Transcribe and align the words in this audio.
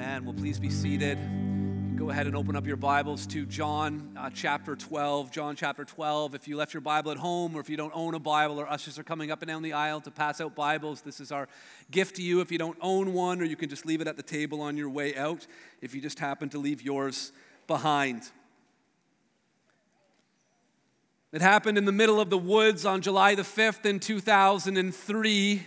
Amen. 0.00 0.24
Well, 0.24 0.32
please 0.32 0.58
be 0.58 0.70
seated. 0.70 1.18
Go 1.94 2.08
ahead 2.08 2.26
and 2.26 2.34
open 2.34 2.56
up 2.56 2.66
your 2.66 2.78
Bibles 2.78 3.26
to 3.26 3.44
John 3.44 4.16
uh, 4.18 4.30
chapter 4.32 4.74
12. 4.74 5.30
John 5.30 5.56
chapter 5.56 5.84
12. 5.84 6.34
If 6.34 6.48
you 6.48 6.56
left 6.56 6.72
your 6.72 6.80
Bible 6.80 7.10
at 7.10 7.18
home 7.18 7.54
or 7.54 7.60
if 7.60 7.68
you 7.68 7.76
don't 7.76 7.92
own 7.94 8.14
a 8.14 8.18
Bible, 8.18 8.58
or 8.58 8.66
ushers 8.66 8.98
are 8.98 9.02
coming 9.02 9.30
up 9.30 9.42
and 9.42 9.48
down 9.50 9.60
the 9.60 9.74
aisle 9.74 10.00
to 10.00 10.10
pass 10.10 10.40
out 10.40 10.54
Bibles, 10.54 11.02
this 11.02 11.20
is 11.20 11.30
our 11.30 11.48
gift 11.90 12.16
to 12.16 12.22
you. 12.22 12.40
If 12.40 12.50
you 12.50 12.56
don't 12.56 12.78
own 12.80 13.12
one, 13.12 13.42
or 13.42 13.44
you 13.44 13.56
can 13.56 13.68
just 13.68 13.84
leave 13.84 14.00
it 14.00 14.08
at 14.08 14.16
the 14.16 14.22
table 14.22 14.62
on 14.62 14.78
your 14.78 14.88
way 14.88 15.14
out 15.16 15.46
if 15.82 15.94
you 15.94 16.00
just 16.00 16.18
happen 16.18 16.48
to 16.48 16.58
leave 16.58 16.80
yours 16.80 17.30
behind. 17.66 18.22
It 21.30 21.42
happened 21.42 21.76
in 21.76 21.84
the 21.84 21.92
middle 21.92 22.22
of 22.22 22.30
the 22.30 22.38
woods 22.38 22.86
on 22.86 23.02
July 23.02 23.34
the 23.34 23.42
5th 23.42 23.84
in 23.84 24.00
2003. 24.00 25.62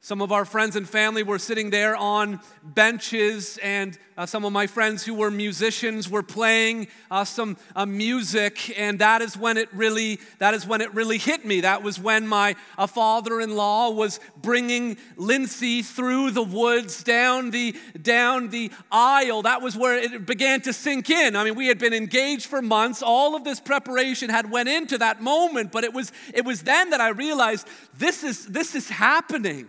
Some 0.00 0.22
of 0.22 0.30
our 0.30 0.44
friends 0.44 0.76
and 0.76 0.88
family 0.88 1.22
were 1.22 1.38
sitting 1.38 1.70
there 1.70 1.96
on 1.96 2.40
benches, 2.62 3.58
and 3.58 3.98
uh, 4.16 4.24
some 4.24 4.44
of 4.44 4.52
my 4.52 4.66
friends 4.66 5.04
who 5.04 5.14
were 5.14 5.30
musicians 5.30 6.08
were 6.08 6.22
playing 6.22 6.88
uh, 7.10 7.24
some 7.24 7.56
uh, 7.74 7.84
music, 7.84 8.78
and 8.78 8.98
that 8.98 9.20
is 9.20 9.36
when 9.36 9.56
it 9.56 9.72
really 9.74 10.18
that 10.38 10.54
is 10.54 10.66
when 10.66 10.80
it 10.80 10.92
really 10.94 11.18
hit 11.18 11.44
me. 11.44 11.60
That 11.60 11.82
was 11.82 12.00
when 12.00 12.26
my 12.26 12.56
uh, 12.78 12.86
father-in-law 12.86 13.90
was 13.90 14.18
bringing 14.40 14.96
Lindsay 15.16 15.82
through 15.82 16.30
the 16.30 16.42
woods 16.42 17.02
down 17.02 17.50
the 17.50 17.76
down 18.00 18.48
the 18.48 18.72
aisle. 18.90 19.42
That 19.42 19.60
was 19.60 19.76
where 19.76 19.98
it 19.98 20.24
began 20.24 20.62
to 20.62 20.72
sink 20.72 21.10
in. 21.10 21.36
I 21.36 21.44
mean, 21.44 21.54
we 21.54 21.66
had 21.66 21.78
been 21.78 21.94
engaged 21.94 22.46
for 22.46 22.62
months. 22.62 23.02
All 23.02 23.36
of 23.36 23.44
this 23.44 23.60
preparation 23.60 24.30
had 24.30 24.50
went 24.50 24.68
into 24.68 24.98
that 24.98 25.20
moment, 25.20 25.72
but 25.72 25.84
it 25.84 25.92
was 25.92 26.10
it 26.32 26.44
was 26.44 26.62
then 26.62 26.90
that 26.90 27.00
I 27.00 27.08
realized 27.08 27.68
this 27.98 28.24
is 28.24 28.46
this 28.46 28.74
is 28.74 28.88
happening 28.88 29.68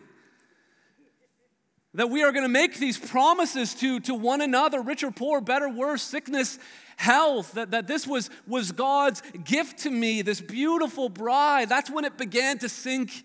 that 1.98 2.12
we 2.12 2.22
are 2.22 2.32
going 2.32 2.44
to 2.44 2.50
make 2.50 2.78
these 2.78 2.96
promises 2.96 3.74
to, 3.74 4.00
to 4.02 4.14
one 4.14 4.40
another, 4.40 4.82
rich 4.84 5.04
or 5.04 5.10
poor, 5.10 5.42
better, 5.42 5.68
worse, 5.68 6.04
sickness, 6.04 6.60
health, 6.96 7.54
that, 7.54 7.72
that 7.72 7.88
this 7.88 8.06
was, 8.06 8.30
was 8.48 8.72
God's 8.72 9.24
gift 9.44 9.80
to 9.80 9.90
me, 9.90 10.22
this 10.22 10.40
beautiful 10.40 11.10
bride. 11.10 11.70
That's 11.70 11.90
when 11.90 12.06
it 12.06 12.16
began 12.16 12.60
to 12.60 12.70
sink 12.70 13.24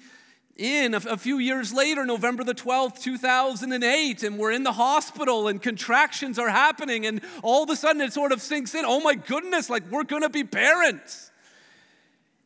in. 0.56 0.94
A, 0.94 1.02
a 1.10 1.16
few 1.18 1.38
years 1.38 1.74
later, 1.74 2.06
November 2.06 2.44
the 2.44 2.54
12th, 2.54 3.02
2008, 3.02 4.22
and 4.22 4.38
we're 4.38 4.52
in 4.52 4.62
the 4.62 4.72
hospital 4.72 5.48
and 5.48 5.60
contractions 5.60 6.38
are 6.38 6.48
happening, 6.48 7.04
and 7.04 7.20
all 7.42 7.64
of 7.64 7.68
a 7.68 7.76
sudden 7.76 8.00
it 8.00 8.14
sort 8.14 8.32
of 8.32 8.40
sinks 8.40 8.74
in. 8.74 8.86
Oh 8.86 9.00
my 9.00 9.16
goodness, 9.16 9.68
like 9.68 9.82
we're 9.90 10.04
going 10.04 10.22
to 10.22 10.30
be 10.30 10.44
parents. 10.44 11.30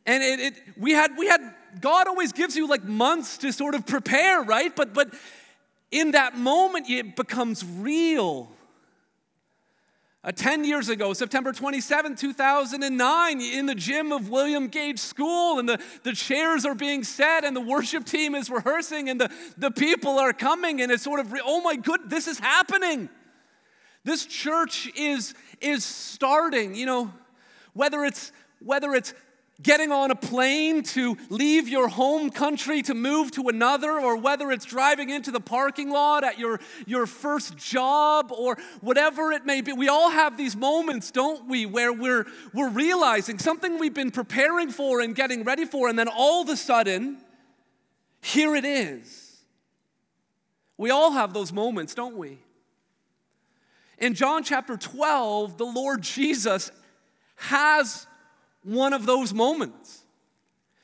And 0.05 0.21
it, 0.21 0.39
it, 0.41 0.53
we 0.75 0.91
had, 0.91 1.17
we 1.17 1.27
had, 1.27 1.39
God 1.79 2.07
always 2.07 2.33
gives 2.33 2.57
you 2.57 2.67
like 2.67 2.83
months 2.83 3.37
to 3.37 3.53
sort 3.53 3.75
of 3.75 3.85
prepare, 3.85 4.43
right? 4.43 4.75
But, 4.75 4.93
but 4.93 5.13
in 5.91 6.11
that 6.11 6.37
moment, 6.37 6.89
it 6.89 7.15
becomes 7.15 7.63
real. 7.65 8.49
Uh, 10.23 10.31
10 10.31 10.65
years 10.65 10.89
ago, 10.89 11.13
September 11.13 11.53
27, 11.53 12.15
2009, 12.15 13.41
in 13.41 13.65
the 13.65 13.75
gym 13.75 14.11
of 14.11 14.29
William 14.29 14.67
Gage 14.67 14.99
School, 14.99 15.59
and 15.59 15.69
the, 15.69 15.81
the 16.03 16.11
chairs 16.11 16.65
are 16.65 16.75
being 16.75 17.03
set, 17.03 17.45
and 17.45 17.55
the 17.55 17.61
worship 17.61 18.03
team 18.03 18.35
is 18.35 18.49
rehearsing, 18.49 19.09
and 19.09 19.21
the, 19.21 19.31
the 19.57 19.71
people 19.71 20.19
are 20.19 20.33
coming, 20.33 20.81
and 20.81 20.91
it's 20.91 21.03
sort 21.03 21.19
of, 21.19 21.33
oh 21.45 21.61
my 21.61 21.75
good, 21.75 22.09
this 22.09 22.27
is 22.27 22.39
happening. 22.39 23.09
This 24.03 24.25
church 24.25 24.91
is, 24.95 25.33
is 25.61 25.85
starting, 25.85 26.75
you 26.75 26.85
know, 26.85 27.13
whether 27.73 28.03
it's 28.03 28.31
whether 28.59 28.93
it's 28.93 29.13
getting 29.61 29.91
on 29.91 30.11
a 30.11 30.15
plane 30.15 30.83
to 30.83 31.17
leave 31.29 31.67
your 31.67 31.87
home 31.87 32.29
country 32.29 32.81
to 32.83 32.93
move 32.93 33.31
to 33.31 33.49
another, 33.49 33.99
or 33.99 34.15
whether 34.17 34.51
it's 34.51 34.65
driving 34.65 35.09
into 35.09 35.31
the 35.31 35.39
parking 35.39 35.89
lot 35.89 36.23
at 36.23 36.37
your, 36.37 36.59
your 36.85 37.07
first 37.07 37.57
job, 37.57 38.31
or 38.31 38.57
whatever 38.81 39.31
it 39.31 39.45
may 39.45 39.61
be. 39.61 39.73
We 39.73 39.87
all 39.87 40.09
have 40.11 40.37
these 40.37 40.55
moments, 40.55 41.11
don't 41.11 41.47
we, 41.47 41.65
where 41.65 41.91
we're, 41.91 42.27
we're 42.53 42.69
realizing 42.69 43.39
something 43.39 43.79
we've 43.79 43.93
been 43.93 44.11
preparing 44.11 44.69
for 44.69 45.01
and 45.01 45.15
getting 45.15 45.43
ready 45.43 45.65
for, 45.65 45.89
and 45.89 45.97
then 45.97 46.07
all 46.07 46.41
of 46.41 46.49
a 46.49 46.57
sudden, 46.57 47.17
here 48.21 48.55
it 48.55 48.65
is. 48.65 49.37
We 50.77 50.91
all 50.91 51.11
have 51.11 51.33
those 51.33 51.51
moments, 51.51 51.95
don't 51.95 52.17
we? 52.17 52.39
In 53.97 54.13
John 54.13 54.43
chapter 54.43 54.77
12, 54.77 55.57
the 55.57 55.65
Lord 55.65 56.03
Jesus 56.03 56.71
has 57.37 58.06
one 58.67 58.93
of 58.93 59.05
those 59.05 59.33
moments. 59.33 60.03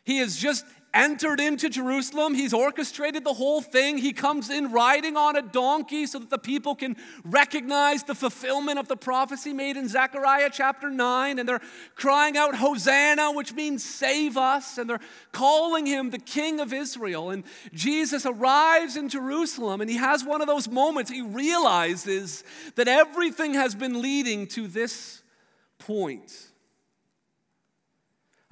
He 0.06 0.20
has 0.20 0.38
just 0.38 0.66
entered 0.94 1.40
into 1.40 1.70
Jerusalem. 1.70 2.36
He's 2.36 2.54
orchestrated 2.54 3.24
the 3.24 3.34
whole 3.34 3.62
thing. 3.62 3.98
He 3.98 4.14
comes 4.14 4.50
in 4.50 4.72
riding 4.72 5.18
on 5.18 5.36
a 5.36 5.42
donkey 5.42 6.06
so 6.06 6.20
that 6.20 6.30
the 6.30 6.38
people 6.38 6.76
can 6.76 6.96
recognize 7.24 8.04
the 8.04 8.14
fulfillment 8.14 8.78
of 8.78 8.88
the 8.88 8.96
prophecy 8.96 9.54
made 9.54 9.76
in 9.76 9.88
Zechariah 9.88 10.50
chapter 10.52 10.92
9. 10.92 11.40
And 11.40 11.50
they're 11.50 11.62
crying 11.96 12.38
out, 12.38 12.56
Hosanna, 12.56 13.32
which 13.32 13.54
means 13.54 13.84
save 13.84 14.38
us. 14.38 14.78
And 14.78 14.90
they're 14.90 15.00
calling 15.32 15.86
him 15.88 16.12
the 16.12 16.20
King 16.20 16.60
of 16.60 16.72
Israel. 16.72 17.32
And 17.32 17.44
Jesus 17.74 18.26
arrives 18.26 18.96
in 18.96 19.10
Jerusalem 19.10 19.82
and 19.82 19.90
he 19.90 19.98
has 19.98 20.24
one 20.24 20.42
of 20.42 20.48
those 20.48 20.70
moments. 20.70 21.10
He 21.10 21.22
realizes 21.22 22.44
that 22.76 22.88
everything 22.88 23.56
has 23.56 23.74
been 23.74 24.02
leading 24.02 24.46
to 24.48 24.68
this 24.68 25.24
point. 25.80 26.53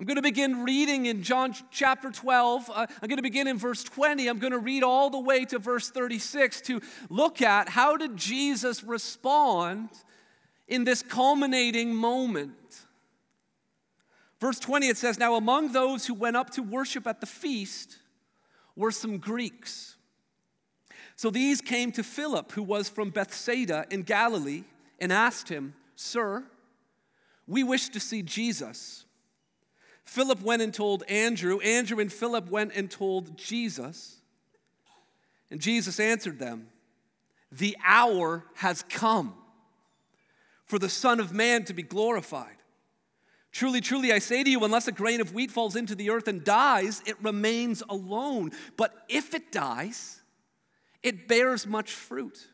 I'm 0.01 0.07
going 0.07 0.15
to 0.15 0.23
begin 0.23 0.63
reading 0.63 1.05
in 1.05 1.21
John 1.21 1.53
chapter 1.69 2.09
12. 2.09 2.71
Uh, 2.71 2.87
I'm 3.03 3.07
going 3.07 3.17
to 3.17 3.21
begin 3.21 3.45
in 3.45 3.59
verse 3.59 3.83
20. 3.83 4.27
I'm 4.27 4.39
going 4.39 4.51
to 4.51 4.57
read 4.57 4.81
all 4.81 5.11
the 5.11 5.19
way 5.19 5.45
to 5.45 5.59
verse 5.59 5.91
36 5.91 6.61
to 6.61 6.81
look 7.11 7.39
at 7.43 7.69
how 7.69 7.97
did 7.97 8.17
Jesus 8.17 8.83
respond 8.83 9.89
in 10.67 10.85
this 10.85 11.03
culminating 11.03 11.93
moment. 11.93 12.87
Verse 14.39 14.57
20 14.57 14.87
it 14.87 14.97
says, 14.97 15.19
Now 15.19 15.35
among 15.35 15.71
those 15.71 16.07
who 16.07 16.15
went 16.15 16.35
up 16.35 16.49
to 16.53 16.63
worship 16.63 17.05
at 17.05 17.21
the 17.21 17.27
feast 17.27 17.99
were 18.75 18.89
some 18.89 19.19
Greeks. 19.19 19.97
So 21.15 21.29
these 21.29 21.61
came 21.61 21.91
to 21.91 22.01
Philip, 22.01 22.53
who 22.53 22.63
was 22.63 22.89
from 22.89 23.11
Bethsaida 23.11 23.85
in 23.91 24.01
Galilee, 24.01 24.63
and 24.97 25.13
asked 25.13 25.49
him, 25.49 25.75
Sir, 25.95 26.43
we 27.45 27.63
wish 27.63 27.89
to 27.89 27.99
see 27.99 28.23
Jesus. 28.23 29.05
Philip 30.11 30.41
went 30.41 30.61
and 30.61 30.73
told 30.73 31.03
Andrew. 31.07 31.61
Andrew 31.61 32.01
and 32.01 32.11
Philip 32.11 32.49
went 32.49 32.73
and 32.75 32.91
told 32.91 33.37
Jesus. 33.37 34.17
And 35.49 35.61
Jesus 35.61 36.01
answered 36.01 36.37
them 36.37 36.67
The 37.49 37.77
hour 37.81 38.43
has 38.55 38.83
come 38.89 39.33
for 40.65 40.77
the 40.77 40.89
Son 40.89 41.21
of 41.21 41.31
Man 41.31 41.63
to 41.63 41.73
be 41.73 41.81
glorified. 41.81 42.57
Truly, 43.53 43.79
truly, 43.79 44.11
I 44.11 44.19
say 44.19 44.43
to 44.43 44.49
you, 44.49 44.65
unless 44.65 44.89
a 44.89 44.91
grain 44.91 45.21
of 45.21 45.33
wheat 45.33 45.49
falls 45.49 45.77
into 45.77 45.95
the 45.95 46.09
earth 46.09 46.27
and 46.27 46.43
dies, 46.43 47.01
it 47.05 47.15
remains 47.23 47.81
alone. 47.87 48.51
But 48.75 48.93
if 49.07 49.33
it 49.33 49.49
dies, 49.49 50.19
it 51.03 51.29
bears 51.29 51.65
much 51.65 51.89
fruit. 51.93 52.49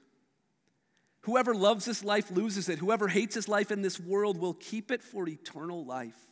Whoever 1.21 1.55
loves 1.55 1.85
this 1.85 2.03
life 2.03 2.29
loses 2.29 2.69
it. 2.69 2.77
Whoever 2.77 3.07
hates 3.07 3.33
his 3.33 3.47
life 3.47 3.71
in 3.71 3.81
this 3.81 3.99
world 3.99 4.37
will 4.37 4.53
keep 4.53 4.91
it 4.91 5.01
for 5.01 5.27
eternal 5.27 5.83
life. 5.83 6.27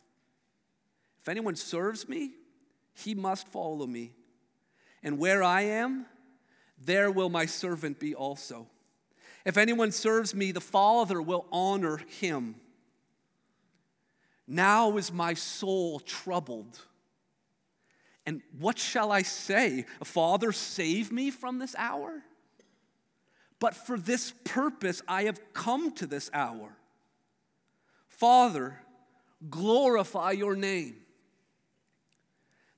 If 1.26 1.30
anyone 1.30 1.56
serves 1.56 2.08
me, 2.08 2.34
he 2.94 3.16
must 3.16 3.48
follow 3.48 3.84
me. 3.84 4.12
And 5.02 5.18
where 5.18 5.42
I 5.42 5.62
am, 5.62 6.06
there 6.78 7.10
will 7.10 7.30
my 7.30 7.46
servant 7.46 7.98
be 7.98 8.14
also. 8.14 8.68
If 9.44 9.56
anyone 9.56 9.90
serves 9.90 10.36
me, 10.36 10.52
the 10.52 10.60
Father 10.60 11.20
will 11.20 11.46
honor 11.50 11.96
him. 11.96 12.54
Now 14.46 14.98
is 14.98 15.12
my 15.12 15.34
soul 15.34 15.98
troubled. 15.98 16.78
And 18.24 18.40
what 18.60 18.78
shall 18.78 19.10
I 19.10 19.22
say? 19.22 19.84
Father, 20.04 20.52
save 20.52 21.10
me 21.10 21.32
from 21.32 21.58
this 21.58 21.74
hour? 21.76 22.22
But 23.58 23.74
for 23.74 23.98
this 23.98 24.32
purpose 24.44 25.02
I 25.08 25.24
have 25.24 25.40
come 25.52 25.90
to 25.94 26.06
this 26.06 26.30
hour. 26.32 26.76
Father, 28.06 28.78
glorify 29.50 30.30
your 30.30 30.54
name. 30.54 30.98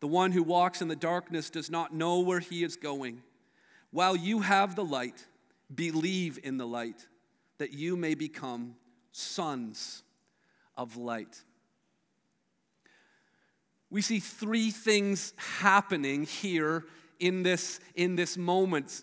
The 0.00 0.08
one 0.08 0.32
who 0.32 0.42
walks 0.42 0.82
in 0.82 0.88
the 0.88 0.96
darkness 0.96 1.50
does 1.50 1.70
not 1.70 1.94
know 1.94 2.20
where 2.20 2.40
he 2.40 2.64
is 2.64 2.76
going. 2.76 3.22
While 3.90 4.16
you 4.16 4.40
have 4.40 4.74
the 4.74 4.84
light, 4.84 5.26
Believe 5.74 6.38
in 6.42 6.56
the 6.56 6.66
light, 6.66 7.06
that 7.58 7.72
you 7.72 7.96
may 7.96 8.14
become 8.14 8.74
sons 9.12 10.02
of 10.76 10.96
light. 10.96 11.42
We 13.88 14.02
see 14.02 14.18
three 14.18 14.70
things 14.70 15.32
happening 15.36 16.24
here 16.24 16.86
in 17.20 17.42
this, 17.42 17.78
in 17.94 18.16
this 18.16 18.36
moment 18.36 19.02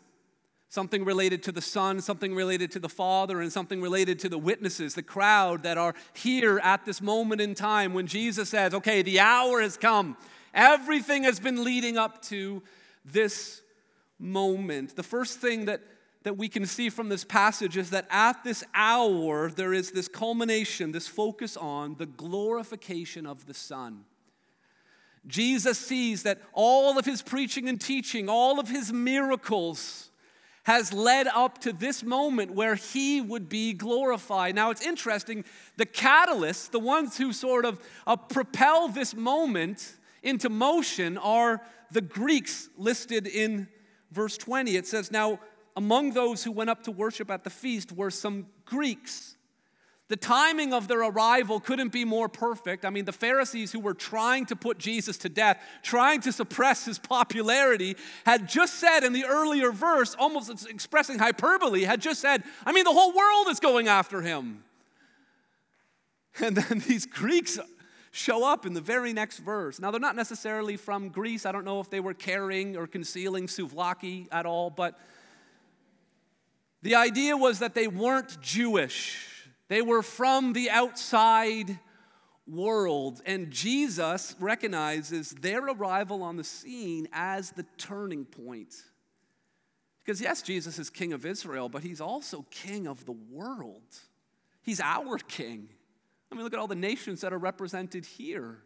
something 0.70 1.06
related 1.06 1.44
to 1.44 1.52
the 1.54 1.62
Son, 1.62 2.02
something 2.02 2.36
related 2.36 2.72
to 2.72 2.80
the 2.80 2.90
Father, 2.90 3.40
and 3.40 3.52
something 3.52 3.82
related 3.82 4.20
to 4.20 4.30
the 4.30 4.38
witnesses, 4.38 4.96
the 4.96 5.02
crowd 5.02 5.64
that 5.64 5.78
are 5.78 5.96
here 6.14 6.60
at 6.60 6.84
this 6.84 7.02
moment 7.02 7.40
in 7.40 7.56
time 7.56 7.94
when 7.94 8.06
Jesus 8.06 8.50
says, 8.50 8.74
Okay, 8.74 9.02
the 9.02 9.22
hour 9.22 9.62
has 9.62 9.78
come. 9.78 10.18
Everything 10.54 11.24
has 11.24 11.40
been 11.40 11.64
leading 11.64 11.98
up 11.98 12.22
to 12.24 12.64
this 13.06 13.62
moment. 14.20 14.96
The 14.96 15.04
first 15.04 15.40
thing 15.40 15.66
that 15.66 15.82
that 16.24 16.34
we 16.34 16.50
can 16.50 16.66
see 16.66 16.90
from 16.90 17.08
this 17.08 17.24
passage 17.24 17.78
is 17.78 17.92
that 17.92 18.06
at 18.10 18.44
this 18.44 18.62
hour, 18.74 19.50
there 19.50 19.74
is 19.74 19.92
this 19.92 20.10
culmination, 20.10 20.92
this 20.92 21.08
focus 21.08 21.56
on 21.56 21.96
the 21.96 22.06
glorification 22.06 23.26
of 23.26 23.46
the 23.46 23.54
Son. 23.54 24.04
Jesus 25.26 25.78
sees 25.78 26.24
that 26.24 26.42
all 26.52 27.00
of 27.00 27.06
his 27.06 27.22
preaching 27.22 27.70
and 27.70 27.80
teaching, 27.80 28.28
all 28.28 28.60
of 28.60 28.68
his 28.68 28.92
miracles, 28.92 30.10
has 30.64 30.92
led 30.92 31.28
up 31.28 31.60
to 31.60 31.72
this 31.72 32.04
moment 32.04 32.52
where 32.52 32.76
he 32.76 33.22
would 33.22 33.48
be 33.48 33.72
glorified. 33.72 34.54
Now, 34.54 34.70
it's 34.70 34.86
interesting, 34.86 35.46
the 35.78 35.86
catalysts, 35.86 36.70
the 36.70 36.80
ones 36.80 37.18
who 37.18 37.32
sort 37.32 37.64
of 37.64 37.80
uh, 38.06 38.18
propel 38.18 38.90
this 38.90 39.16
moment 39.16 39.96
into 40.24 40.50
motion, 40.50 41.18
are 41.18 41.62
the 41.92 42.02
Greeks 42.02 42.70
listed 42.78 43.28
in 43.28 43.68
verse 44.12 44.38
20. 44.38 44.76
It 44.76 44.88
says, 44.88 45.12
Now, 45.12 45.40
among 45.76 46.12
those 46.12 46.44
who 46.44 46.52
went 46.52 46.70
up 46.70 46.84
to 46.84 46.92
worship 46.92 47.30
at 47.30 47.44
the 47.44 47.50
feast 47.50 47.92
were 47.92 48.12
some 48.12 48.48
Greeks. 48.66 49.38
The 50.10 50.16
timing 50.16 50.74
of 50.74 50.88
their 50.88 51.02
arrival 51.02 51.60
couldn't 51.60 51.92
be 51.92 52.06
more 52.06 52.30
perfect. 52.30 52.86
I 52.86 52.90
mean, 52.90 53.04
the 53.04 53.12
Pharisees 53.12 53.74
who 53.74 53.82
were 53.82 53.94
trying 53.94 54.46
to 54.46 54.56
put 54.56 54.78
Jesus 54.78 55.18
to 55.20 55.30
death, 55.30 55.62
trying 55.84 56.22
to 56.22 56.32
suppress 56.32 56.86
his 56.86 56.98
popularity, 56.98 57.98
had 58.26 58.48
just 58.48 58.76
said 58.76 59.04
in 59.04 59.12
the 59.12 59.26
earlier 59.26 59.72
verse, 59.72 60.16
almost 60.18 60.66
expressing 60.70 61.20
hyperbole, 61.20 61.84
had 61.84 62.02
just 62.02 62.22
said, 62.22 62.44
I 62.66 62.72
mean, 62.72 62.86
the 62.86 62.94
whole 62.94 63.12
world 63.12 63.48
is 63.50 63.60
going 63.60 63.90
after 63.90 64.22
him. 64.22 64.64
And 66.40 66.56
then 66.56 66.80
these 66.88 67.06
Greeks 67.06 67.60
show 68.12 68.46
up 68.46 68.66
in 68.66 68.74
the 68.74 68.82
very 68.82 69.14
next 69.14 69.40
verse. 69.40 69.80
Now, 69.80 69.92
they're 69.92 70.00
not 70.00 70.16
necessarily 70.16 70.78
from 70.78 71.10
Greece. 71.10 71.46
I 71.46 71.52
don't 71.52 71.66
know 71.66 71.80
if 71.80 71.90
they 71.90 72.00
were 72.00 72.14
carrying 72.14 72.78
or 72.78 72.88
concealing 72.88 73.48
souvlaki 73.48 74.28
at 74.32 74.46
all, 74.46 74.70
but 74.70 74.98
the 76.82 76.96
idea 76.96 77.36
was 77.36 77.60
that 77.60 77.74
they 77.74 77.88
weren't 77.88 78.40
Jewish, 78.42 79.50
they 79.68 79.82
were 79.82 80.02
from 80.02 80.54
the 80.54 80.70
outside 80.70 81.80
world. 82.48 83.22
And 83.26 83.52
Jesus 83.52 84.36
recognizes 84.40 85.32
their 85.32 85.66
arrival 85.66 86.24
on 86.24 86.38
the 86.38 86.44
scene 86.44 87.08
as 87.12 87.52
the 87.52 87.66
turning 87.78 88.26
point. 88.26 88.74
Because, 90.04 90.22
yes, 90.22 90.42
Jesus 90.42 90.80
is 90.80 90.90
king 90.90 91.12
of 91.12 91.26
Israel, 91.26 91.68
but 91.68 91.84
he's 91.84 92.00
also 92.00 92.46
king 92.50 92.88
of 92.88 93.06
the 93.06 93.12
world. 93.12 93.84
He's 94.62 94.80
our 94.80 95.18
king. 95.18 95.68
I 96.32 96.36
mean, 96.36 96.44
look 96.44 96.54
at 96.54 96.60
all 96.60 96.68
the 96.68 96.76
nations 96.76 97.22
that 97.22 97.34
are 97.34 97.38
represented 97.38 98.06
here. 98.06 98.60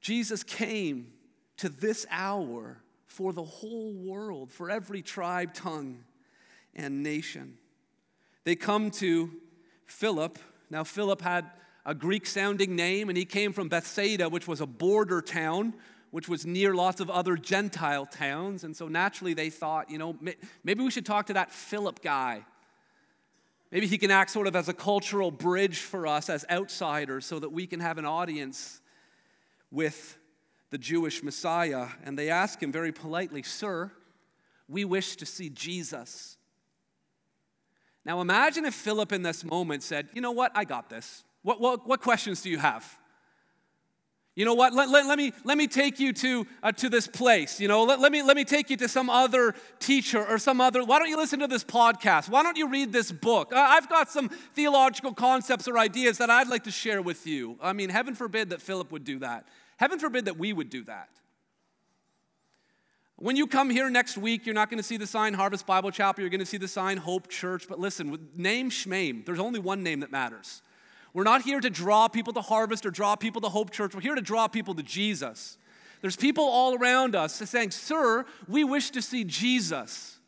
Jesus 0.00 0.42
came 0.42 1.12
to 1.58 1.68
this 1.68 2.06
hour 2.10 2.78
for 3.06 3.32
the 3.32 3.42
whole 3.42 3.92
world, 3.92 4.52
for 4.52 4.70
every 4.70 5.02
tribe, 5.02 5.52
tongue, 5.52 6.04
and 6.74 7.02
nation. 7.02 7.58
They 8.44 8.56
come 8.56 8.90
to 8.92 9.30
Philip. 9.86 10.38
Now, 10.70 10.84
Philip 10.84 11.20
had 11.20 11.50
a 11.84 11.94
Greek 11.94 12.26
sounding 12.26 12.76
name, 12.76 13.08
and 13.08 13.18
he 13.18 13.24
came 13.24 13.52
from 13.52 13.68
Bethsaida, 13.68 14.28
which 14.28 14.46
was 14.46 14.60
a 14.60 14.66
border 14.66 15.20
town, 15.20 15.74
which 16.10 16.28
was 16.28 16.46
near 16.46 16.74
lots 16.74 17.00
of 17.00 17.10
other 17.10 17.36
Gentile 17.36 18.06
towns. 18.06 18.64
And 18.64 18.76
so 18.76 18.88
naturally, 18.88 19.34
they 19.34 19.50
thought, 19.50 19.90
you 19.90 19.98
know, 19.98 20.16
maybe 20.64 20.82
we 20.82 20.90
should 20.90 21.06
talk 21.06 21.26
to 21.26 21.34
that 21.34 21.50
Philip 21.50 22.00
guy. 22.00 22.44
Maybe 23.70 23.86
he 23.86 23.98
can 23.98 24.10
act 24.10 24.30
sort 24.30 24.46
of 24.46 24.56
as 24.56 24.68
a 24.68 24.74
cultural 24.74 25.30
bridge 25.30 25.78
for 25.78 26.06
us 26.06 26.28
as 26.28 26.44
outsiders 26.50 27.24
so 27.24 27.38
that 27.38 27.50
we 27.50 27.66
can 27.66 27.80
have 27.80 27.98
an 27.98 28.04
audience 28.04 28.80
with 29.70 30.18
the 30.70 30.78
Jewish 30.78 31.22
Messiah, 31.22 31.88
and 32.04 32.18
they 32.18 32.30
ask 32.30 32.62
him 32.62 32.72
very 32.72 32.92
politely, 32.92 33.42
Sir, 33.42 33.92
we 34.68 34.84
wish 34.84 35.16
to 35.16 35.26
see 35.26 35.50
Jesus. 35.50 36.36
Now 38.04 38.20
imagine 38.20 38.64
if 38.64 38.74
Philip 38.74 39.12
in 39.12 39.22
this 39.22 39.44
moment 39.44 39.82
said, 39.82 40.08
You 40.14 40.20
know 40.20 40.30
what? 40.32 40.52
I 40.54 40.64
got 40.64 40.88
this. 40.88 41.24
What, 41.42 41.60
what, 41.60 41.86
what 41.86 42.00
questions 42.00 42.42
do 42.42 42.50
you 42.50 42.58
have? 42.58 42.98
You 44.36 44.44
know 44.44 44.54
what? 44.54 44.72
Let, 44.72 44.88
let, 44.88 45.06
let, 45.06 45.18
me, 45.18 45.32
let 45.44 45.58
me 45.58 45.66
take 45.66 45.98
you 45.98 46.12
to, 46.12 46.46
uh, 46.62 46.72
to 46.72 46.88
this 46.88 47.06
place. 47.06 47.60
You 47.60 47.66
know, 47.66 47.82
let, 47.82 48.00
let, 48.00 48.12
me, 48.12 48.22
let 48.22 48.36
me 48.36 48.44
take 48.44 48.70
you 48.70 48.76
to 48.76 48.88
some 48.88 49.10
other 49.10 49.54
teacher 49.80 50.24
or 50.24 50.38
some 50.38 50.60
other. 50.60 50.84
Why 50.84 50.98
don't 50.98 51.08
you 51.08 51.16
listen 51.16 51.40
to 51.40 51.48
this 51.48 51.64
podcast? 51.64 52.28
Why 52.28 52.42
don't 52.42 52.56
you 52.56 52.68
read 52.68 52.92
this 52.92 53.10
book? 53.10 53.52
Uh, 53.52 53.58
I've 53.58 53.88
got 53.88 54.10
some 54.10 54.28
theological 54.28 55.12
concepts 55.12 55.66
or 55.66 55.76
ideas 55.78 56.18
that 56.18 56.30
I'd 56.30 56.48
like 56.48 56.64
to 56.64 56.70
share 56.70 57.02
with 57.02 57.26
you. 57.26 57.58
I 57.60 57.72
mean, 57.72 57.90
heaven 57.90 58.14
forbid 58.14 58.50
that 58.50 58.62
Philip 58.62 58.92
would 58.92 59.04
do 59.04 59.18
that. 59.18 59.46
Heaven 59.78 59.98
forbid 59.98 60.26
that 60.26 60.38
we 60.38 60.52
would 60.52 60.70
do 60.70 60.84
that. 60.84 61.08
When 63.16 63.36
you 63.36 63.46
come 63.46 63.68
here 63.68 63.90
next 63.90 64.16
week, 64.16 64.46
you're 64.46 64.54
not 64.54 64.70
going 64.70 64.78
to 64.78 64.82
see 64.82 64.96
the 64.96 65.06
sign 65.06 65.34
Harvest 65.34 65.66
Bible 65.66 65.90
Chapel, 65.90 66.22
you're 66.22 66.30
going 66.30 66.40
to 66.40 66.46
see 66.46 66.56
the 66.56 66.68
sign 66.68 66.96
Hope 66.96 67.28
Church. 67.28 67.66
But 67.68 67.78
listen, 67.78 68.30
name 68.34 68.70
Shmame, 68.70 69.26
there's 69.26 69.40
only 69.40 69.60
one 69.60 69.82
name 69.82 70.00
that 70.00 70.10
matters. 70.10 70.62
We're 71.12 71.24
not 71.24 71.42
here 71.42 71.60
to 71.60 71.70
draw 71.70 72.08
people 72.08 72.32
to 72.34 72.40
Harvest 72.40 72.86
or 72.86 72.90
draw 72.90 73.16
people 73.16 73.40
to 73.40 73.48
Hope 73.48 73.70
Church. 73.70 73.94
We're 73.94 74.00
here 74.00 74.14
to 74.14 74.22
draw 74.22 74.48
people 74.48 74.74
to 74.74 74.82
Jesus. 74.82 75.58
There's 76.00 76.16
people 76.16 76.44
all 76.44 76.74
around 76.74 77.14
us 77.14 77.34
saying, 77.34 77.72
Sir, 77.72 78.24
we 78.48 78.64
wish 78.64 78.90
to 78.90 79.02
see 79.02 79.24
Jesus. 79.24 80.20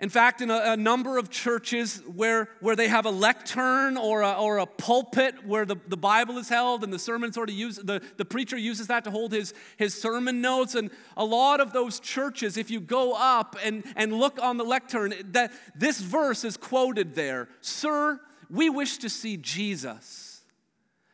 In 0.00 0.10
fact, 0.10 0.40
in 0.40 0.48
a, 0.48 0.58
a, 0.58 0.76
number 0.76 1.18
of 1.18 1.28
churches 1.28 2.00
where, 2.14 2.48
where 2.60 2.76
they 2.76 2.86
have 2.86 3.04
a 3.04 3.10
lectern 3.10 3.96
or 3.96 4.22
a, 4.22 4.30
or 4.34 4.58
a 4.58 4.66
pulpit 4.66 5.44
where 5.44 5.66
the, 5.66 5.74
the 5.88 5.96
Bible 5.96 6.38
is 6.38 6.48
held 6.48 6.84
and 6.84 6.92
the 6.92 7.00
sermon 7.00 7.32
sort 7.32 7.48
of 7.48 7.56
use, 7.56 7.78
the, 7.78 8.00
the 8.16 8.24
preacher 8.24 8.56
uses 8.56 8.86
that 8.86 9.02
to 9.04 9.10
hold 9.10 9.32
his, 9.32 9.54
his 9.76 10.00
sermon 10.00 10.40
notes. 10.40 10.76
And 10.76 10.92
a 11.16 11.24
lot 11.24 11.60
of 11.60 11.72
those 11.72 11.98
churches, 11.98 12.56
if 12.56 12.70
you 12.70 12.80
go 12.80 13.12
up 13.14 13.56
and, 13.64 13.82
and 13.96 14.12
look 14.12 14.40
on 14.40 14.56
the 14.56 14.64
lectern, 14.64 15.14
that 15.32 15.52
this 15.74 16.00
verse 16.00 16.44
is 16.44 16.56
quoted 16.56 17.16
there. 17.16 17.48
Sir, 17.60 18.20
we 18.50 18.70
wish 18.70 18.98
to 18.98 19.08
see 19.08 19.36
Jesus. 19.36 20.42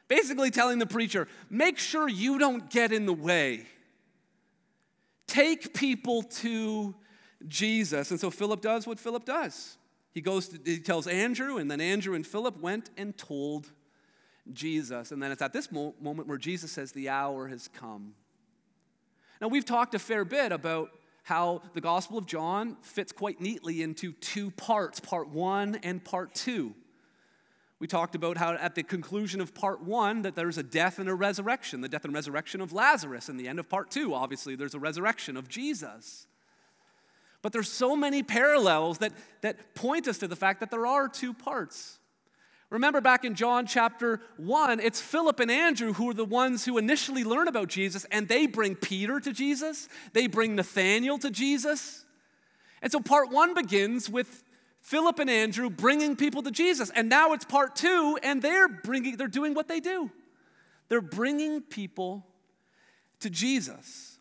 Basically 0.08 0.50
telling 0.50 0.78
the 0.78 0.86
preacher, 0.86 1.28
make 1.50 1.78
sure 1.78 2.08
you 2.08 2.38
don't 2.38 2.70
get 2.70 2.92
in 2.92 3.06
the 3.06 3.12
way. 3.12 3.66
Take 5.26 5.74
people 5.74 6.22
to 6.22 6.94
Jesus. 7.48 8.10
And 8.10 8.20
so 8.20 8.30
Philip 8.30 8.60
does 8.60 8.86
what 8.86 9.00
Philip 9.00 9.24
does. 9.24 9.78
He 10.12 10.20
goes, 10.20 10.48
to, 10.48 10.60
he 10.64 10.78
tells 10.78 11.06
Andrew, 11.06 11.56
and 11.56 11.70
then 11.70 11.80
Andrew 11.80 12.14
and 12.14 12.26
Philip 12.26 12.60
went 12.60 12.90
and 12.96 13.16
told 13.16 13.72
Jesus. 14.52 15.10
And 15.10 15.22
then 15.22 15.32
it's 15.32 15.42
at 15.42 15.52
this 15.52 15.72
mo- 15.72 15.94
moment 16.00 16.28
where 16.28 16.38
Jesus 16.38 16.70
says, 16.70 16.92
The 16.92 17.08
hour 17.08 17.48
has 17.48 17.68
come. 17.68 18.14
Now, 19.40 19.48
we've 19.48 19.64
talked 19.64 19.94
a 19.94 19.98
fair 19.98 20.24
bit 20.24 20.52
about 20.52 20.90
how 21.24 21.62
the 21.72 21.80
Gospel 21.80 22.18
of 22.18 22.26
John 22.26 22.76
fits 22.82 23.10
quite 23.10 23.40
neatly 23.40 23.82
into 23.82 24.12
two 24.12 24.50
parts, 24.52 25.00
part 25.00 25.28
one 25.28 25.76
and 25.82 26.04
part 26.04 26.34
two. 26.34 26.74
We 27.84 27.88
talked 27.88 28.14
about 28.14 28.38
how 28.38 28.54
at 28.54 28.76
the 28.76 28.82
conclusion 28.82 29.42
of 29.42 29.52
part 29.52 29.82
one 29.82 30.22
that 30.22 30.34
there's 30.34 30.56
a 30.56 30.62
death 30.62 30.98
and 30.98 31.06
a 31.06 31.14
resurrection, 31.14 31.82
the 31.82 31.88
death 31.90 32.06
and 32.06 32.14
resurrection 32.14 32.62
of 32.62 32.72
Lazarus. 32.72 33.28
And 33.28 33.38
the 33.38 33.46
end 33.46 33.58
of 33.58 33.68
part 33.68 33.90
two, 33.90 34.14
obviously, 34.14 34.56
there's 34.56 34.74
a 34.74 34.78
resurrection 34.78 35.36
of 35.36 35.50
Jesus. 35.50 36.26
But 37.42 37.52
there's 37.52 37.70
so 37.70 37.94
many 37.94 38.22
parallels 38.22 38.96
that, 39.00 39.12
that 39.42 39.74
point 39.74 40.08
us 40.08 40.16
to 40.20 40.28
the 40.28 40.34
fact 40.34 40.60
that 40.60 40.70
there 40.70 40.86
are 40.86 41.10
two 41.10 41.34
parts. 41.34 41.98
Remember 42.70 43.02
back 43.02 43.22
in 43.22 43.34
John 43.34 43.66
chapter 43.66 44.22
1, 44.38 44.80
it's 44.80 45.02
Philip 45.02 45.38
and 45.40 45.50
Andrew 45.50 45.92
who 45.92 46.08
are 46.08 46.14
the 46.14 46.24
ones 46.24 46.64
who 46.64 46.78
initially 46.78 47.22
learn 47.22 47.48
about 47.48 47.68
Jesus, 47.68 48.06
and 48.10 48.28
they 48.28 48.46
bring 48.46 48.76
Peter 48.76 49.20
to 49.20 49.30
Jesus, 49.30 49.90
they 50.14 50.26
bring 50.26 50.54
Nathaniel 50.54 51.18
to 51.18 51.30
Jesus. 51.30 52.06
And 52.80 52.92
so 52.92 53.00
part 53.00 53.30
one 53.30 53.54
begins 53.54 54.10
with 54.10 54.43
Philip 54.84 55.18
and 55.18 55.30
Andrew 55.30 55.70
bringing 55.70 56.14
people 56.14 56.42
to 56.42 56.50
Jesus. 56.50 56.90
And 56.90 57.08
now 57.08 57.32
it's 57.32 57.46
part 57.46 57.74
two, 57.74 58.18
and 58.22 58.42
they're 58.42 58.68
bringing, 58.68 59.16
they're 59.16 59.28
doing 59.28 59.54
what 59.54 59.66
they 59.66 59.80
do. 59.80 60.10
They're 60.90 61.00
bringing 61.00 61.62
people 61.62 62.26
to 63.20 63.30
Jesus. 63.30 64.18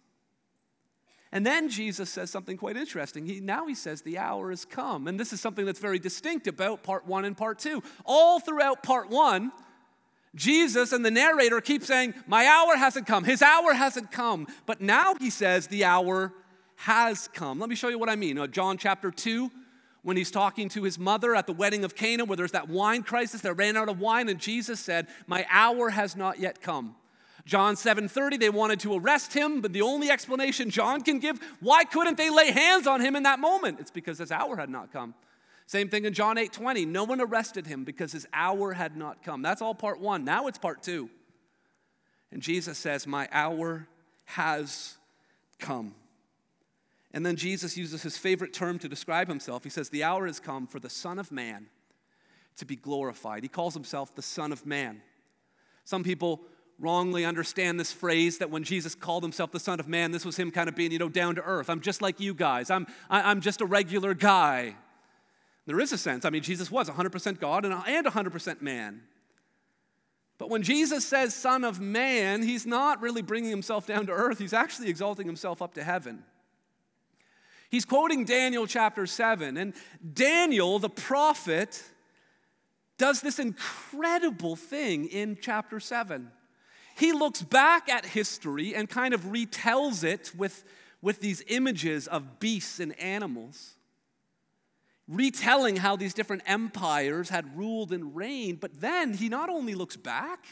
And 1.34 1.46
then 1.46 1.68
Jesus 1.68 2.10
says 2.10 2.32
something 2.32 2.56
quite 2.56 2.78
interesting. 2.78 3.26
He, 3.26 3.42
now 3.42 3.68
he 3.68 3.76
says, 3.76 4.04
The 4.04 4.18
hour 4.18 4.52
has 4.52 4.64
come. 4.64 5.10
And 5.10 5.20
this 5.20 5.34
is 5.34 5.42
something 5.42 5.66
that's 5.66 5.80
very 5.80 6.00
distinct 6.00 6.48
about 6.48 6.82
part 6.82 7.06
one 7.06 7.26
and 7.26 7.36
part 7.36 7.60
two. 7.60 7.84
All 8.06 8.40
throughout 8.40 8.84
part 8.84 9.10
one, 9.10 9.52
Jesus 10.34 10.94
and 10.94 11.04
the 11.04 11.12
narrator 11.12 11.60
keep 11.60 11.84
saying, 11.84 12.14
My 12.26 12.48
hour 12.48 12.78
hasn't 12.78 13.06
come. 13.06 13.26
His 13.26 13.42
hour 13.42 13.74
hasn't 13.74 14.14
come. 14.14 14.48
But 14.66 14.80
now 14.80 15.16
he 15.16 15.30
says, 15.30 15.68
The 15.68 15.84
hour 15.84 16.32
has 16.78 17.28
come. 17.34 17.60
Let 17.60 17.68
me 17.68 17.76
show 17.76 17.90
you 17.90 18.00
what 18.00 18.10
I 18.10 18.16
mean. 18.16 18.38
Uh, 18.38 18.48
John 18.48 18.78
chapter 18.78 19.12
2, 19.12 19.52
when 20.04 20.18
he's 20.18 20.32
talking 20.32 20.70
to 20.70 20.84
his 20.84 21.00
mother 21.00 21.34
at 21.34 21.48
the 21.48 21.54
wedding 21.54 21.84
of 21.84 21.96
Cana, 21.96 22.26
where 22.26 22.38
there's 22.38 22.52
that 22.52 22.70
wine 22.70 23.04
crisis, 23.04 23.42
they 23.42 23.52
ran 23.52 23.76
out 23.78 23.90
of 23.90 24.00
wine, 24.00 24.30
and 24.30 24.40
Jesus 24.40 24.80
said, 24.80 25.08
My 25.28 25.46
hour 25.50 25.90
has 25.90 26.16
not 26.16 26.40
yet 26.40 26.62
come. 26.62 26.96
John 27.46 27.76
7:30 27.76 28.40
they 28.40 28.50
wanted 28.50 28.80
to 28.82 28.96
arrest 28.96 29.34
him, 29.34 29.60
but 29.62 29.74
the 29.74 29.82
only 29.82 30.10
explanation 30.10 30.70
John 30.70 31.02
can 31.02 31.20
give, 31.20 31.40
why 31.60 31.84
couldn't 31.84 32.18
they 32.18 32.30
lay 32.30 32.52
hands 32.52 32.88
on 32.88 33.02
him 33.02 33.16
in 33.16 33.24
that 33.24 33.40
moment? 33.40 33.80
It's 33.80 33.92
because 33.92 34.18
his 34.18 34.32
hour 34.32 34.56
had 34.56 34.70
not 34.70 34.94
come. 34.94 35.14
Same 35.66 35.90
thing 35.90 36.06
in 36.06 36.14
John 36.14 36.38
8:20, 36.38 36.86
no 36.86 37.04
one 37.04 37.20
arrested 37.20 37.68
him 37.68 37.84
because 37.84 38.12
his 38.12 38.26
hour 38.34 38.74
had 38.74 38.96
not 38.96 39.24
come. 39.24 39.42
That's 39.42 39.62
all 39.62 39.76
part 39.76 40.00
1. 40.00 40.24
Now 40.24 40.48
it's 40.48 40.58
part 40.58 40.84
2. 40.84 41.10
And 42.32 42.42
Jesus 42.42 42.78
says, 42.78 43.06
"My 43.06 43.28
hour 43.32 43.88
has 44.26 44.98
come." 45.60 45.96
And 47.14 47.26
then 47.26 47.36
Jesus 47.36 47.78
uses 47.78 48.02
his 48.02 48.18
favorite 48.18 48.54
term 48.54 48.80
to 48.80 48.90
describe 48.90 49.28
himself. 49.28 49.64
He 49.64 49.70
says, 49.70 49.90
"The 49.90 50.04
hour 50.04 50.26
has 50.26 50.40
come 50.40 50.66
for 50.66 50.80
the 50.80 50.90
Son 50.90 51.20
of 51.20 51.32
man 51.32 51.68
to 52.58 52.66
be 52.66 52.76
glorified." 52.76 53.44
He 53.44 53.50
calls 53.50 53.74
himself 53.74 54.16
the 54.16 54.22
Son 54.22 54.52
of 54.52 54.66
Man. 54.66 55.02
Some 55.84 56.04
people 56.04 56.46
wrongly 56.80 57.24
understand 57.24 57.80
this 57.80 57.92
phrase 57.92 58.40
that 58.40 58.50
when 58.50 58.64
Jesus 58.64 58.96
called 58.96 59.24
himself 59.24 59.52
the 59.52 59.60
Son 59.60 59.80
of 59.80 59.88
Man, 59.88 60.12
this 60.12 60.26
was 60.26 60.38
him 60.38 60.52
kind 60.52 60.68
of 60.68 60.76
being, 60.76 60.92
you 60.92 61.00
know, 61.00 61.10
down 61.10 61.36
to 61.36 61.42
earth. 61.42 61.70
I'm 61.70 61.82
just 61.82 62.02
like 62.02 62.20
you 62.20 62.34
guys. 62.34 62.70
I'm, 62.70 62.88
I, 63.10 63.32
am 63.32 63.42
just 63.42 63.62
a 63.62 63.66
regular 63.66 64.14
guy. 64.14 64.76
There 65.66 65.80
is 65.80 65.94
a 65.94 65.98
sense. 65.98 66.26
I 66.26 66.30
mean, 66.30 66.42
Jesus 66.42 66.70
was 66.70 66.90
100% 66.90 67.40
God 67.40 67.66
and, 67.66 67.74
and 67.74 68.06
100% 68.06 68.62
man. 68.62 69.02
But 70.38 70.50
when 70.50 70.64
Jesus 70.64 71.06
says 71.06 71.34
Son 71.34 71.64
of 71.64 71.80
Man, 71.80 72.42
he's 72.42 72.66
not 72.66 73.02
really 73.02 73.22
bringing 73.22 73.52
himself 73.52 73.88
down 73.88 74.08
to 74.08 74.12
earth, 74.12 74.40
he's 74.40 74.54
actually 74.54 74.90
exalting 74.90 75.26
himself 75.28 75.62
up 75.62 75.76
to 75.76 75.84
heaven. 75.84 76.24
He's 77.74 77.86
quoting 77.86 78.24
Daniel 78.24 78.68
chapter 78.68 79.08
7, 79.08 79.58
and 79.58 79.74
Daniel, 80.14 80.78
the 80.78 80.92
prophet, 80.92 81.82
does 83.00 83.22
this 83.22 83.40
incredible 83.40 84.56
thing 84.56 85.08
in 85.08 85.40
chapter 85.42 85.80
7 85.80 86.30
he 86.96 87.14
looks 87.14 87.42
back 87.42 87.90
at 87.90 88.06
history 88.06 88.76
and 88.76 88.88
kind 88.88 89.16
of 89.16 89.22
retells 89.22 90.04
it 90.04 90.32
with, 90.38 90.64
with 91.02 91.20
these 91.20 91.42
images 91.48 92.08
of 92.08 92.40
beasts 92.40 92.80
and 92.80 92.96
animals, 93.00 93.74
retelling 95.08 95.78
how 95.78 95.96
these 95.96 96.14
different 96.14 96.44
empires 96.46 97.30
had 97.30 97.58
ruled 97.58 97.92
and 97.92 98.16
reigned. 98.16 98.60
But 98.60 98.82
then 98.82 99.16
he 99.16 99.28
not 99.28 99.50
only 99.50 99.74
looks 99.74 99.98
back, 99.98 100.46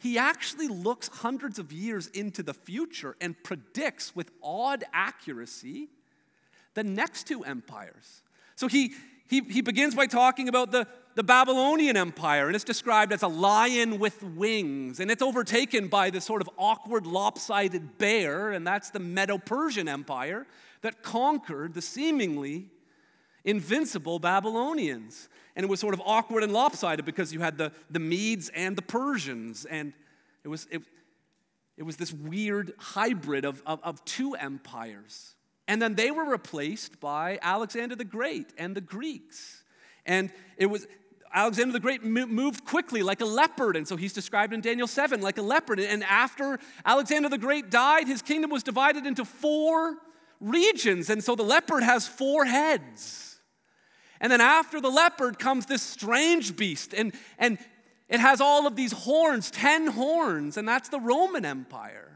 he 0.00 0.18
actually 0.18 0.66
looks 0.66 1.06
hundreds 1.06 1.60
of 1.60 1.70
years 1.70 2.08
into 2.08 2.42
the 2.42 2.54
future 2.54 3.14
and 3.20 3.40
predicts 3.44 4.16
with 4.16 4.32
odd 4.42 4.82
accuracy 4.92 5.90
the 6.74 6.84
next 6.84 7.26
two 7.26 7.44
empires. 7.44 8.22
So 8.56 8.68
he, 8.68 8.92
he, 9.28 9.40
he 9.40 9.62
begins 9.62 9.94
by 9.94 10.06
talking 10.06 10.48
about 10.48 10.70
the, 10.70 10.86
the 11.14 11.22
Babylonian 11.22 11.96
Empire, 11.96 12.46
and 12.46 12.54
it's 12.54 12.64
described 12.64 13.12
as 13.12 13.22
a 13.22 13.28
lion 13.28 13.98
with 13.98 14.22
wings, 14.22 15.00
and 15.00 15.10
it's 15.10 15.22
overtaken 15.22 15.88
by 15.88 16.10
this 16.10 16.24
sort 16.24 16.42
of 16.42 16.50
awkward, 16.58 17.06
lopsided 17.06 17.98
bear, 17.98 18.50
and 18.50 18.66
that's 18.66 18.90
the 18.90 19.00
Medo 19.00 19.38
Persian 19.38 19.88
Empire 19.88 20.46
that 20.82 21.02
conquered 21.02 21.74
the 21.74 21.82
seemingly 21.82 22.70
invincible 23.44 24.18
Babylonians. 24.18 25.28
And 25.56 25.62
it 25.62 25.68
was 25.68 25.78
sort 25.78 25.94
of 25.94 26.02
awkward 26.04 26.42
and 26.42 26.52
lopsided 26.52 27.04
because 27.04 27.32
you 27.32 27.40
had 27.40 27.58
the, 27.58 27.70
the 27.90 28.00
Medes 28.00 28.48
and 28.48 28.76
the 28.76 28.82
Persians, 28.82 29.64
and 29.64 29.92
it 30.42 30.48
was, 30.48 30.66
it, 30.70 30.82
it 31.76 31.84
was 31.84 31.96
this 31.96 32.12
weird 32.12 32.72
hybrid 32.76 33.44
of, 33.44 33.62
of, 33.64 33.80
of 33.82 34.04
two 34.04 34.34
empires. 34.34 35.33
And 35.66 35.80
then 35.80 35.94
they 35.94 36.10
were 36.10 36.24
replaced 36.24 37.00
by 37.00 37.38
Alexander 37.40 37.96
the 37.96 38.04
Great 38.04 38.52
and 38.58 38.76
the 38.76 38.80
Greeks. 38.80 39.62
And 40.04 40.30
it 40.56 40.66
was 40.66 40.86
Alexander 41.32 41.72
the 41.72 41.80
Great 41.80 42.04
moved 42.04 42.64
quickly 42.64 43.02
like 43.02 43.20
a 43.20 43.24
leopard, 43.24 43.74
and 43.76 43.88
so 43.88 43.96
he's 43.96 44.12
described 44.12 44.52
in 44.52 44.60
Daniel 44.60 44.86
7 44.86 45.20
like 45.20 45.36
a 45.36 45.42
leopard. 45.42 45.80
And 45.80 46.04
after 46.04 46.60
Alexander 46.84 47.28
the 47.28 47.38
Great 47.38 47.70
died, 47.70 48.06
his 48.06 48.22
kingdom 48.22 48.50
was 48.50 48.62
divided 48.62 49.04
into 49.04 49.24
four 49.24 49.96
regions, 50.40 51.10
and 51.10 51.24
so 51.24 51.34
the 51.34 51.42
leopard 51.42 51.82
has 51.82 52.06
four 52.06 52.44
heads. 52.44 53.40
And 54.20 54.30
then 54.30 54.40
after 54.40 54.80
the 54.80 54.90
leopard 54.90 55.40
comes 55.40 55.66
this 55.66 55.82
strange 55.82 56.56
beast, 56.56 56.94
and, 56.94 57.12
and 57.36 57.58
it 58.08 58.20
has 58.20 58.40
all 58.40 58.66
of 58.68 58.76
these 58.76 58.92
horns, 58.92 59.50
10 59.50 59.88
horns, 59.88 60.56
and 60.56 60.68
that's 60.68 60.88
the 60.88 61.00
Roman 61.00 61.44
Empire. 61.44 62.13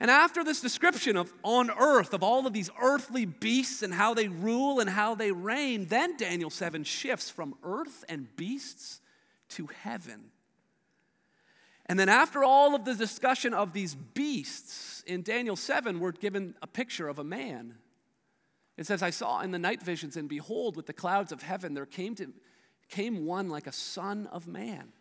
And 0.00 0.10
after 0.10 0.44
this 0.44 0.60
description 0.60 1.16
of 1.16 1.32
on 1.42 1.70
earth, 1.70 2.14
of 2.14 2.22
all 2.22 2.46
of 2.46 2.52
these 2.52 2.70
earthly 2.80 3.24
beasts 3.24 3.82
and 3.82 3.92
how 3.92 4.14
they 4.14 4.28
rule 4.28 4.78
and 4.78 4.88
how 4.88 5.16
they 5.16 5.32
reign, 5.32 5.86
then 5.86 6.16
Daniel 6.16 6.50
7 6.50 6.84
shifts 6.84 7.30
from 7.30 7.56
earth 7.64 8.04
and 8.08 8.34
beasts 8.36 9.00
to 9.50 9.66
heaven. 9.82 10.30
And 11.86 11.98
then, 11.98 12.10
after 12.10 12.44
all 12.44 12.74
of 12.74 12.84
the 12.84 12.94
discussion 12.94 13.54
of 13.54 13.72
these 13.72 13.94
beasts, 13.94 15.02
in 15.06 15.22
Daniel 15.22 15.56
7, 15.56 15.98
we're 15.98 16.12
given 16.12 16.54
a 16.60 16.66
picture 16.66 17.08
of 17.08 17.18
a 17.18 17.24
man. 17.24 17.76
It 18.76 18.86
says, 18.86 19.02
I 19.02 19.10
saw 19.10 19.40
in 19.40 19.50
the 19.50 19.58
night 19.58 19.82
visions, 19.82 20.16
and 20.16 20.28
behold, 20.28 20.76
with 20.76 20.86
the 20.86 20.92
clouds 20.92 21.32
of 21.32 21.42
heaven, 21.42 21.72
there 21.72 21.86
came, 21.86 22.14
to, 22.16 22.30
came 22.90 23.24
one 23.24 23.48
like 23.48 23.66
a 23.66 23.72
son 23.72 24.28
of 24.30 24.46
man. 24.46 24.92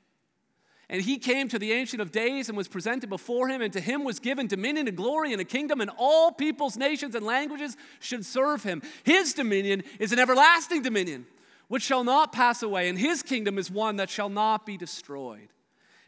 And 0.90 1.02
he 1.02 1.18
came 1.18 1.50
to 1.50 1.60
the 1.60 1.74
Ancient 1.74 2.02
of 2.02 2.12
Days 2.12 2.48
and 2.48 2.58
was 2.58 2.70
presented 2.70 3.10
before 3.10 3.50
him, 3.50 3.62
and 3.62 3.74
to 3.74 3.82
him 3.82 4.06
was 4.06 4.20
given 4.20 4.48
dominion 4.48 4.88
and 4.88 4.96
glory 4.96 5.34
and 5.34 5.42
a 5.42 5.46
kingdom, 5.46 5.82
and 5.82 5.92
all 5.98 6.32
peoples, 6.32 6.78
nations, 6.78 7.14
and 7.14 7.26
languages 7.26 7.76
should 8.00 8.26
serve 8.26 8.64
him. 8.64 8.82
His 9.04 9.34
dominion 9.34 9.84
is 10.00 10.14
an 10.14 10.20
everlasting 10.20 10.84
dominion, 10.84 11.26
which 11.68 11.84
shall 11.84 12.06
not 12.06 12.32
pass 12.32 12.64
away, 12.64 12.88
and 12.88 12.98
his 12.98 13.22
kingdom 13.22 13.58
is 13.58 13.70
one 13.70 13.98
that 13.98 14.10
shall 14.10 14.30
not 14.30 14.66
be 14.66 14.78
destroyed. 14.78 15.50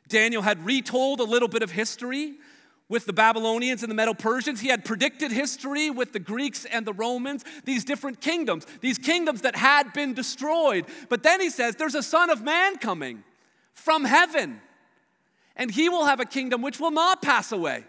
Daniel 0.08 0.42
had 0.42 0.66
retold 0.66 1.20
a 1.20 1.26
little 1.26 1.50
bit 1.50 1.62
of 1.62 1.72
history 1.72 2.36
with 2.88 3.06
the 3.06 3.14
Babylonians 3.14 3.84
and 3.84 3.92
the 3.92 3.96
Medo 3.96 4.14
Persians. 4.14 4.62
He 4.62 4.70
had 4.70 4.86
predicted 4.86 5.32
history 5.32 5.90
with 5.90 6.14
the 6.14 6.20
Greeks 6.20 6.64
and 6.64 6.88
the 6.88 6.94
Romans, 6.94 7.44
these 7.66 7.84
different 7.84 8.22
kingdoms, 8.22 8.66
these 8.80 8.98
kingdoms 8.98 9.42
that 9.42 9.58
had 9.58 9.92
been 9.92 10.14
destroyed. 10.14 10.86
But 11.10 11.22
then 11.22 11.42
he 11.42 11.50
says, 11.50 11.76
There's 11.76 11.96
a 11.96 12.02
Son 12.02 12.30
of 12.30 12.42
Man 12.42 12.78
coming 12.78 13.26
from 13.74 14.06
heaven 14.06 14.62
and 15.56 15.70
he 15.72 15.90
will 15.90 16.06
have 16.06 16.20
a 16.20 16.26
kingdom 16.26 16.62
which 16.62 16.80
will 16.80 16.92
not 16.92 17.22
pass 17.22 17.52
away. 17.52 17.84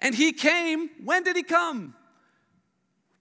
And 0.00 0.14
he 0.14 0.32
came, 0.32 0.88
when 1.04 1.22
did 1.22 1.36
he 1.36 1.42
come? 1.42 1.94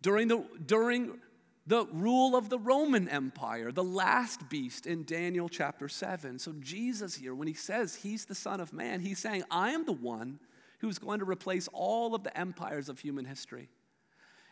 During 0.01 0.30
the, 0.30 0.46
during 0.66 1.20
the 1.68 1.86
rule 1.92 2.36
of 2.36 2.50
the 2.50 2.58
Roman 2.58 3.10
Empire, 3.10 3.72
the 3.72 3.84
last 3.84 4.50
beast 4.50 4.88
in 4.88 5.04
Daniel 5.04 5.50
chapter 5.50 5.89
7. 5.89 6.39
So, 6.39 6.54
Jesus 6.60 7.16
here, 7.16 7.36
when 7.36 7.48
he 7.48 7.54
says 7.54 7.96
he's 7.96 8.25
the 8.25 8.36
Son 8.36 8.62
of 8.62 8.72
Man, 8.72 9.01
he's 9.01 9.20
saying, 9.20 9.44
I 9.51 9.72
am 9.72 9.86
the 9.86 9.92
one 9.92 10.39
who's 10.80 10.98
going 10.98 11.20
to 11.20 11.25
replace 11.25 11.68
all 11.74 12.16
of 12.16 12.24
the 12.24 12.36
empires 12.38 12.88
of 12.88 13.00
human 13.00 13.25
history. 13.25 13.70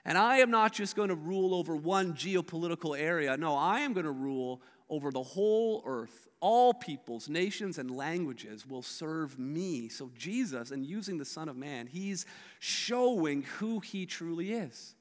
And 0.05 0.17
I 0.17 0.37
am 0.37 0.51
not 0.51 0.73
just 0.73 0.95
going 0.95 1.09
to 1.09 1.15
rule 1.15 1.55
over 1.55 1.75
one 1.75 2.13
geopolitical 2.13 2.97
area. 2.97 3.35
No, 3.35 3.55
I 3.55 3.79
am 3.79 3.93
going 3.93 4.05
to 4.05 4.11
rule 4.11 4.61
over 4.89 5.11
the 5.11 5.23
whole 5.23 5.83
earth. 5.85 6.27
All 6.39 6.73
peoples, 6.73 7.27
nations, 7.29 7.77
and 7.77 7.89
languages 7.89 8.65
will 8.65 8.83
serve 8.83 9.39
me. 9.39 9.89
So, 9.89 10.11
Jesus, 10.15 10.71
and 10.71 10.85
using 10.85 11.17
the 11.17 11.25
Son 11.25 11.49
of 11.49 11.57
Man, 11.57 11.87
he's 11.87 12.25
showing 12.59 13.41
who 13.57 13.79
he 13.79 14.05
truly 14.05 14.53
is. 14.53 14.95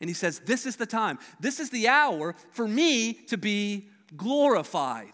And 0.00 0.10
he 0.10 0.14
says, 0.14 0.40
This 0.40 0.66
is 0.66 0.76
the 0.76 0.86
time, 0.86 1.18
this 1.40 1.60
is 1.60 1.70
the 1.70 1.88
hour 1.88 2.34
for 2.50 2.68
me 2.68 3.14
to 3.28 3.38
be 3.38 3.88
glorified. 4.16 5.12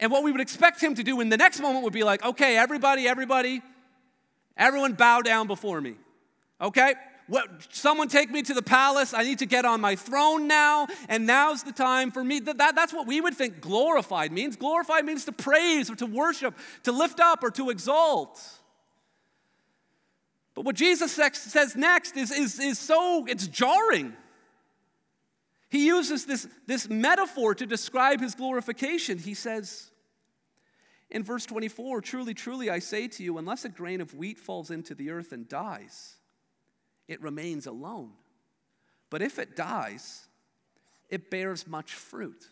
And 0.00 0.10
what 0.10 0.24
we 0.24 0.32
would 0.32 0.40
expect 0.40 0.82
him 0.82 0.94
to 0.94 1.02
do 1.02 1.20
in 1.20 1.28
the 1.28 1.36
next 1.36 1.60
moment 1.60 1.84
would 1.84 1.92
be 1.92 2.04
like, 2.04 2.24
Okay, 2.24 2.56
everybody, 2.56 3.06
everybody, 3.06 3.62
everyone 4.56 4.94
bow 4.94 5.20
down 5.20 5.46
before 5.46 5.80
me. 5.80 5.96
Okay? 6.60 6.94
What, 7.28 7.48
someone 7.70 8.08
take 8.08 8.30
me 8.30 8.42
to 8.42 8.54
the 8.54 8.62
palace. 8.62 9.12
I 9.12 9.24
need 9.24 9.40
to 9.40 9.46
get 9.46 9.64
on 9.64 9.80
my 9.80 9.96
throne 9.96 10.46
now, 10.46 10.86
and 11.08 11.26
now's 11.26 11.64
the 11.64 11.72
time 11.72 12.10
for 12.12 12.22
me. 12.22 12.38
That, 12.40 12.58
that, 12.58 12.76
that's 12.76 12.92
what 12.92 13.06
we 13.06 13.20
would 13.20 13.34
think 13.34 13.60
glorified 13.60 14.30
means. 14.30 14.56
Glorified 14.56 15.04
means 15.04 15.24
to 15.24 15.32
praise 15.32 15.90
or 15.90 15.96
to 15.96 16.06
worship, 16.06 16.56
to 16.84 16.92
lift 16.92 17.18
up 17.18 17.42
or 17.42 17.50
to 17.52 17.70
exalt. 17.70 18.40
But 20.54 20.64
what 20.64 20.76
Jesus 20.76 21.12
says 21.12 21.76
next 21.76 22.16
is, 22.16 22.30
is, 22.30 22.58
is 22.58 22.78
so, 22.78 23.26
it's 23.26 23.46
jarring. 23.46 24.14
He 25.68 25.86
uses 25.86 26.24
this, 26.24 26.48
this 26.66 26.88
metaphor 26.88 27.54
to 27.54 27.66
describe 27.66 28.20
his 28.20 28.34
glorification. 28.34 29.18
He 29.18 29.34
says 29.34 29.90
in 31.10 31.22
verse 31.22 31.44
24, 31.44 32.00
Truly, 32.00 32.34
truly, 32.34 32.70
I 32.70 32.78
say 32.78 33.08
to 33.08 33.22
you, 33.22 33.38
unless 33.38 33.64
a 33.64 33.68
grain 33.68 34.00
of 34.00 34.14
wheat 34.14 34.38
falls 34.38 34.70
into 34.70 34.94
the 34.94 35.10
earth 35.10 35.32
and 35.32 35.48
dies, 35.48 36.15
it 37.08 37.22
remains 37.22 37.66
alone. 37.66 38.10
But 39.10 39.22
if 39.22 39.38
it 39.38 39.56
dies, 39.56 40.26
it 41.08 41.30
bears 41.30 41.66
much 41.66 41.92
fruit. 41.92 42.48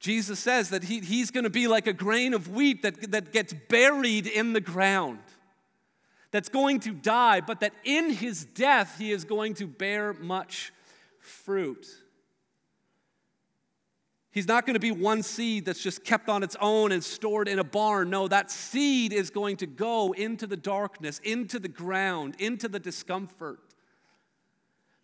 Jesus 0.00 0.38
says 0.38 0.70
that 0.70 0.84
he, 0.84 1.00
he's 1.00 1.30
going 1.30 1.44
to 1.44 1.50
be 1.50 1.66
like 1.66 1.86
a 1.86 1.92
grain 1.92 2.32
of 2.32 2.48
wheat 2.48 2.82
that, 2.82 3.10
that 3.10 3.32
gets 3.32 3.52
buried 3.52 4.26
in 4.26 4.52
the 4.52 4.60
ground, 4.60 5.18
that's 6.30 6.48
going 6.48 6.80
to 6.80 6.92
die, 6.92 7.40
but 7.40 7.60
that 7.60 7.72
in 7.84 8.10
his 8.10 8.44
death 8.44 8.96
he 8.98 9.12
is 9.12 9.24
going 9.24 9.54
to 9.54 9.66
bear 9.66 10.12
much 10.12 10.72
fruit. 11.18 11.86
He's 14.38 14.46
not 14.46 14.66
going 14.66 14.74
to 14.74 14.80
be 14.80 14.92
one 14.92 15.24
seed 15.24 15.64
that's 15.64 15.82
just 15.82 16.04
kept 16.04 16.28
on 16.28 16.44
its 16.44 16.54
own 16.60 16.92
and 16.92 17.02
stored 17.02 17.48
in 17.48 17.58
a 17.58 17.64
barn. 17.64 18.08
No, 18.08 18.28
that 18.28 18.52
seed 18.52 19.12
is 19.12 19.30
going 19.30 19.56
to 19.56 19.66
go 19.66 20.12
into 20.12 20.46
the 20.46 20.56
darkness, 20.56 21.20
into 21.24 21.58
the 21.58 21.66
ground, 21.66 22.36
into 22.38 22.68
the 22.68 22.78
discomfort. 22.78 23.58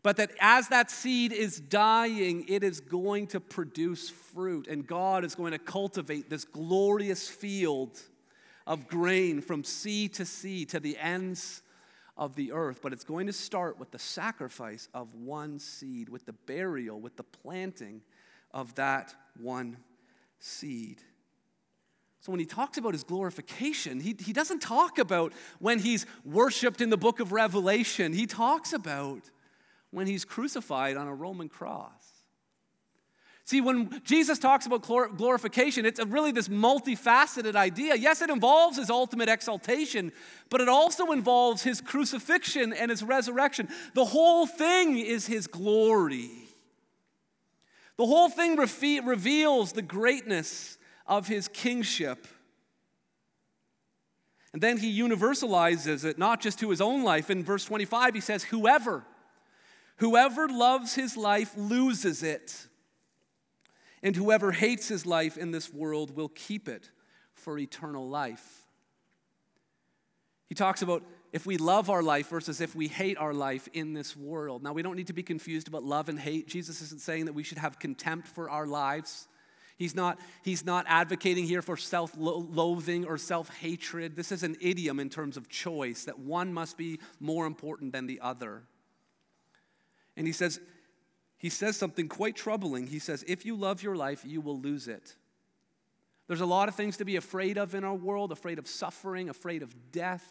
But 0.04 0.18
that 0.18 0.30
as 0.38 0.68
that 0.68 0.88
seed 0.88 1.32
is 1.32 1.58
dying, 1.58 2.44
it 2.46 2.62
is 2.62 2.78
going 2.78 3.26
to 3.26 3.40
produce 3.40 4.08
fruit, 4.08 4.68
and 4.68 4.86
God 4.86 5.24
is 5.24 5.34
going 5.34 5.50
to 5.50 5.58
cultivate 5.58 6.30
this 6.30 6.44
glorious 6.44 7.28
field 7.28 8.00
of 8.68 8.86
grain 8.86 9.40
from 9.40 9.64
sea 9.64 10.06
to 10.10 10.24
sea 10.24 10.64
to 10.66 10.78
the 10.78 10.96
ends 10.96 11.60
of 12.16 12.36
the 12.36 12.52
earth. 12.52 12.78
But 12.80 12.92
it's 12.92 13.02
going 13.02 13.26
to 13.26 13.32
start 13.32 13.80
with 13.80 13.90
the 13.90 13.98
sacrifice 13.98 14.88
of 14.94 15.12
one 15.12 15.58
seed, 15.58 16.08
with 16.08 16.24
the 16.24 16.34
burial, 16.34 17.00
with 17.00 17.16
the 17.16 17.24
planting 17.24 18.00
of 18.54 18.74
that 18.76 19.14
one 19.38 19.76
seed. 20.38 21.02
So 22.20 22.32
when 22.32 22.40
he 22.40 22.46
talks 22.46 22.78
about 22.78 22.94
his 22.94 23.04
glorification, 23.04 24.00
he, 24.00 24.16
he 24.18 24.32
doesn't 24.32 24.60
talk 24.60 24.98
about 24.98 25.34
when 25.58 25.78
he's 25.78 26.06
worshiped 26.24 26.80
in 26.80 26.88
the 26.88 26.96
book 26.96 27.20
of 27.20 27.32
Revelation. 27.32 28.14
He 28.14 28.26
talks 28.26 28.72
about 28.72 29.30
when 29.90 30.06
he's 30.06 30.24
crucified 30.24 30.96
on 30.96 31.06
a 31.06 31.14
Roman 31.14 31.50
cross. 31.50 31.90
See, 33.46 33.60
when 33.60 34.00
Jesus 34.04 34.38
talks 34.38 34.64
about 34.64 34.82
glorification, 34.82 35.84
it's 35.84 36.02
really 36.06 36.32
this 36.32 36.48
multifaceted 36.48 37.56
idea. 37.56 37.94
Yes, 37.94 38.22
it 38.22 38.30
involves 38.30 38.78
his 38.78 38.88
ultimate 38.88 39.28
exaltation, 39.28 40.12
but 40.48 40.62
it 40.62 40.68
also 40.68 41.12
involves 41.12 41.62
his 41.62 41.82
crucifixion 41.82 42.72
and 42.72 42.90
his 42.90 43.02
resurrection. 43.02 43.68
The 43.92 44.06
whole 44.06 44.46
thing 44.46 44.96
is 44.96 45.26
his 45.26 45.46
glory. 45.46 46.30
The 47.96 48.06
whole 48.06 48.28
thing 48.28 48.56
reveals 48.56 49.72
the 49.72 49.82
greatness 49.82 50.78
of 51.06 51.28
his 51.28 51.48
kingship. 51.48 52.26
And 54.52 54.62
then 54.62 54.78
he 54.78 55.00
universalizes 55.00 56.04
it, 56.04 56.18
not 56.18 56.40
just 56.40 56.58
to 56.60 56.70
his 56.70 56.80
own 56.80 57.02
life. 57.02 57.30
In 57.30 57.44
verse 57.44 57.64
25, 57.64 58.14
he 58.14 58.20
says, 58.20 58.44
Whoever 58.44 59.04
Whoever 59.98 60.48
loves 60.48 60.94
his 60.94 61.16
life 61.16 61.52
loses 61.56 62.22
it, 62.22 62.66
and 64.02 64.16
whoever 64.16 64.50
hates 64.50 64.88
his 64.88 65.06
life 65.06 65.38
in 65.38 65.52
this 65.52 65.72
world 65.72 66.16
will 66.16 66.28
keep 66.28 66.68
it 66.68 66.90
for 67.32 67.58
eternal 67.58 68.08
life. 68.08 68.66
He 70.48 70.54
talks 70.54 70.82
about 70.82 71.04
if 71.34 71.46
we 71.46 71.56
love 71.56 71.90
our 71.90 72.00
life 72.00 72.28
versus 72.28 72.60
if 72.60 72.76
we 72.76 72.86
hate 72.86 73.18
our 73.18 73.34
life 73.34 73.68
in 73.72 73.92
this 73.92 74.16
world. 74.16 74.62
Now, 74.62 74.72
we 74.72 74.82
don't 74.82 74.94
need 74.94 75.08
to 75.08 75.12
be 75.12 75.24
confused 75.24 75.66
about 75.66 75.82
love 75.82 76.08
and 76.08 76.16
hate. 76.16 76.46
Jesus 76.46 76.80
isn't 76.80 77.00
saying 77.00 77.24
that 77.24 77.32
we 77.32 77.42
should 77.42 77.58
have 77.58 77.80
contempt 77.80 78.28
for 78.28 78.48
our 78.48 78.68
lives. 78.68 79.26
He's 79.76 79.96
not, 79.96 80.20
he's 80.44 80.64
not 80.64 80.86
advocating 80.88 81.44
here 81.44 81.60
for 81.60 81.76
self 81.76 82.12
loathing 82.16 83.04
or 83.04 83.18
self 83.18 83.52
hatred. 83.58 84.14
This 84.14 84.30
is 84.30 84.44
an 84.44 84.54
idiom 84.60 85.00
in 85.00 85.10
terms 85.10 85.36
of 85.36 85.48
choice, 85.48 86.04
that 86.04 86.20
one 86.20 86.54
must 86.54 86.78
be 86.78 87.00
more 87.18 87.46
important 87.46 87.92
than 87.92 88.06
the 88.06 88.20
other. 88.20 88.62
And 90.16 90.28
he 90.28 90.32
says, 90.32 90.60
he 91.36 91.48
says 91.48 91.76
something 91.76 92.06
quite 92.06 92.36
troubling. 92.36 92.86
He 92.86 93.00
says, 93.00 93.24
If 93.26 93.44
you 93.44 93.56
love 93.56 93.82
your 93.82 93.96
life, 93.96 94.22
you 94.24 94.40
will 94.40 94.60
lose 94.60 94.86
it. 94.86 95.16
There's 96.28 96.40
a 96.40 96.46
lot 96.46 96.68
of 96.68 96.76
things 96.76 96.98
to 96.98 97.04
be 97.04 97.16
afraid 97.16 97.58
of 97.58 97.74
in 97.74 97.82
our 97.82 97.96
world 97.96 98.30
afraid 98.30 98.60
of 98.60 98.68
suffering, 98.68 99.28
afraid 99.28 99.64
of 99.64 99.90
death, 99.90 100.24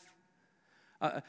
uh, 1.04 1.22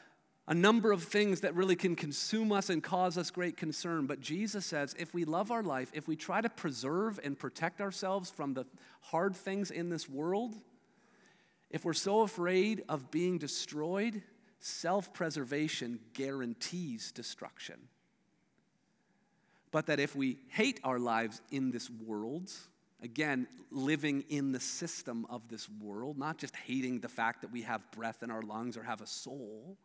a 0.47 0.53
number 0.53 0.91
of 0.91 1.03
things 1.03 1.41
that 1.41 1.53
really 1.55 1.75
can 1.75 1.95
consume 1.95 2.51
us 2.51 2.69
and 2.69 2.81
cause 2.81 3.17
us 3.17 3.29
great 3.29 3.57
concern. 3.57 4.07
But 4.07 4.21
Jesus 4.21 4.65
says 4.65 4.95
if 4.97 5.13
we 5.13 5.25
love 5.25 5.51
our 5.51 5.63
life, 5.63 5.91
if 5.93 6.07
we 6.07 6.15
try 6.15 6.41
to 6.41 6.49
preserve 6.49 7.19
and 7.23 7.37
protect 7.37 7.81
ourselves 7.81 8.31
from 8.31 8.53
the 8.53 8.65
hard 9.01 9.35
things 9.35 9.69
in 9.69 9.89
this 9.89 10.09
world, 10.09 10.55
if 11.69 11.85
we're 11.85 11.93
so 11.93 12.21
afraid 12.21 12.83
of 12.89 13.11
being 13.11 13.37
destroyed, 13.37 14.23
self 14.59 15.13
preservation 15.13 15.99
guarantees 16.13 17.11
destruction 17.11 17.87
but 19.75 19.87
that 19.87 19.99
if 19.99 20.15
we 20.15 20.37
hate 20.47 20.79
our 20.85 20.97
lives 20.97 21.41
in 21.51 21.69
this 21.69 21.89
world, 21.89 22.49
again, 23.05 23.47
living 23.71 24.25
in 24.29 24.51
the 24.51 24.59
system 24.59 25.25
of 25.29 25.47
this 25.47 25.69
world, 25.69 26.17
not 26.17 26.37
just 26.37 26.55
hating 26.55 26.99
the 26.99 27.07
fact 27.07 27.41
that 27.41 27.51
we 27.51 27.61
have 27.61 27.81
breath 27.91 28.21
in 28.23 28.31
our 28.31 28.41
lungs 28.41 28.75
or 28.75 28.83
have 28.83 28.99
a 28.99 29.07
soul, 29.07 29.77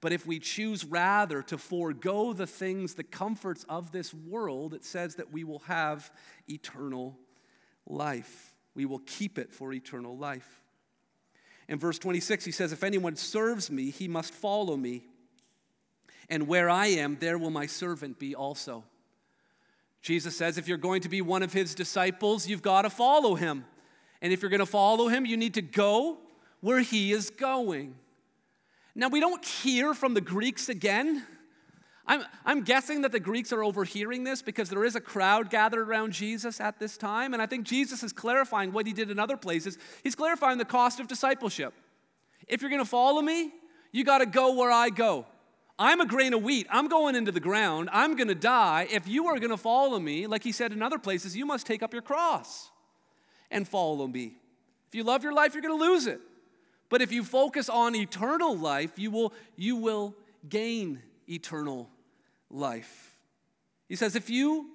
but 0.00 0.12
if 0.12 0.26
we 0.26 0.38
choose 0.38 0.84
rather 0.84 1.42
to 1.42 1.58
forego 1.58 2.32
the 2.32 2.46
things, 2.46 2.94
the 2.94 3.04
comforts 3.04 3.64
of 3.68 3.90
this 3.90 4.14
world, 4.14 4.74
it 4.74 4.84
says 4.84 5.16
that 5.16 5.32
we 5.32 5.44
will 5.44 5.58
have 5.60 6.10
eternal 6.48 7.18
life. 7.86 8.54
We 8.74 8.86
will 8.86 9.00
keep 9.00 9.38
it 9.38 9.52
for 9.52 9.72
eternal 9.72 10.16
life. 10.16 10.62
In 11.68 11.78
verse 11.78 11.98
26, 11.98 12.44
he 12.44 12.52
says, 12.52 12.72
If 12.72 12.84
anyone 12.84 13.16
serves 13.16 13.70
me, 13.70 13.90
he 13.90 14.08
must 14.08 14.32
follow 14.32 14.76
me. 14.76 15.04
And 16.30 16.46
where 16.46 16.70
I 16.70 16.86
am, 16.86 17.16
there 17.18 17.38
will 17.38 17.50
my 17.50 17.66
servant 17.66 18.18
be 18.18 18.34
also. 18.34 18.84
Jesus 20.02 20.36
says 20.36 20.58
if 20.58 20.68
you're 20.68 20.78
going 20.78 21.02
to 21.02 21.08
be 21.08 21.20
one 21.20 21.42
of 21.42 21.52
his 21.52 21.74
disciples, 21.74 22.48
you've 22.48 22.62
got 22.62 22.82
to 22.82 22.90
follow 22.90 23.34
him. 23.34 23.64
And 24.20 24.32
if 24.32 24.42
you're 24.42 24.50
going 24.50 24.60
to 24.60 24.66
follow 24.66 25.08
him, 25.08 25.26
you 25.26 25.36
need 25.36 25.54
to 25.54 25.62
go 25.62 26.18
where 26.60 26.80
he 26.80 27.12
is 27.12 27.30
going. 27.30 27.94
Now, 28.94 29.08
we 29.08 29.20
don't 29.20 29.44
hear 29.44 29.94
from 29.94 30.14
the 30.14 30.20
Greeks 30.20 30.68
again. 30.68 31.24
I'm, 32.06 32.24
I'm 32.44 32.62
guessing 32.62 33.02
that 33.02 33.12
the 33.12 33.20
Greeks 33.20 33.52
are 33.52 33.62
overhearing 33.62 34.24
this 34.24 34.40
because 34.40 34.70
there 34.70 34.84
is 34.84 34.96
a 34.96 35.00
crowd 35.00 35.50
gathered 35.50 35.86
around 35.86 36.12
Jesus 36.12 36.60
at 36.60 36.80
this 36.80 36.96
time. 36.96 37.34
And 37.34 37.42
I 37.42 37.46
think 37.46 37.66
Jesus 37.66 38.02
is 38.02 38.12
clarifying 38.12 38.72
what 38.72 38.86
he 38.86 38.92
did 38.92 39.10
in 39.10 39.18
other 39.18 39.36
places. 39.36 39.78
He's 40.02 40.14
clarifying 40.14 40.58
the 40.58 40.64
cost 40.64 41.00
of 41.00 41.06
discipleship. 41.06 41.74
If 42.48 42.62
you're 42.62 42.70
going 42.70 42.82
to 42.82 42.88
follow 42.88 43.20
me, 43.20 43.52
you 43.92 44.04
got 44.04 44.18
to 44.18 44.26
go 44.26 44.54
where 44.54 44.70
I 44.70 44.88
go. 44.88 45.26
I'm 45.78 46.00
a 46.00 46.06
grain 46.06 46.34
of 46.34 46.42
wheat. 46.42 46.66
I'm 46.70 46.88
going 46.88 47.14
into 47.14 47.30
the 47.30 47.40
ground. 47.40 47.88
I'm 47.92 48.16
going 48.16 48.28
to 48.28 48.34
die. 48.34 48.88
If 48.90 49.06
you 49.06 49.26
are 49.26 49.38
going 49.38 49.50
to 49.50 49.56
follow 49.56 49.98
me, 50.00 50.26
like 50.26 50.42
he 50.42 50.50
said 50.50 50.72
in 50.72 50.82
other 50.82 50.98
places, 50.98 51.36
you 51.36 51.46
must 51.46 51.66
take 51.66 51.82
up 51.82 51.92
your 51.92 52.02
cross 52.02 52.70
and 53.50 53.66
follow 53.66 54.06
me. 54.06 54.36
If 54.88 54.94
you 54.94 55.04
love 55.04 55.22
your 55.22 55.32
life, 55.32 55.54
you're 55.54 55.62
going 55.62 55.78
to 55.78 55.84
lose 55.84 56.06
it. 56.06 56.20
But 56.88 57.02
if 57.02 57.12
you 57.12 57.22
focus 57.22 57.68
on 57.68 57.94
eternal 57.94 58.56
life, 58.56 58.98
you 58.98 59.10
will, 59.10 59.32
you 59.56 59.76
will 59.76 60.14
gain 60.48 61.02
eternal 61.28 61.90
life. 62.50 63.16
He 63.88 63.96
says, 63.96 64.16
if 64.16 64.30
you 64.30 64.70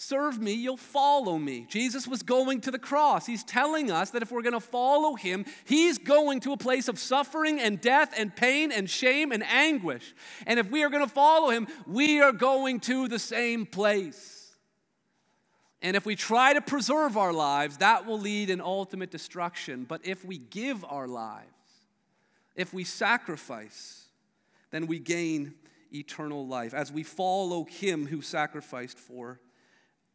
serve 0.00 0.40
me, 0.40 0.54
you'll 0.54 0.78
follow 0.78 1.36
me. 1.36 1.66
Jesus 1.68 2.08
was 2.08 2.22
going 2.22 2.62
to 2.62 2.70
the 2.70 2.78
cross. 2.78 3.26
He's 3.26 3.44
telling 3.44 3.90
us 3.90 4.10
that 4.10 4.22
if 4.22 4.32
we're 4.32 4.40
going 4.40 4.54
to 4.54 4.60
follow 4.60 5.14
him, 5.14 5.44
he's 5.66 5.98
going 5.98 6.40
to 6.40 6.52
a 6.52 6.56
place 6.56 6.88
of 6.88 6.98
suffering 6.98 7.60
and 7.60 7.78
death 7.78 8.14
and 8.16 8.34
pain 8.34 8.72
and 8.72 8.88
shame 8.88 9.30
and 9.30 9.42
anguish. 9.42 10.14
And 10.46 10.58
if 10.58 10.70
we 10.70 10.84
are 10.84 10.88
going 10.88 11.04
to 11.04 11.12
follow 11.12 11.50
him, 11.50 11.68
we 11.86 12.22
are 12.22 12.32
going 12.32 12.80
to 12.80 13.08
the 13.08 13.18
same 13.18 13.66
place. 13.66 14.56
And 15.82 15.94
if 15.94 16.06
we 16.06 16.16
try 16.16 16.54
to 16.54 16.62
preserve 16.62 17.18
our 17.18 17.32
lives, 17.32 17.76
that 17.76 18.06
will 18.06 18.18
lead 18.18 18.48
in 18.48 18.62
ultimate 18.62 19.10
destruction. 19.10 19.84
But 19.84 20.06
if 20.06 20.24
we 20.24 20.38
give 20.38 20.82
our 20.82 21.08
lives, 21.08 21.46
if 22.56 22.72
we 22.72 22.84
sacrifice, 22.84 24.06
then 24.70 24.86
we 24.86 24.98
gain 24.98 25.54
eternal 25.92 26.46
life 26.46 26.72
as 26.72 26.90
we 26.90 27.02
follow 27.02 27.64
him 27.64 28.06
who 28.06 28.22
sacrificed 28.22 28.98
for 28.98 29.40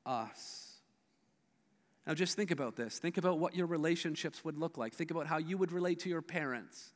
us. 0.06 0.74
Now, 2.06 2.14
just 2.14 2.36
think 2.36 2.52
about 2.52 2.76
this. 2.76 3.00
Think 3.00 3.18
about 3.18 3.40
what 3.40 3.56
your 3.56 3.66
relationships 3.66 4.46
would 4.46 4.58
look 4.58 4.78
like. 4.78 4.94
Think 4.94 5.12
about 5.12 5.28
how 5.28 5.38
you 5.38 5.58
would 5.58 5.72
relate 5.72 6.00
to 6.02 6.10
your 6.10 6.22
parents. 6.22 6.92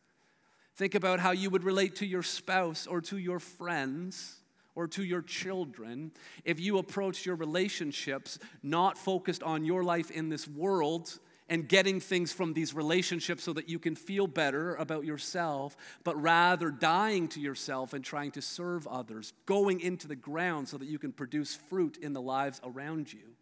Think 0.76 0.95
about 0.95 1.19
how 1.19 1.32
you 1.32 1.50
would 1.50 1.63
relate 1.63 1.95
to 1.98 2.06
your 2.06 2.24
spouse 2.24 2.88
or 2.88 3.02
to 3.02 3.17
your 3.17 3.39
friends 3.39 4.36
or 4.76 4.88
to 4.88 5.04
your 5.04 5.22
children 5.22 6.12
if 6.45 6.60
you 6.60 6.78
approach 6.78 7.26
your 7.26 7.36
relationships 7.36 8.39
not 8.63 8.98
focused 8.98 9.43
on 9.43 9.65
your 9.65 9.84
life 9.84 10.10
in 10.12 10.30
this 10.30 10.48
world 10.48 11.19
and 11.49 11.67
getting 11.67 11.99
things 11.99 12.31
from 12.31 12.53
these 12.53 12.73
relationships 12.73 13.43
so 13.43 13.53
that 13.53 13.67
you 13.67 13.79
can 13.79 13.95
feel 13.95 14.27
better 14.27 14.75
about 14.75 15.03
yourself, 15.03 15.75
but 16.03 16.19
rather 16.21 16.69
dying 16.69 17.27
to 17.29 17.39
yourself 17.39 17.93
and 17.93 18.05
trying 18.05 18.31
to 18.31 18.41
serve 18.41 18.88
others, 18.88 19.33
going 19.45 19.81
into 19.81 20.07
the 20.07 20.15
ground 20.15 20.69
so 20.69 20.77
that 20.77 20.88
you 20.88 20.99
can 20.99 21.12
produce 21.12 21.55
fruit 21.55 21.97
in 21.97 22.13
the 22.13 22.21
lives 22.21 22.62
around 22.63 23.12
you. 23.12 23.35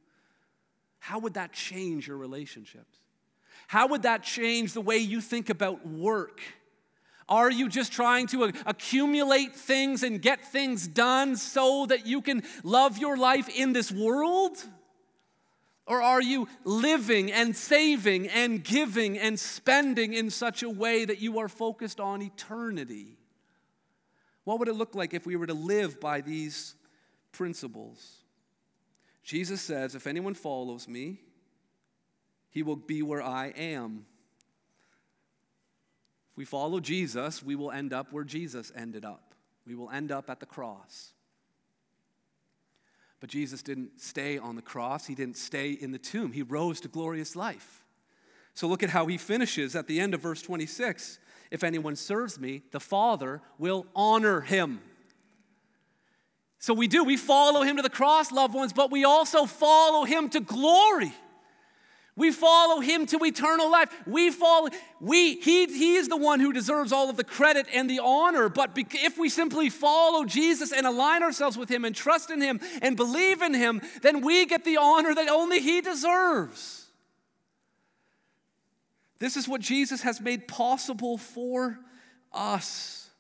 How 1.00 1.20
would 1.20 1.36
that 1.36 1.54
change 1.54 2.08
your 2.08 2.18
relationships? 2.18 2.98
How 3.68 3.88
would 3.88 4.04
that 4.04 4.24
change 4.24 4.74
the 4.74 4.82
way 4.82 4.98
you 4.98 5.20
think 5.22 5.50
about 5.50 5.86
work? 5.86 6.42
Are 7.30 7.52
you 7.52 7.68
just 7.68 7.92
trying 7.92 8.28
to 8.28 8.54
accumulate 8.66 9.54
things 9.54 10.04
and 10.04 10.22
get 10.22 10.46
things 10.46 10.88
done 10.88 11.36
so 11.36 11.86
that 11.88 12.08
you 12.08 12.22
can 12.22 12.44
love 12.64 12.98
your 12.98 13.18
life 13.18 13.50
in 13.50 13.74
this 13.74 13.92
world? 13.92 14.64
Or 15.88 16.02
are 16.02 16.22
you 16.22 16.50
living 16.66 17.32
and 17.32 17.56
saving 17.56 18.28
and 18.28 18.62
giving 18.62 19.18
and 19.18 19.40
spending 19.40 20.14
in 20.14 20.30
such 20.30 20.62
a 20.62 20.70
way 20.70 21.06
that 21.06 21.20
you 21.22 21.40
are 21.40 21.48
focused 21.48 22.02
on 22.02 22.22
eternity? 22.22 23.18
What 24.44 24.60
would 24.60 24.68
it 24.68 24.74
look 24.74 24.96
like 24.96 25.14
if 25.14 25.26
we 25.26 25.38
were 25.38 25.48
to 25.48 25.54
live 25.54 26.00
by 26.00 26.20
these 26.22 26.76
principles? 27.32 28.18
Jesus 29.24 29.62
says, 29.62 29.96
If 29.96 30.08
anyone 30.08 30.34
follows 30.34 30.90
me, 30.90 31.22
he 32.50 32.64
will 32.64 32.76
be 32.76 33.02
where 33.02 33.22
I 33.22 33.48
am. 33.48 34.06
If 36.32 36.38
we 36.38 36.46
follow 36.46 36.82
Jesus, 36.82 37.42
we 37.42 37.56
will 37.56 37.72
end 37.72 37.94
up 37.94 38.12
where 38.12 38.24
Jesus 38.26 38.74
ended 38.76 39.06
up. 39.06 39.36
We 39.66 39.76
will 39.76 39.90
end 39.90 40.12
up 40.12 40.30
at 40.30 40.40
the 40.40 40.46
cross. 40.46 41.14
But 43.20 43.30
Jesus 43.30 43.64
didn't 43.64 44.00
stay 44.00 44.38
on 44.38 44.56
the 44.56 44.62
cross, 44.62 45.08
he 45.08 45.16
didn't 45.16 45.38
stay 45.38 45.72
in 45.72 45.92
the 45.92 45.98
tomb. 45.98 46.32
He 46.34 46.44
rose 46.44 46.80
to 46.82 46.88
glorious 46.88 47.36
life. 47.36 47.84
So 48.54 48.68
look 48.68 48.84
at 48.84 48.90
how 48.90 49.06
he 49.08 49.18
finishes 49.18 49.76
at 49.76 49.88
the 49.88 50.00
end 50.00 50.14
of 50.14 50.22
verse 50.22 50.42
26. 50.42 51.20
If 51.52 51.64
anyone 51.64 51.96
serves 51.96 52.40
me, 52.40 52.64
the 52.72 52.80
Father 52.80 53.42
will 53.58 53.86
honor 53.96 54.42
him. 54.42 54.82
So 56.60 56.74
we 56.74 56.88
do, 56.88 57.04
we 57.04 57.18
follow 57.18 57.62
him 57.62 57.76
to 57.78 57.84
the 57.84 57.90
cross, 57.90 58.32
loved 58.32 58.56
ones, 58.56 58.74
but 58.74 58.92
we 58.92 59.06
also 59.06 59.46
follow 59.46 60.06
him 60.06 60.30
to 60.30 60.40
glory. 60.40 61.14
We 62.18 62.32
follow 62.32 62.82
him 62.82 63.06
to 63.06 63.24
eternal 63.24 63.72
life. 63.72 63.90
We 64.08 64.32
follow, 64.32 64.70
we, 65.00 65.36
he, 65.36 65.68
he 65.68 65.96
is 65.96 66.08
the 66.08 66.18
one 66.18 66.40
who 66.40 66.52
deserves 66.52 66.92
all 66.92 67.12
of 67.12 67.16
the 67.16 67.24
credit 67.24 67.68
and 67.72 67.88
the 67.88 68.00
honor. 68.00 68.50
But 68.50 68.72
if 68.76 69.20
we 69.20 69.30
simply 69.30 69.70
follow 69.70 70.26
Jesus 70.26 70.74
and 70.74 70.88
align 70.88 71.22
ourselves 71.22 71.60
with 71.60 71.70
him 71.70 71.86
and 71.86 71.96
trust 71.96 72.32
in 72.32 72.42
him 72.42 72.60
and 72.82 72.98
believe 72.98 73.44
in 73.44 73.54
him, 73.54 73.82
then 74.02 74.22
we 74.22 74.48
get 74.48 74.66
the 74.66 74.78
honor 74.78 75.14
that 75.14 75.30
only 75.30 75.60
he 75.60 75.80
deserves. 75.80 76.88
This 79.20 79.38
is 79.38 79.48
what 79.48 79.62
Jesus 79.62 80.02
has 80.02 80.20
made 80.20 80.48
possible 80.48 81.20
for 81.20 81.80
us. 82.34 83.12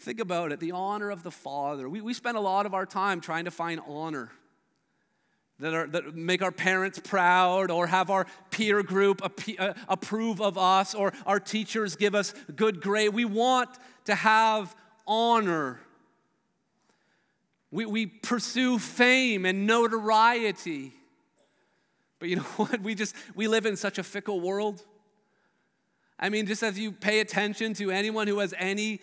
Think 0.00 0.20
about 0.20 0.52
it 0.52 0.58
the 0.58 0.72
honor 0.72 1.10
of 1.10 1.22
the 1.22 1.30
Father. 1.30 1.86
We, 1.86 2.00
we 2.00 2.14
spend 2.14 2.38
a 2.38 2.40
lot 2.40 2.64
of 2.64 2.72
our 2.72 2.86
time 2.86 3.20
trying 3.20 3.44
to 3.44 3.50
find 3.50 3.78
honor 3.86 4.30
that, 5.62 5.74
are, 5.74 5.86
that 5.86 6.14
make 6.16 6.42
our 6.42 6.50
parents 6.50 6.98
proud 6.98 7.70
or 7.70 7.86
have 7.86 8.10
our 8.10 8.26
peer 8.50 8.82
group 8.82 9.22
uh, 9.22 9.72
approve 9.88 10.40
of 10.40 10.58
us 10.58 10.92
or 10.92 11.12
our 11.24 11.38
teachers 11.38 11.94
give 11.94 12.14
us 12.14 12.34
good 12.54 12.80
grade. 12.80 13.10
We 13.10 13.24
want 13.24 13.70
to 14.06 14.14
have 14.16 14.74
honor. 15.06 15.80
We, 17.70 17.86
we 17.86 18.06
pursue 18.06 18.80
fame 18.80 19.46
and 19.46 19.64
notoriety. 19.64 20.92
But 22.18 22.28
you 22.28 22.36
know 22.38 22.42
what? 22.42 22.80
We 22.80 22.96
just, 22.96 23.14
we 23.36 23.46
live 23.46 23.64
in 23.64 23.76
such 23.76 23.98
a 23.98 24.02
fickle 24.02 24.40
world. 24.40 24.84
I 26.18 26.28
mean, 26.28 26.46
just 26.46 26.62
as 26.64 26.78
you 26.78 26.90
pay 26.90 27.20
attention 27.20 27.74
to 27.74 27.90
anyone 27.92 28.26
who 28.26 28.40
has 28.40 28.52
any 28.58 29.00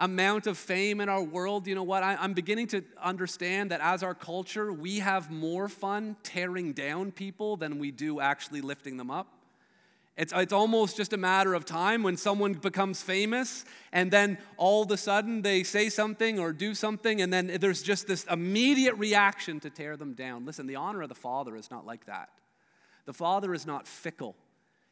amount 0.00 0.46
of 0.46 0.56
fame 0.56 1.00
in 1.00 1.08
our 1.08 1.22
world, 1.22 1.66
you 1.66 1.74
know 1.74 1.82
what? 1.82 2.02
I, 2.02 2.24
am 2.24 2.32
beginning 2.32 2.66
to 2.68 2.82
understand 3.00 3.70
that 3.70 3.80
as 3.82 4.02
our 4.02 4.14
culture, 4.14 4.72
we 4.72 4.98
have 5.00 5.30
more 5.30 5.68
fun 5.68 6.16
tearing 6.22 6.72
down 6.72 7.12
people 7.12 7.56
than 7.56 7.78
we 7.78 7.90
do 7.90 8.18
actually 8.18 8.62
lifting 8.62 8.96
them 8.96 9.10
up. 9.10 9.28
It's, 10.16 10.32
it's 10.34 10.52
almost 10.52 10.96
just 10.96 11.12
a 11.12 11.16
matter 11.16 11.54
of 11.54 11.64
time 11.64 12.02
when 12.02 12.16
someone 12.16 12.54
becomes 12.54 13.02
famous 13.02 13.64
and 13.92 14.10
then 14.10 14.38
all 14.56 14.82
of 14.82 14.90
a 14.90 14.96
sudden 14.96 15.42
they 15.42 15.62
say 15.62 15.88
something 15.88 16.38
or 16.38 16.52
do 16.52 16.74
something 16.74 17.22
and 17.22 17.32
then 17.32 17.58
there's 17.60 17.82
just 17.82 18.06
this 18.06 18.24
immediate 18.24 18.96
reaction 18.96 19.60
to 19.60 19.70
tear 19.70 19.96
them 19.96 20.14
down. 20.14 20.44
Listen, 20.44 20.66
the 20.66 20.76
honor 20.76 21.02
of 21.02 21.08
the 21.08 21.14
Father 21.14 21.56
is 21.56 21.70
not 21.70 21.86
like 21.86 22.06
that. 22.06 22.30
The 23.06 23.14
Father 23.14 23.54
is 23.54 23.66
not 23.66 23.86
fickle. 23.86 24.34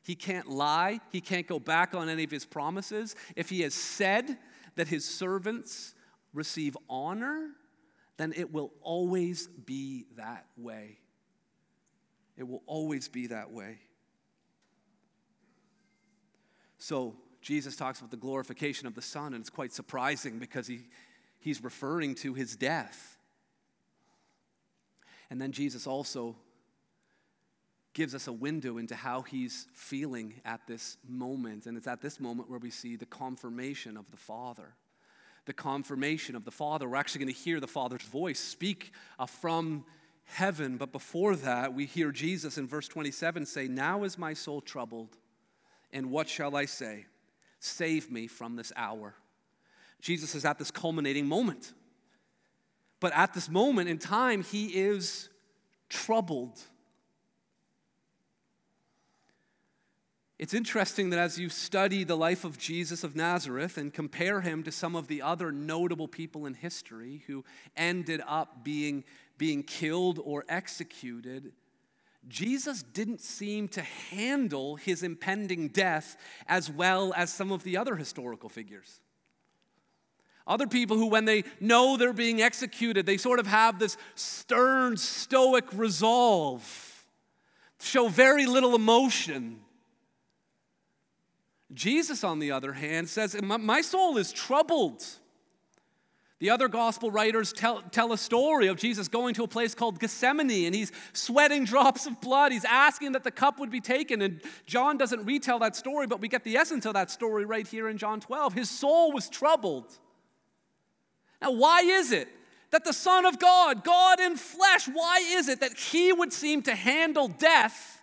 He 0.02 0.14
can't 0.14 0.48
lie. 0.48 1.00
He 1.12 1.20
can't 1.20 1.46
go 1.46 1.58
back 1.58 1.94
on 1.94 2.08
any 2.08 2.24
of 2.24 2.30
his 2.30 2.46
promises. 2.46 3.14
If 3.36 3.50
he 3.50 3.60
has 3.62 3.74
said 3.74 4.38
that 4.78 4.86
his 4.86 5.04
servants 5.04 5.92
receive 6.32 6.76
honor, 6.88 7.50
then 8.16 8.32
it 8.36 8.52
will 8.52 8.72
always 8.80 9.48
be 9.48 10.06
that 10.16 10.46
way. 10.56 10.98
It 12.36 12.46
will 12.46 12.62
always 12.66 13.08
be 13.08 13.26
that 13.26 13.50
way. 13.50 13.80
So, 16.78 17.16
Jesus 17.40 17.74
talks 17.74 17.98
about 17.98 18.12
the 18.12 18.16
glorification 18.16 18.86
of 18.86 18.94
the 18.94 19.02
Son, 19.02 19.34
and 19.34 19.40
it's 19.40 19.50
quite 19.50 19.72
surprising 19.72 20.38
because 20.38 20.68
he, 20.68 20.82
he's 21.40 21.62
referring 21.62 22.14
to 22.16 22.34
his 22.34 22.54
death. 22.56 23.16
And 25.28 25.40
then 25.40 25.50
Jesus 25.50 25.88
also 25.88 26.36
gives 27.98 28.14
us 28.14 28.28
a 28.28 28.32
window 28.32 28.78
into 28.78 28.94
how 28.94 29.22
he's 29.22 29.66
feeling 29.74 30.32
at 30.44 30.64
this 30.68 30.98
moment. 31.08 31.66
And 31.66 31.76
it's 31.76 31.88
at 31.88 32.00
this 32.00 32.20
moment 32.20 32.48
where 32.48 32.60
we 32.60 32.70
see 32.70 32.94
the 32.94 33.04
confirmation 33.04 33.96
of 33.96 34.08
the 34.12 34.16
Father. 34.16 34.76
The 35.46 35.52
confirmation 35.52 36.36
of 36.36 36.44
the 36.44 36.52
Father. 36.52 36.88
We're 36.88 36.94
actually 36.94 37.24
going 37.24 37.34
to 37.34 37.40
hear 37.40 37.58
the 37.58 37.66
Father's 37.66 38.02
voice 38.02 38.38
speak 38.38 38.92
uh, 39.18 39.26
from 39.26 39.84
heaven. 40.26 40.76
But 40.76 40.92
before 40.92 41.34
that, 41.34 41.74
we 41.74 41.86
hear 41.86 42.12
Jesus 42.12 42.56
in 42.56 42.68
verse 42.68 42.86
27 42.86 43.44
say, 43.46 43.66
Now 43.66 44.04
is 44.04 44.16
my 44.16 44.32
soul 44.32 44.60
troubled, 44.60 45.16
and 45.92 46.08
what 46.08 46.28
shall 46.28 46.54
I 46.54 46.66
say? 46.66 47.06
Save 47.58 48.12
me 48.12 48.28
from 48.28 48.54
this 48.54 48.72
hour. 48.76 49.16
Jesus 50.00 50.36
is 50.36 50.44
at 50.44 50.56
this 50.56 50.70
culminating 50.70 51.26
moment. 51.26 51.72
But 53.00 53.12
at 53.12 53.34
this 53.34 53.48
moment 53.48 53.88
in 53.88 53.98
time, 53.98 54.44
he 54.44 54.66
is 54.66 55.30
troubled. 55.88 56.60
It's 60.38 60.54
interesting 60.54 61.10
that 61.10 61.18
as 61.18 61.36
you 61.36 61.48
study 61.48 62.04
the 62.04 62.16
life 62.16 62.44
of 62.44 62.58
Jesus 62.58 63.02
of 63.02 63.16
Nazareth 63.16 63.76
and 63.76 63.92
compare 63.92 64.40
him 64.40 64.62
to 64.62 64.70
some 64.70 64.94
of 64.94 65.08
the 65.08 65.20
other 65.20 65.50
notable 65.50 66.06
people 66.06 66.46
in 66.46 66.54
history 66.54 67.24
who 67.26 67.44
ended 67.76 68.22
up 68.24 68.62
being, 68.62 69.02
being 69.36 69.64
killed 69.64 70.20
or 70.22 70.44
executed, 70.48 71.52
Jesus 72.28 72.84
didn't 72.84 73.20
seem 73.20 73.66
to 73.68 73.82
handle 73.82 74.76
his 74.76 75.02
impending 75.02 75.68
death 75.68 76.16
as 76.46 76.70
well 76.70 77.12
as 77.16 77.32
some 77.32 77.50
of 77.50 77.64
the 77.64 77.76
other 77.76 77.96
historical 77.96 78.48
figures. 78.48 79.00
Other 80.46 80.68
people 80.68 80.96
who, 80.96 81.06
when 81.06 81.24
they 81.24 81.44
know 81.58 81.96
they're 81.96 82.12
being 82.12 82.40
executed, 82.40 83.06
they 83.06 83.16
sort 83.16 83.40
of 83.40 83.48
have 83.48 83.80
this 83.80 83.96
stern, 84.14 84.96
stoic 84.96 85.64
resolve, 85.72 87.04
show 87.80 88.08
very 88.08 88.46
little 88.46 88.76
emotion. 88.76 89.60
Jesus, 91.72 92.24
on 92.24 92.38
the 92.38 92.50
other 92.50 92.72
hand, 92.72 93.08
says, 93.08 93.36
My 93.42 93.80
soul 93.80 94.16
is 94.16 94.32
troubled. 94.32 95.04
The 96.40 96.50
other 96.50 96.68
gospel 96.68 97.10
writers 97.10 97.52
tell, 97.52 97.82
tell 97.90 98.12
a 98.12 98.18
story 98.18 98.68
of 98.68 98.76
Jesus 98.76 99.08
going 99.08 99.34
to 99.34 99.42
a 99.42 99.48
place 99.48 99.74
called 99.74 99.98
Gethsemane 99.98 100.66
and 100.66 100.74
he's 100.74 100.92
sweating 101.12 101.64
drops 101.64 102.06
of 102.06 102.20
blood. 102.20 102.52
He's 102.52 102.64
asking 102.64 103.12
that 103.12 103.24
the 103.24 103.32
cup 103.32 103.58
would 103.58 103.70
be 103.70 103.80
taken. 103.80 104.22
And 104.22 104.40
John 104.64 104.96
doesn't 104.96 105.24
retell 105.24 105.58
that 105.58 105.74
story, 105.74 106.06
but 106.06 106.20
we 106.20 106.28
get 106.28 106.44
the 106.44 106.56
essence 106.56 106.86
of 106.86 106.94
that 106.94 107.10
story 107.10 107.44
right 107.44 107.66
here 107.66 107.88
in 107.88 107.98
John 107.98 108.20
12. 108.20 108.54
His 108.54 108.70
soul 108.70 109.12
was 109.12 109.28
troubled. 109.28 109.98
Now, 111.42 111.52
why 111.52 111.80
is 111.80 112.12
it 112.12 112.28
that 112.70 112.84
the 112.84 112.92
Son 112.92 113.26
of 113.26 113.40
God, 113.40 113.82
God 113.82 114.20
in 114.20 114.36
flesh, 114.36 114.86
why 114.86 115.18
is 115.18 115.48
it 115.48 115.60
that 115.60 115.76
he 115.76 116.12
would 116.12 116.32
seem 116.32 116.62
to 116.62 116.74
handle 116.74 117.26
death 117.26 117.97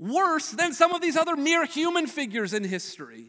worse 0.00 0.50
than 0.50 0.72
some 0.72 0.92
of 0.92 1.00
these 1.00 1.16
other 1.16 1.36
mere 1.36 1.64
human 1.64 2.06
figures 2.06 2.54
in 2.54 2.64
history. 2.64 3.28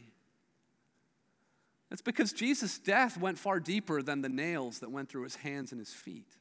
It's 1.92 2.02
because 2.02 2.32
Jesus' 2.32 2.80
death 2.80 3.20
went 3.20 3.38
far 3.38 3.60
deeper 3.60 4.02
than 4.02 4.22
the 4.22 4.30
nails 4.30 4.80
that 4.80 4.90
went 4.90 5.10
through 5.10 5.24
his 5.24 5.36
hands 5.36 5.74
and 5.74 5.80
his 5.80 5.94
feet. 5.94 6.38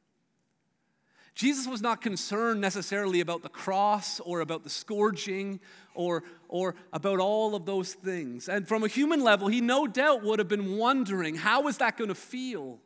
Jesus 1.34 1.66
was 1.66 1.80
not 1.80 2.00
concerned 2.00 2.60
necessarily 2.60 3.20
about 3.20 3.42
the 3.42 3.48
cross 3.48 4.20
or 4.20 4.40
about 4.40 4.62
the 4.62 4.70
scourging 4.70 5.58
or, 5.94 6.22
or 6.48 6.74
about 6.92 7.18
all 7.18 7.54
of 7.54 7.66
those 7.66 7.94
things. 7.94 8.48
And 8.48 8.66
from 8.68 8.84
a 8.84 8.88
human 8.88 9.22
level, 9.22 9.48
he 9.48 9.60
no 9.60 9.86
doubt 9.86 10.22
would 10.22 10.38
have 10.38 10.48
been 10.48 10.76
wondering 10.76 11.34
how 11.34 11.66
is 11.68 11.78
that 11.78 11.96
going 11.96 12.08
to 12.08 12.14
feel? 12.14 12.78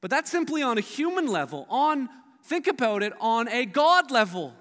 But 0.00 0.10
that's 0.10 0.30
simply 0.30 0.62
on 0.62 0.78
a 0.78 0.82
human 0.82 1.26
level. 1.26 1.66
On 1.68 2.08
think 2.44 2.66
about 2.66 3.02
it 3.02 3.12
on 3.20 3.48
a 3.48 3.66
God 3.66 4.10
level. 4.10 4.54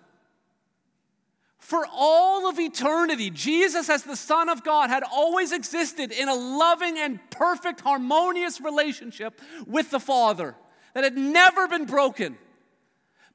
For 1.65 1.83
all 1.91 2.47
of 2.47 2.59
eternity, 2.59 3.31
Jesus, 3.31 3.89
as 3.89 4.03
the 4.03 4.15
Son 4.15 4.49
of 4.49 4.63
God, 4.63 4.91
had 4.91 5.01
always 5.01 5.51
existed 5.51 6.11
in 6.11 6.29
a 6.29 6.35
loving 6.35 6.99
and 6.99 7.19
perfect, 7.31 7.81
harmonious 7.81 8.61
relationship 8.61 9.41
with 9.65 9.89
the 9.89 9.99
Father 9.99 10.55
that 10.93 11.03
had 11.03 11.17
never 11.17 11.67
been 11.67 11.85
broken. 11.85 12.37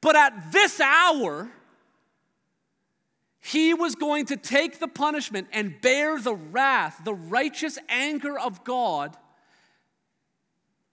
But 0.00 0.14
at 0.14 0.52
this 0.52 0.78
hour, 0.78 1.50
he 3.40 3.74
was 3.74 3.96
going 3.96 4.26
to 4.26 4.36
take 4.36 4.78
the 4.78 4.86
punishment 4.86 5.48
and 5.52 5.80
bear 5.80 6.16
the 6.16 6.36
wrath, 6.36 7.00
the 7.04 7.14
righteous 7.14 7.80
anger 7.88 8.38
of 8.38 8.62
God 8.62 9.16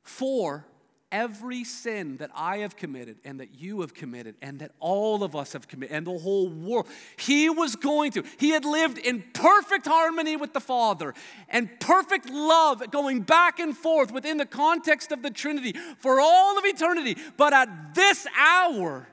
for 0.01 0.65
every 1.11 1.63
sin 1.63 2.17
that 2.17 2.31
I 2.35 2.57
have 2.59 2.75
committed 2.75 3.17
and 3.23 3.39
that 3.39 3.59
you 3.59 3.81
have 3.81 3.93
committed 3.93 4.35
and 4.41 4.59
that 4.59 4.71
all 4.79 5.23
of 5.23 5.35
us 5.35 5.53
have 5.53 5.67
committed 5.67 5.95
and 5.95 6.05
the 6.05 6.17
whole 6.17 6.49
world. 6.49 6.87
He 7.17 7.49
was 7.49 7.75
going 7.75 8.11
to. 8.11 8.23
He 8.37 8.49
had 8.49 8.65
lived 8.65 8.97
in 8.97 9.23
perfect 9.33 9.85
harmony 9.85 10.35
with 10.35 10.53
the 10.53 10.59
Father 10.59 11.13
and 11.49 11.69
perfect 11.79 12.29
love 12.29 12.91
going 12.91 13.21
back 13.21 13.59
and 13.59 13.75
forth 13.75 14.11
within 14.11 14.37
the 14.37 14.45
context 14.45 15.11
of 15.11 15.21
the 15.21 15.31
Trinity 15.31 15.73
for 15.99 16.19
all 16.19 16.57
of 16.57 16.65
eternity. 16.65 17.17
But 17.37 17.53
at 17.53 17.95
this 17.95 18.27
hour, 18.37 19.07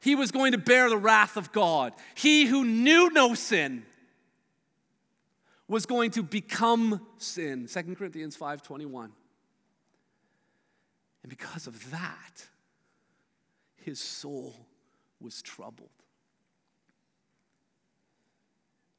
he 0.00 0.14
was 0.14 0.30
going 0.30 0.52
to 0.52 0.58
bear 0.58 0.88
the 0.88 0.98
wrath 0.98 1.36
of 1.36 1.52
God. 1.52 1.92
He 2.14 2.46
who 2.46 2.64
knew 2.64 3.10
no 3.10 3.34
sin 3.34 3.84
was 5.66 5.86
going 5.86 6.10
to 6.12 6.22
become 6.22 7.06
sin. 7.18 7.68
2 7.68 7.96
Corinthians 7.96 8.36
5:21. 8.36 9.10
And 11.28 11.36
because 11.36 11.66
of 11.66 11.90
that, 11.90 12.46
his 13.76 14.00
soul 14.00 14.54
was 15.20 15.42
troubled. 15.42 15.90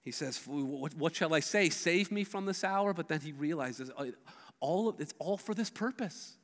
He 0.01 0.11
says, 0.11 0.39
What 0.45 1.15
shall 1.15 1.33
I 1.33 1.39
say? 1.39 1.69
Save 1.69 2.11
me 2.11 2.23
from 2.23 2.45
this 2.45 2.63
hour? 2.63 2.93
But 2.93 3.07
then 3.07 3.21
he 3.21 3.31
realizes 3.31 3.89
uh, 3.97 4.11
all 4.59 4.89
of, 4.89 4.99
it's 5.01 5.15
all 5.17 5.37
for 5.37 5.55
this 5.55 5.71
purpose. 5.71 6.37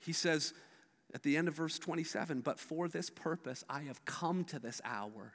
He 0.00 0.12
says 0.12 0.52
at 1.14 1.22
the 1.22 1.36
end 1.36 1.46
of 1.46 1.54
verse 1.54 1.78
27 1.78 2.40
But 2.40 2.58
for 2.58 2.88
this 2.88 3.08
purpose 3.08 3.62
I 3.70 3.82
have 3.82 4.04
come 4.04 4.42
to 4.46 4.58
this 4.58 4.80
hour. 4.84 5.34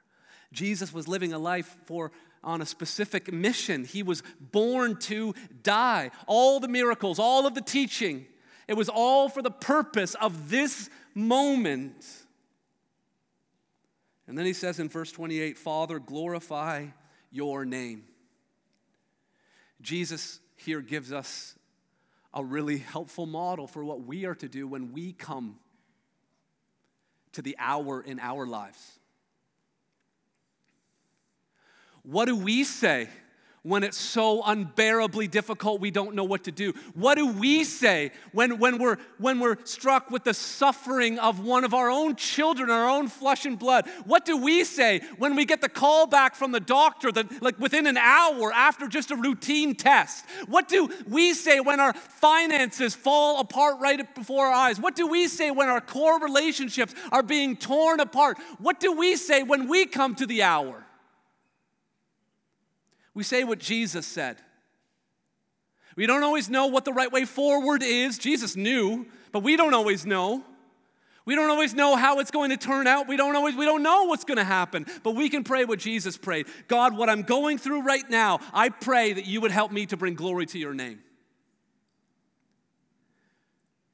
Jesus 0.51 0.93
was 0.93 1.07
living 1.07 1.31
a 1.31 1.39
life 1.39 1.77
for 1.85 2.11
on 2.43 2.61
a 2.61 2.65
specific 2.65 3.31
mission. 3.31 3.85
He 3.85 4.03
was 4.03 4.23
born 4.41 4.97
to 5.03 5.33
die. 5.63 6.11
All 6.27 6.59
the 6.59 6.67
miracles, 6.67 7.17
all 7.17 7.47
of 7.47 7.55
the 7.55 7.61
teaching, 7.61 8.25
it 8.67 8.75
was 8.75 8.89
all 8.89 9.29
for 9.29 9.41
the 9.41 9.51
purpose 9.51 10.15
of 10.15 10.49
this 10.49 10.89
moment. 11.13 12.05
And 14.27 14.37
then 14.37 14.45
he 14.45 14.53
says 14.53 14.79
in 14.79 14.89
verse 14.89 15.11
28 15.11 15.57
Father, 15.57 15.99
glorify 15.99 16.87
your 17.31 17.65
name. 17.65 18.05
Jesus 19.81 20.39
here 20.55 20.81
gives 20.81 21.11
us 21.11 21.55
a 22.33 22.43
really 22.43 22.79
helpful 22.79 23.25
model 23.25 23.67
for 23.67 23.83
what 23.83 24.03
we 24.03 24.25
are 24.25 24.35
to 24.35 24.47
do 24.47 24.67
when 24.67 24.91
we 24.91 25.13
come 25.13 25.57
to 27.33 27.41
the 27.41 27.55
hour 27.59 28.01
in 28.01 28.19
our 28.19 28.45
lives. 28.45 28.99
What 32.03 32.25
do 32.25 32.35
we 32.35 32.63
say 32.63 33.09
when 33.65 33.83
it's 33.83 33.97
so 33.97 34.43
unbearably 34.43 35.27
difficult 35.27 35.81
we 35.81 35.89
don't 35.89 36.13
know 36.13 36.23
what 36.23 36.43
to 36.43 36.51
do? 36.51 36.71
What 36.93 37.15
do 37.15 37.25
we 37.25 37.63
say 37.63 38.11
when, 38.31 38.59
when, 38.59 38.77
we're, 38.77 38.97
when 39.17 39.39
we're 39.39 39.57
struck 39.63 40.11
with 40.11 40.23
the 40.23 40.35
suffering 40.35 41.17
of 41.17 41.39
one 41.39 41.63
of 41.63 41.73
our 41.73 41.89
own 41.89 42.15
children, 42.15 42.69
our 42.69 42.87
own 42.87 43.07
flesh 43.07 43.43
and 43.43 43.57
blood? 43.57 43.89
What 44.05 44.23
do 44.23 44.37
we 44.37 44.63
say 44.63 45.01
when 45.17 45.35
we 45.35 45.45
get 45.45 45.61
the 45.61 45.69
call 45.69 46.05
back 46.05 46.35
from 46.35 46.51
the 46.51 46.59
doctor 46.59 47.11
that 47.11 47.41
like 47.41 47.59
within 47.59 47.87
an 47.87 47.97
hour 47.97 48.53
after 48.53 48.87
just 48.87 49.09
a 49.09 49.15
routine 49.15 49.73
test? 49.73 50.25
What 50.45 50.67
do 50.67 50.87
we 51.07 51.33
say 51.33 51.59
when 51.59 51.79
our 51.79 51.93
finances 51.93 52.93
fall 52.93 53.39
apart 53.39 53.79
right 53.79 54.13
before 54.13 54.45
our 54.45 54.53
eyes? 54.53 54.79
What 54.79 54.95
do 54.95 55.07
we 55.07 55.27
say 55.27 55.49
when 55.49 55.69
our 55.69 55.81
core 55.81 56.19
relationships 56.19 56.93
are 57.11 57.23
being 57.23 57.57
torn 57.57 57.99
apart? 57.99 58.37
What 58.59 58.79
do 58.79 58.91
we 58.91 59.15
say 59.15 59.41
when 59.41 59.67
we 59.67 59.87
come 59.87 60.13
to 60.15 60.27
the 60.27 60.43
hour? 60.43 60.84
We 63.15 63.23
say 63.23 63.43
what 63.43 63.59
Jesus 63.59 64.05
said. 64.05 64.37
We 65.95 66.05
don't 66.05 66.23
always 66.23 66.49
know 66.49 66.67
what 66.67 66.83
the 66.83 66.91
right 66.93 67.11
way 67.11 67.23
forward 67.23 67.81
is. 67.81 68.17
Jesus 68.17 68.55
knew, 68.57 69.05
but 69.31 69.41
we 69.41 69.55
don't 69.55 69.73
always 69.73 70.05
know. 70.05 70.43
We 71.23 71.33
don't 71.33 71.49
always 71.49 71.73
know 71.73 71.95
how 71.95 72.19
it's 72.19 72.29
going 72.29 72.51
to 72.51 72.57
turn 72.57 72.85
out. 72.85 73.07
We 73.07 73.17
don't 73.17 73.35
always 73.35 73.55
we 73.55 73.65
don't 73.65 73.81
know 73.81 74.03
what's 74.03 74.25
going 74.25 74.37
to 74.37 74.43
happen. 74.43 74.85
But 75.01 75.15
we 75.15 75.29
can 75.29 75.43
pray 75.43 75.65
what 75.65 75.79
Jesus 75.79 76.17
prayed. 76.17 76.45
God, 76.67 76.95
what 76.95 77.09
I'm 77.09 77.23
going 77.23 77.57
through 77.57 77.81
right 77.81 78.07
now, 78.09 78.41
I 78.53 78.69
pray 78.69 79.13
that 79.13 79.25
you 79.25 79.41
would 79.41 79.51
help 79.51 79.71
me 79.71 79.87
to 79.87 79.97
bring 79.97 80.13
glory 80.13 80.45
to 80.47 80.59
your 80.59 80.73
name. 80.75 80.99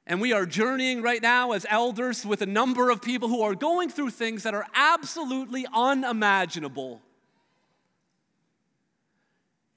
And 0.07 0.19
we 0.19 0.33
are 0.33 0.45
journeying 0.45 1.03
right 1.03 1.21
now 1.21 1.51
as 1.51 1.65
elders 1.69 2.25
with 2.25 2.41
a 2.41 2.45
number 2.47 2.89
of 2.89 3.01
people 3.01 3.29
who 3.29 3.43
are 3.43 3.55
going 3.55 3.89
through 3.89 4.09
things 4.09 4.43
that 4.43 4.53
are 4.53 4.65
absolutely 4.73 5.65
unimaginable. 5.73 7.01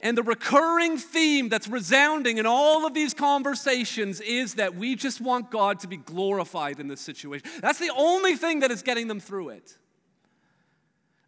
And 0.05 0.19
the 0.19 0.23
recurring 0.23 0.99
theme 0.99 1.49
that's 1.49 1.67
resounding 1.67 2.37
in 2.37 2.45
all 2.45 2.87
of 2.87 2.93
these 2.93 3.15
conversations 3.15 4.21
is 4.21 4.55
that 4.57 4.75
we 4.75 4.97
just 4.97 5.19
want 5.19 5.51
God 5.51 5.81
to 5.81 5.89
be 5.89 5.97
glorified 5.97 6.79
in 6.79 6.89
this 6.89 7.01
situation. 7.01 7.49
That's 7.63 7.79
the 7.79 7.91
only 7.97 8.37
thing 8.37 8.61
that 8.61 8.71
is 8.71 8.83
getting 8.83 9.09
them 9.09 9.19
through 9.19 9.49
it. 9.49 9.79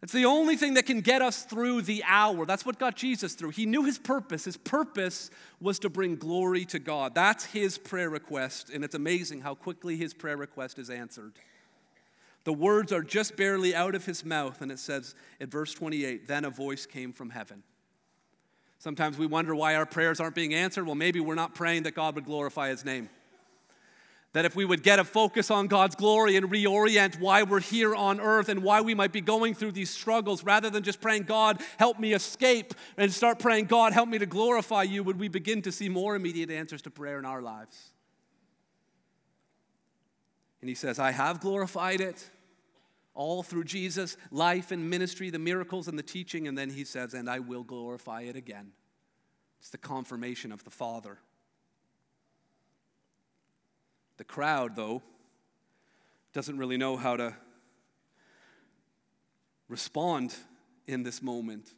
It's 0.03 0.13
the 0.13 0.25
only 0.25 0.57
thing 0.57 0.75
that 0.75 0.85
can 0.85 1.01
get 1.01 1.23
us 1.23 1.41
through 1.41 1.81
the 1.81 2.03
hour. 2.05 2.45
That's 2.45 2.67
what 2.67 2.77
got 2.77 2.95
Jesus 2.95 3.33
through. 3.33 3.49
He 3.49 3.65
knew 3.65 3.83
his 3.83 3.97
purpose. 3.97 4.45
His 4.45 4.57
purpose 4.57 5.31
was 5.59 5.79
to 5.79 5.89
bring 5.89 6.15
glory 6.15 6.63
to 6.65 6.77
God. 6.77 7.15
That's 7.15 7.45
his 7.45 7.79
prayer 7.79 8.11
request, 8.11 8.69
and 8.69 8.83
it's 8.83 8.93
amazing 8.93 9.41
how 9.41 9.55
quickly 9.55 9.97
his 9.97 10.13
prayer 10.13 10.37
request 10.37 10.77
is 10.77 10.91
answered. 10.91 11.33
The 12.43 12.53
words 12.53 12.93
are 12.93 13.01
just 13.01 13.35
barely 13.35 13.73
out 13.73 13.95
of 13.95 14.05
his 14.05 14.23
mouth, 14.23 14.61
and 14.61 14.71
it 14.71 14.77
says 14.77 15.15
in 15.39 15.49
verse 15.49 15.73
28 15.73 16.27
Then 16.27 16.45
a 16.45 16.51
voice 16.51 16.85
came 16.85 17.11
from 17.11 17.31
heaven. 17.31 17.63
Sometimes 18.79 19.17
we 19.17 19.25
wonder 19.25 19.55
why 19.55 19.75
our 19.75 19.85
prayers 19.85 20.19
aren't 20.19 20.35
being 20.35 20.53
answered. 20.53 20.85
Well, 20.85 20.95
maybe 20.95 21.19
we're 21.19 21.35
not 21.35 21.55
praying 21.55 21.83
that 21.83 21.95
God 21.95 22.15
would 22.15 22.25
glorify 22.25 22.69
His 22.69 22.85
name. 22.85 23.09
That 24.33 24.45
if 24.45 24.55
we 24.55 24.65
would 24.65 24.83
get 24.83 24.99
a 24.99 25.03
focus 25.03 25.49
on 25.49 25.67
God's 25.67 25.95
glory 25.95 26.35
and 26.35 26.51
reorient 26.51 27.19
why 27.19 27.41
we're 27.41 27.59
here 27.59 27.95
on 27.95 28.19
earth 28.19 28.49
and 28.49 28.61
why 28.61 28.81
we 28.81 28.93
might 28.93 29.11
be 29.11 29.21
going 29.21 29.55
through 29.55 29.71
these 29.71 29.89
struggles, 29.89 30.43
rather 30.43 30.69
than 30.69 30.83
just 30.83 31.01
praying, 31.01 31.23
God, 31.23 31.59
help 31.77 31.97
me 31.97 32.13
escape, 32.13 32.75
and 32.97 33.11
start 33.11 33.39
praying, 33.39 33.65
God, 33.65 33.93
help 33.93 34.09
me 34.09 34.19
to 34.19 34.27
glorify 34.27 34.83
you, 34.83 35.01
would 35.03 35.17
we 35.17 35.27
begin 35.27 35.63
to 35.63 35.71
see 35.71 35.89
more 35.89 36.15
immediate 36.15 36.51
answers 36.51 36.83
to 36.83 36.91
prayer 36.91 37.17
in 37.17 37.25
our 37.25 37.41
lives? 37.41 37.93
And 40.61 40.69
He 40.69 40.75
says, 40.75 40.99
I 40.99 41.11
have 41.11 41.39
glorified 41.39 42.01
it 42.01 42.29
all 43.17 43.41
through 43.41 43.63
Jesus' 43.63 44.15
life 44.31 44.71
and 44.71 44.89
ministry, 44.89 45.31
the 45.31 45.39
miracles 45.39 45.87
and 45.87 45.97
the 45.97 46.03
teaching. 46.03 46.47
And 46.47 46.57
then 46.57 46.69
he 46.69 46.85
says, 46.85 47.13
And 47.13 47.29
I 47.29 47.39
will 47.39 47.63
glorify 47.63 48.21
it 48.21 48.35
again. 48.35 48.71
It's 49.59 49.71
the 49.71 49.77
confirmation 49.79 50.51
of 50.51 50.63
the 50.63 50.69
Father. 50.69 51.17
The 54.17 54.23
crowd, 54.23 54.75
though, 54.75 55.01
doesn't 56.31 56.57
really 56.57 56.77
know 56.77 56.95
how 56.95 57.17
to 57.17 57.35
respond 59.67 60.35
in 60.85 61.01
this 61.01 61.21
moment. 61.21 61.73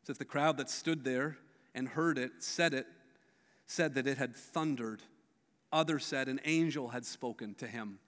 It's 0.00 0.10
if 0.10 0.18
the 0.18 0.24
crowd 0.24 0.56
that 0.58 0.70
stood 0.70 1.02
there 1.02 1.36
and 1.74 1.88
heard 1.88 2.16
it, 2.16 2.30
said 2.38 2.72
it, 2.72 2.86
said 3.66 3.94
that 3.94 4.06
it 4.06 4.18
had 4.18 4.36
thundered. 4.36 5.02
Others 5.72 6.06
said 6.06 6.28
an 6.28 6.40
angel 6.44 6.88
had 6.88 7.04
spoken 7.04 7.54
to 7.56 7.66
him. 7.66 7.98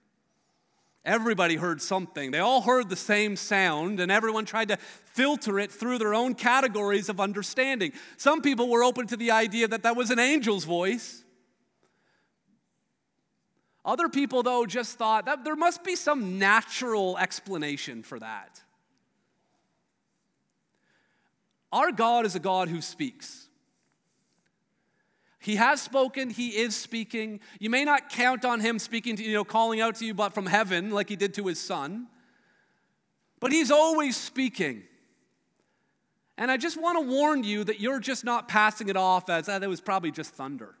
Everybody 1.09 1.55
heard 1.55 1.81
something. 1.81 2.29
They 2.29 2.37
all 2.37 2.61
heard 2.61 2.87
the 2.87 2.95
same 2.95 3.35
sound, 3.35 3.99
and 3.99 4.11
everyone 4.11 4.45
tried 4.45 4.67
to 4.67 4.77
filter 4.77 5.57
it 5.57 5.71
through 5.71 5.97
their 5.97 6.13
own 6.13 6.35
categories 6.35 7.09
of 7.09 7.19
understanding. 7.19 7.93
Some 8.17 8.43
people 8.43 8.69
were 8.69 8.83
open 8.83 9.07
to 9.07 9.17
the 9.17 9.31
idea 9.31 9.67
that 9.69 9.81
that 9.81 9.95
was 9.95 10.11
an 10.11 10.19
angel's 10.19 10.65
voice. 10.65 11.23
Other 13.83 14.07
people, 14.07 14.43
though, 14.43 14.67
just 14.67 14.99
thought 14.99 15.25
that 15.25 15.43
there 15.43 15.55
must 15.55 15.83
be 15.83 15.95
some 15.95 16.37
natural 16.37 17.17
explanation 17.17 18.03
for 18.03 18.19
that. 18.19 18.61
Our 21.71 21.91
God 21.91 22.27
is 22.27 22.35
a 22.35 22.39
God 22.39 22.69
who 22.69 22.83
speaks. 22.83 23.48
He 25.39 25.55
has 25.55 25.81
spoken, 25.81 26.29
he 26.29 26.49
is 26.49 26.75
speaking. 26.75 27.39
You 27.59 27.69
may 27.69 27.85
not 27.85 28.09
count 28.09 28.43
on 28.43 28.59
him 28.59 28.77
speaking 28.77 29.15
to 29.15 29.23
you 29.23 29.33
know 29.33 29.45
calling 29.45 29.79
out 29.79 29.95
to 29.95 30.05
you 30.05 30.13
but 30.13 30.33
from 30.33 30.45
heaven 30.45 30.91
like 30.91 31.09
he 31.09 31.15
did 31.15 31.33
to 31.35 31.47
his 31.47 31.59
son. 31.59 32.07
But 33.39 33.53
he's 33.53 33.71
always 33.71 34.17
speaking. 34.17 34.83
And 36.37 36.49
I 36.49 36.57
just 36.57 36.81
want 36.81 36.97
to 36.99 37.05
warn 37.05 37.43
you 37.43 37.63
that 37.65 37.79
you're 37.79 37.99
just 37.99 38.23
not 38.23 38.47
passing 38.47 38.89
it 38.89 38.97
off 38.97 39.29
as 39.29 39.47
that 39.47 39.61
ah, 39.61 39.65
it 39.65 39.69
was 39.69 39.81
probably 39.81 40.11
just 40.11 40.33
thunder. 40.33 40.75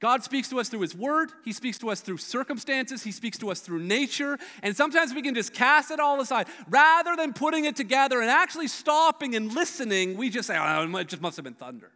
God 0.00 0.22
speaks 0.22 0.48
to 0.50 0.60
us 0.60 0.68
through 0.68 0.82
His 0.82 0.94
Word, 0.94 1.32
He 1.44 1.52
speaks 1.52 1.76
to 1.78 1.90
us 1.90 2.00
through 2.00 2.18
circumstances, 2.18 3.02
He 3.02 3.10
speaks 3.10 3.36
to 3.38 3.50
us 3.50 3.60
through 3.60 3.80
nature, 3.80 4.38
and 4.62 4.76
sometimes 4.76 5.12
we 5.12 5.22
can 5.22 5.34
just 5.34 5.52
cast 5.52 5.90
it 5.90 5.98
all 5.98 6.20
aside. 6.20 6.46
Rather 6.68 7.16
than 7.16 7.32
putting 7.32 7.64
it 7.64 7.74
together 7.74 8.20
and 8.20 8.30
actually 8.30 8.68
stopping 8.68 9.34
and 9.34 9.52
listening, 9.52 10.16
we 10.16 10.30
just 10.30 10.46
say, 10.46 10.56
oh, 10.56 10.96
it 10.96 11.08
just 11.08 11.22
must 11.22 11.36
have 11.36 11.44
been 11.44 11.54
thunder. 11.54 11.90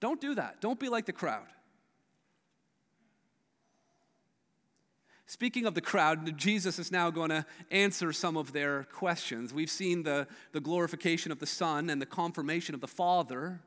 Don't 0.00 0.20
do 0.20 0.34
that. 0.34 0.60
Don't 0.60 0.78
be 0.78 0.88
like 0.88 1.06
the 1.06 1.12
crowd. 1.12 1.46
Speaking 5.26 5.66
of 5.66 5.74
the 5.74 5.82
crowd, 5.82 6.38
Jesus 6.38 6.78
is 6.78 6.90
now 6.90 7.10
going 7.10 7.28
to 7.28 7.44
answer 7.70 8.14
some 8.14 8.36
of 8.38 8.52
their 8.52 8.84
questions. 8.84 9.52
We've 9.52 9.70
seen 9.70 10.02
the, 10.02 10.26
the 10.52 10.60
glorification 10.60 11.30
of 11.30 11.38
the 11.38 11.46
Son 11.46 11.90
and 11.90 12.00
the 12.00 12.06
confirmation 12.06 12.74
of 12.74 12.80
the 12.80 12.88
Father. 12.88 13.60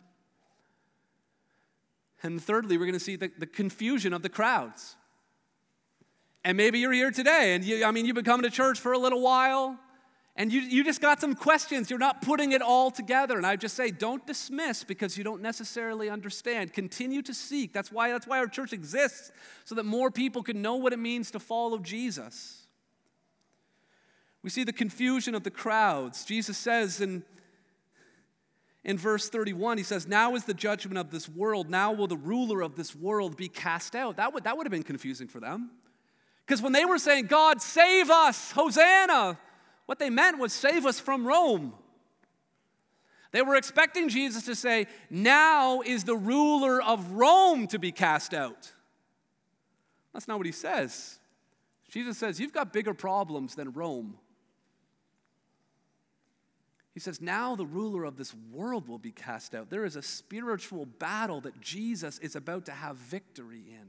And 2.23 2.41
thirdly, 2.41 2.77
we're 2.77 2.85
going 2.85 2.93
to 2.93 2.99
see 2.99 3.15
the, 3.15 3.31
the 3.37 3.45
confusion 3.45 4.11
of 4.11 4.23
the 4.23 4.29
crowds. 4.29 4.95
And 6.43 6.57
maybe 6.57 6.79
you're 6.79 6.93
here 6.93 7.11
today, 7.11 7.53
and 7.53 7.63
you, 7.63 7.85
I 7.85 7.91
mean, 7.91 8.07
you've 8.07 8.15
been 8.15 8.25
coming 8.25 8.49
to 8.49 8.49
church 8.49 8.79
for 8.79 8.93
a 8.93 8.97
little 8.97 9.21
while, 9.21 9.77
and 10.35 10.51
you, 10.51 10.61
you 10.61 10.83
just 10.83 11.01
got 11.01 11.19
some 11.19 11.35
questions. 11.35 11.89
You're 11.89 11.99
not 11.99 12.21
putting 12.21 12.53
it 12.53 12.61
all 12.61 12.89
together. 12.89 13.37
And 13.37 13.45
I 13.45 13.57
just 13.57 13.75
say, 13.75 13.91
don't 13.91 14.25
dismiss 14.25 14.83
because 14.83 15.17
you 15.17 15.23
don't 15.23 15.41
necessarily 15.41 16.09
understand. 16.09 16.73
Continue 16.73 17.21
to 17.23 17.33
seek. 17.33 17.73
That's 17.73 17.91
why, 17.91 18.11
that's 18.11 18.25
why 18.25 18.39
our 18.39 18.47
church 18.47 18.71
exists, 18.71 19.31
so 19.65 19.75
that 19.75 19.85
more 19.85 20.09
people 20.09 20.41
can 20.41 20.61
know 20.61 20.75
what 20.75 20.93
it 20.93 20.99
means 20.99 21.31
to 21.31 21.39
follow 21.39 21.77
Jesus. 21.79 22.65
We 24.41 24.49
see 24.49 24.63
the 24.63 24.73
confusion 24.73 25.35
of 25.35 25.43
the 25.43 25.51
crowds. 25.51 26.25
Jesus 26.25 26.57
says 26.57 27.01
in 27.01 27.23
in 28.83 28.97
verse 28.97 29.29
31, 29.29 29.77
he 29.77 29.83
says, 29.83 30.07
Now 30.07 30.33
is 30.35 30.45
the 30.45 30.53
judgment 30.53 30.97
of 30.97 31.11
this 31.11 31.29
world. 31.29 31.69
Now 31.69 31.91
will 31.91 32.07
the 32.07 32.17
ruler 32.17 32.61
of 32.61 32.75
this 32.75 32.95
world 32.95 33.37
be 33.37 33.47
cast 33.47 33.95
out. 33.95 34.17
That 34.17 34.33
would, 34.33 34.45
that 34.45 34.57
would 34.57 34.65
have 34.65 34.71
been 34.71 34.83
confusing 34.83 35.27
for 35.27 35.39
them. 35.39 35.69
Because 36.45 36.61
when 36.61 36.73
they 36.73 36.85
were 36.85 36.97
saying, 36.97 37.27
God, 37.27 37.61
save 37.61 38.09
us, 38.09 38.51
Hosanna, 38.51 39.37
what 39.85 39.99
they 39.99 40.09
meant 40.09 40.37
was 40.37 40.53
save 40.53 40.85
us 40.85 40.99
from 40.99 41.27
Rome. 41.27 41.73
They 43.31 43.41
were 43.41 43.55
expecting 43.55 44.09
Jesus 44.09 44.43
to 44.45 44.55
say, 44.55 44.87
Now 45.09 45.81
is 45.81 46.03
the 46.03 46.15
ruler 46.15 46.81
of 46.81 47.11
Rome 47.11 47.67
to 47.67 47.79
be 47.79 47.91
cast 47.91 48.33
out. 48.33 48.71
That's 50.13 50.27
not 50.27 50.37
what 50.37 50.45
he 50.45 50.51
says. 50.51 51.19
Jesus 51.89 52.17
says, 52.17 52.39
You've 52.39 52.53
got 52.53 52.73
bigger 52.73 52.93
problems 52.93 53.55
than 53.55 53.71
Rome. 53.71 54.17
He 56.93 56.99
says, 56.99 57.21
Now 57.21 57.55
the 57.55 57.65
ruler 57.65 58.03
of 58.03 58.17
this 58.17 58.33
world 58.51 58.87
will 58.87 58.99
be 58.99 59.11
cast 59.11 59.55
out. 59.55 59.69
There 59.69 59.85
is 59.85 59.95
a 59.95 60.01
spiritual 60.01 60.85
battle 60.85 61.39
that 61.41 61.61
Jesus 61.61 62.19
is 62.19 62.35
about 62.35 62.65
to 62.65 62.73
have 62.73 62.97
victory 62.97 63.63
in. 63.69 63.87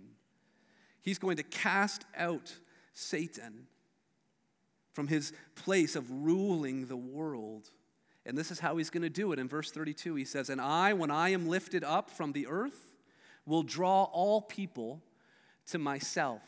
He's 1.00 1.18
going 1.18 1.37
to 1.38 1.42
cast 1.42 2.05
out 2.16 2.55
Satan 2.92 3.66
from 4.92 5.09
his 5.09 5.33
place 5.55 5.96
of 5.96 6.11
ruling 6.11 6.87
the 6.87 6.96
world. 6.96 7.70
And 8.24 8.38
this 8.38 8.50
is 8.50 8.61
how 8.61 8.76
he's 8.76 8.90
going 8.90 9.02
to 9.02 9.11
do 9.11 9.33
it. 9.33 9.38
In 9.38 9.48
verse 9.48 9.70
32, 9.70 10.14
he 10.14 10.24
says, 10.24 10.48
And 10.48 10.61
I, 10.61 10.92
when 10.92 11.11
I 11.11 11.31
am 11.31 11.48
lifted 11.48 11.83
up 11.83 12.11
from 12.11 12.33
the 12.33 12.46
earth, 12.46 12.92
will 13.46 13.62
draw 13.62 14.05
all 14.05 14.40
people 14.40 15.02
to 15.66 15.78
myself. 15.78 16.42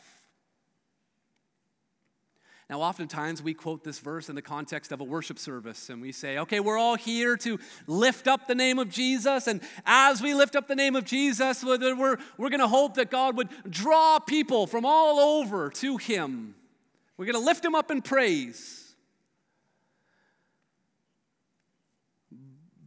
Now, 2.69 2.81
oftentimes 2.81 3.43
we 3.43 3.53
quote 3.53 3.83
this 3.83 3.99
verse 3.99 4.27
in 4.27 4.33
the 4.33 4.41
context 4.41 4.91
of 4.91 4.99
a 4.99 5.03
worship 5.03 5.37
service, 5.37 5.89
and 5.89 6.01
we 6.01 6.11
say, 6.11 6.39
okay, 6.39 6.59
we're 6.59 6.79
all 6.79 6.95
here 6.95 7.37
to 7.37 7.59
lift 7.85 8.27
up 8.27 8.47
the 8.47 8.55
name 8.55 8.79
of 8.79 8.89
Jesus. 8.89 9.45
And 9.45 9.61
as 9.85 10.19
we 10.19 10.33
lift 10.33 10.55
up 10.55 10.67
the 10.67 10.75
name 10.75 10.95
of 10.95 11.05
Jesus, 11.05 11.63
we're, 11.63 12.17
we're 12.37 12.49
going 12.49 12.59
to 12.59 12.67
hope 12.67 12.95
that 12.95 13.11
God 13.11 13.37
would 13.37 13.49
draw 13.69 14.17
people 14.17 14.65
from 14.65 14.83
all 14.83 15.19
over 15.19 15.69
to 15.71 15.97
Him. 15.97 16.55
We're 17.17 17.25
going 17.25 17.39
to 17.39 17.45
lift 17.45 17.63
Him 17.63 17.75
up 17.75 17.91
in 17.91 18.01
praise. 18.01 18.93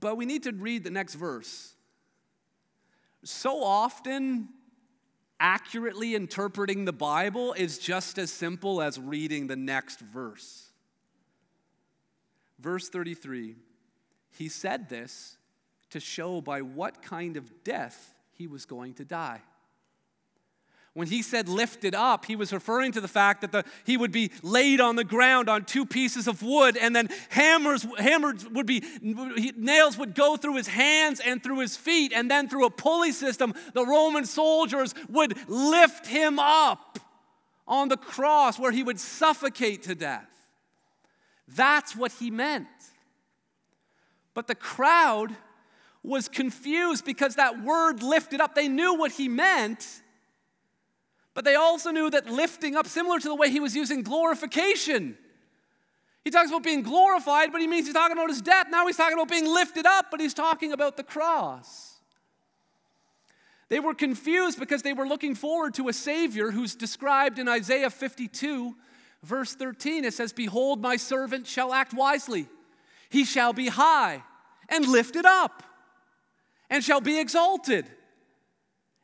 But 0.01 0.17
we 0.17 0.27
need 0.27 0.45
to 0.45 0.53
read 0.53 0.85
the 0.85 0.91
next 0.91 1.15
verse. 1.15 1.75
So 3.25 3.63
often, 3.63 4.49
accurately 5.41 6.15
interpreting 6.15 6.85
the 6.85 6.93
Bible 6.93 7.53
is 7.53 7.79
just 7.79 8.19
as 8.19 8.33
simple 8.33 8.81
as 8.81 8.99
reading 8.99 9.47
the 9.47 9.57
next 9.57 10.01
verse. 10.01 10.71
Verse 12.59 12.89
33 12.89 13.57
He 14.31 14.49
said 14.49 14.89
this 14.89 15.37
to 15.91 16.01
show 16.01 16.41
by 16.41 16.63
what 16.63 17.03
kind 17.03 17.37
of 17.37 17.65
death 17.65 18.15
he 18.33 18.47
was 18.47 18.67
going 18.67 18.95
to 18.95 19.05
die. 19.05 19.41
When 20.99 21.07
he 21.07 21.23
said 21.23 21.49
lifted 21.49 21.95
up, 21.95 22.25
he 22.25 22.35
was 22.35 22.53
referring 22.53 22.91
to 22.91 23.01
the 23.01 23.07
fact 23.07 23.43
that 23.43 23.53
the, 23.53 23.65
he 23.85 23.97
would 23.97 24.11
be 24.11 24.33
laid 24.43 24.81
on 24.81 24.97
the 24.97 25.05
ground 25.05 25.49
on 25.49 25.65
two 25.65 25.87
pieces 25.87 26.27
of 26.27 26.43
wood, 26.43 26.77
and 26.77 26.95
then 26.95 27.09
hammers, 27.29 27.87
hammers 27.99 28.45
would 28.49 28.67
be, 28.67 28.83
nails 29.01 29.97
would 29.97 30.17
go 30.17 30.37
through 30.37 30.57
his 30.57 30.67
hands 30.67 31.21
and 31.21 31.41
through 31.41 31.61
his 31.61 31.77
feet, 31.77 32.13
and 32.13 32.29
then 32.29 32.49
through 32.49 32.67
a 32.67 32.71
pulley 32.71 33.13
system, 33.13 33.55
the 33.75 33.87
Roman 33.87 34.25
soldiers 34.25 34.93
would 35.09 35.39
lift 35.49 36.09
him 36.09 36.41
up 36.41 36.99
on 37.69 37.87
the 37.87 37.97
cross 37.97 38.59
where 38.59 38.73
he 38.73 38.83
would 38.83 38.99
suffocate 38.99 39.85
to 39.85 39.95
death. 39.95 40.49
That's 41.47 41.95
what 41.95 42.11
he 42.11 42.33
meant. 42.33 42.67
But 44.35 44.49
the 44.49 44.57
crowd 44.57 45.37
was 46.03 46.27
confused 46.27 47.05
because 47.05 47.37
that 47.37 47.63
word 47.63 48.03
lifted 48.03 48.41
up, 48.41 48.57
they 48.57 48.67
knew 48.67 48.97
what 48.97 49.13
he 49.13 49.29
meant 49.29 50.03
but 51.39 51.45
they 51.45 51.55
also 51.55 51.93
knew 51.93 52.11
that 52.11 52.29
lifting 52.29 52.75
up, 52.75 52.89
similar 52.89 53.21
to 53.21 53.29
the 53.29 53.35
way 53.37 53.49
he 53.49 53.61
was 53.61 53.77
using 53.77 54.03
glorification, 54.03 55.17
he 56.25 56.33
talks 56.33 56.49
about 56.49 56.65
being 56.65 56.83
glorified, 56.83 57.53
but 57.53 57.61
he 57.61 57.69
means 57.69 57.87
he's 57.87 57.95
talking 57.95 58.17
about 58.17 58.29
his 58.29 58.43
death. 58.43 58.67
Now 58.69 58.89
he's 58.89 58.97
talking 58.97 59.15
about 59.15 59.29
being 59.29 59.47
lifted 59.47 59.87
up, 59.87 60.07
but 60.11 60.19
he's 60.19 60.35
talking 60.35 60.73
about 60.73 60.97
the 60.97 61.05
cross. 61.05 62.01
They 63.69 63.79
were 63.79 63.95
confused 63.95 64.59
because 64.59 64.83
they 64.83 64.93
were 64.93 65.07
looking 65.07 65.37
forward 65.37 65.75
to 65.75 65.89
a 65.89 65.93
Savior 65.93 66.51
who's 66.51 66.75
described 66.75 67.39
in 67.39 67.47
Isaiah 67.47 67.91
52, 67.91 68.75
verse 69.23 69.55
13. 69.55 70.05
It 70.05 70.15
says, 70.15 70.33
Behold, 70.33 70.83
my 70.83 70.97
servant 70.97 71.47
shall 71.47 71.73
act 71.73 71.95
wisely, 71.95 72.49
he 73.11 73.25
shall 73.25 73.53
be 73.53 73.69
high 73.69 74.25
and 74.69 74.89
lifted 74.89 75.25
up, 75.25 75.63
and 76.69 76.83
shall 76.83 77.01
be 77.01 77.21
exalted. 77.21 77.87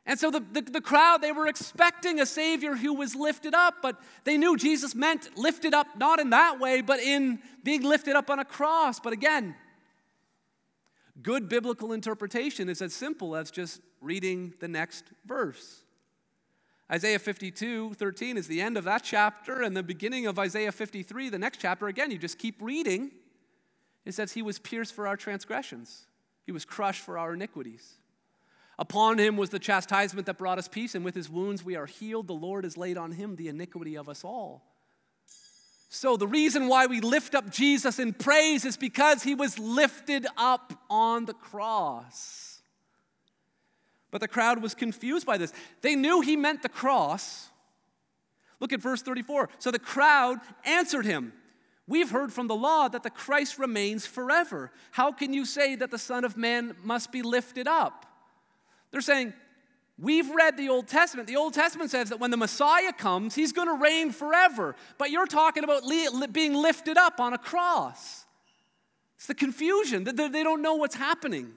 And 0.05 0.19
so 0.19 0.29
the, 0.29 0.43
the, 0.51 0.61
the, 0.61 0.81
crowd, 0.81 1.21
they 1.21 1.31
were 1.31 1.47
expecting 1.47 2.19
a 2.19 2.27
Savior 2.27 2.75
who 2.75 2.93
was 2.93 3.15
lifted 3.15 3.55
up, 3.55 3.75
but 3.81 3.99
they 4.23 4.37
knew 4.37 4.55
Jesus 4.55 4.93
meant 4.93 5.35
lifted 5.35 5.73
up 5.73 5.87
not 5.97 6.19
in 6.19 6.29
that 6.29 6.59
way, 6.59 6.81
but 6.81 6.99
in 6.99 7.39
being 7.63 7.81
lifted 7.81 8.15
up 8.15 8.29
on 8.29 8.37
a 8.37 8.45
cross. 8.45 8.99
But 8.99 9.13
again, 9.13 9.55
good 11.23 11.49
biblical 11.49 11.91
interpretation 11.91 12.69
is 12.69 12.83
as 12.83 12.93
simple 12.93 13.35
as 13.35 13.49
just 13.49 13.81
reading 13.99 14.53
the 14.59 14.67
next 14.67 15.05
verse. 15.25 15.81
Isaiah 16.91 17.17
52, 17.17 17.95
13 17.95 18.37
is 18.37 18.47
the 18.47 18.61
end 18.61 18.77
of 18.77 18.83
that 18.83 19.03
chapter, 19.03 19.63
and 19.63 19.75
the 19.75 19.81
beginning 19.81 20.27
of 20.27 20.37
Isaiah 20.37 20.71
53, 20.71 21.29
the 21.29 21.39
next 21.39 21.59
chapter. 21.59 21.87
Again, 21.87 22.11
you 22.11 22.19
just 22.19 22.37
keep 22.37 22.61
reading. 22.61 23.09
It 24.05 24.13
says, 24.13 24.33
He 24.33 24.43
was 24.43 24.59
pierced 24.59 24.93
for 24.93 25.07
our 25.07 25.17
transgressions, 25.17 26.05
He 26.45 26.51
was 26.51 26.63
crushed 26.63 27.01
for 27.01 27.17
our 27.17 27.33
iniquities. 27.33 27.95
Upon 28.77 29.17
him 29.17 29.37
was 29.37 29.49
the 29.49 29.59
chastisement 29.59 30.25
that 30.27 30.37
brought 30.37 30.57
us 30.57 30.67
peace, 30.67 30.95
and 30.95 31.05
with 31.05 31.15
his 31.15 31.29
wounds 31.29 31.63
we 31.63 31.75
are 31.75 31.85
healed. 31.85 32.27
The 32.27 32.33
Lord 32.33 32.63
has 32.65 32.77
laid 32.77 32.97
on 32.97 33.11
him 33.11 33.35
the 33.35 33.47
iniquity 33.47 33.95
of 33.95 34.09
us 34.09 34.23
all. 34.23 34.63
So, 35.87 36.17
the 36.17 36.27
reason 36.27 36.67
why 36.67 36.87
we 36.87 36.99
lift 36.99 37.35
up 37.35 37.49
Jesus 37.49 37.99
in 37.99 38.11
praise 38.11 38.65
is 38.65 38.75
because 38.75 39.23
he 39.23 39.33
was 39.33 39.57
lifted 39.57 40.27
up 40.35 40.73
on 40.89 41.25
the 41.25 41.33
cross. 41.33 42.61
But 44.11 44.19
the 44.19 44.27
crowd 44.27 44.61
was 44.61 44.75
confused 44.75 45.25
by 45.25 45.37
this. 45.37 45.53
They 45.81 45.95
knew 45.95 46.21
he 46.21 46.35
meant 46.35 46.63
the 46.63 46.69
cross. 46.69 47.49
Look 48.59 48.73
at 48.73 48.81
verse 48.81 49.01
34. 49.01 49.49
So 49.59 49.71
the 49.71 49.79
crowd 49.79 50.39
answered 50.65 51.05
him 51.05 51.33
We've 51.87 52.09
heard 52.09 52.33
from 52.33 52.47
the 52.47 52.55
law 52.55 52.87
that 52.87 53.03
the 53.03 53.09
Christ 53.09 53.59
remains 53.59 54.07
forever. 54.07 54.71
How 54.91 55.11
can 55.11 55.33
you 55.33 55.45
say 55.45 55.75
that 55.75 55.91
the 55.91 55.99
Son 55.99 56.25
of 56.25 56.35
Man 56.35 56.75
must 56.83 57.11
be 57.11 57.21
lifted 57.21 57.67
up? 57.67 58.05
They're 58.95 59.01
saying, 59.01 59.33
We've 59.99 60.29
read 60.33 60.55
the 60.55 60.69
Old 60.69 60.87
Testament. 60.87 61.27
The 61.27 61.35
Old 61.35 61.53
Testament 61.53 61.91
says 61.91 62.07
that 62.09 62.19
when 62.21 62.31
the 62.31 62.37
Messiah 62.37 62.93
comes, 62.93 63.35
he's 63.35 63.51
going 63.51 63.67
to 63.67 63.73
reign 63.73 64.13
forever. 64.13 64.73
But 64.97 65.11
you're 65.11 65.25
talking 65.25 65.65
about 65.65 65.83
being 66.31 66.53
lifted 66.53 66.97
up 66.97 67.19
on 67.19 67.33
a 67.33 67.37
cross. 67.37 68.23
It's 69.17 69.27
the 69.27 69.35
confusion. 69.35 70.05
That 70.05 70.15
they 70.15 70.43
don't 70.43 70.61
know 70.61 70.75
what's 70.75 70.95
happening. 70.95 71.51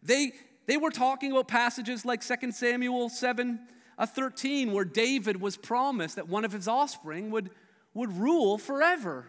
They, 0.00 0.34
they 0.66 0.76
were 0.76 0.92
talking 0.92 1.32
about 1.32 1.48
passages 1.48 2.04
like 2.04 2.24
2 2.24 2.52
Samuel 2.52 3.08
7 3.08 3.58
uh, 3.98 4.06
13, 4.06 4.70
where 4.70 4.84
David 4.84 5.40
was 5.40 5.56
promised 5.56 6.14
that 6.14 6.28
one 6.28 6.44
of 6.44 6.52
his 6.52 6.68
offspring 6.68 7.32
would, 7.32 7.50
would 7.94 8.16
rule 8.16 8.58
forever. 8.58 9.26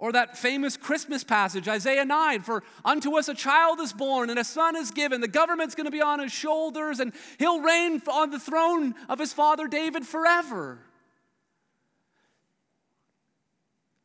Or 0.00 0.12
that 0.12 0.38
famous 0.38 0.78
Christmas 0.78 1.22
passage, 1.22 1.68
Isaiah 1.68 2.06
9 2.06 2.40
For 2.40 2.62
unto 2.86 3.18
us 3.18 3.28
a 3.28 3.34
child 3.34 3.80
is 3.80 3.92
born, 3.92 4.30
and 4.30 4.38
a 4.38 4.44
son 4.44 4.74
is 4.74 4.90
given. 4.90 5.20
The 5.20 5.28
government's 5.28 5.74
going 5.74 5.84
to 5.84 5.90
be 5.90 6.00
on 6.00 6.20
his 6.20 6.32
shoulders, 6.32 7.00
and 7.00 7.12
he'll 7.38 7.60
reign 7.60 8.00
on 8.10 8.30
the 8.30 8.38
throne 8.38 8.94
of 9.10 9.18
his 9.18 9.34
father 9.34 9.68
David 9.68 10.06
forever. 10.06 10.78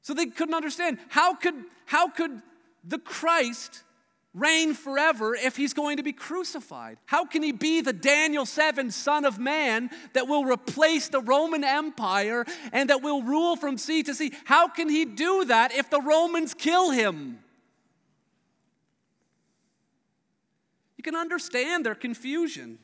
So 0.01 0.13
they 0.13 0.25
couldn't 0.25 0.53
understand 0.53 0.99
how 1.07 1.33
could, 1.33 1.55
how 1.85 2.09
could 2.09 2.41
the 2.83 2.99
Christ 2.99 3.84
reign 4.35 4.73
forever 4.73 5.33
if 5.33 5.55
he's 5.55 5.73
going 5.73 5.97
to 5.97 6.03
be 6.03 6.11
crucified? 6.11 6.97
How 7.05 7.25
can 7.25 7.41
he 7.41 7.53
be 7.53 7.81
the 7.81 7.93
Daniel 7.93 8.45
7 8.45 8.91
Son 8.91 9.25
of 9.25 9.39
Man 9.39 9.89
that 10.13 10.27
will 10.27 10.45
replace 10.45 11.07
the 11.07 11.21
Roman 11.21 11.63
Empire 11.63 12.45
and 12.71 12.89
that 12.89 13.01
will 13.01 13.23
rule 13.23 13.55
from 13.55 13.77
sea 13.77 14.03
to 14.03 14.13
sea? 14.13 14.33
How 14.43 14.67
can 14.67 14.89
he 14.89 15.05
do 15.05 15.45
that 15.45 15.73
if 15.73 15.89
the 15.89 16.01
Romans 16.01 16.53
kill 16.53 16.91
him? 16.91 17.39
You 20.97 21.03
can 21.03 21.15
understand 21.15 21.85
their 21.85 21.95
confusion. 21.95 22.77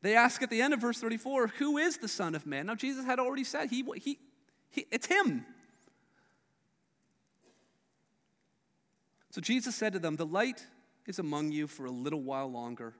They 0.00 0.14
ask 0.14 0.40
at 0.42 0.50
the 0.50 0.62
end 0.62 0.72
of 0.72 0.80
verse 0.80 1.00
34, 1.00 1.48
Who 1.58 1.78
is 1.78 1.98
the 1.98 2.08
Son 2.08 2.34
of 2.34 2.46
Man? 2.46 2.66
Now, 2.66 2.76
Jesus 2.76 3.04
had 3.04 3.18
already 3.18 3.44
said, 3.44 3.68
he, 3.68 3.84
he, 3.96 4.18
he, 4.70 4.86
It's 4.92 5.06
him. 5.06 5.44
So 9.38 9.42
Jesus 9.42 9.76
said 9.76 9.92
to 9.92 10.00
them, 10.00 10.16
The 10.16 10.26
light 10.26 10.66
is 11.06 11.20
among 11.20 11.52
you 11.52 11.68
for 11.68 11.84
a 11.84 11.92
little 11.92 12.22
while 12.22 12.50
longer. 12.50 12.94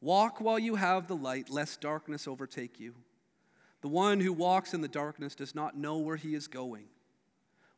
Walk 0.00 0.40
while 0.40 0.58
you 0.58 0.76
have 0.76 1.08
the 1.08 1.14
light, 1.14 1.50
lest 1.50 1.82
darkness 1.82 2.26
overtake 2.26 2.80
you. 2.80 2.94
The 3.82 3.88
one 3.88 4.20
who 4.20 4.32
walks 4.32 4.72
in 4.72 4.80
the 4.80 4.88
darkness 4.88 5.34
does 5.34 5.54
not 5.54 5.76
know 5.76 5.98
where 5.98 6.16
he 6.16 6.34
is 6.34 6.48
going. 6.48 6.86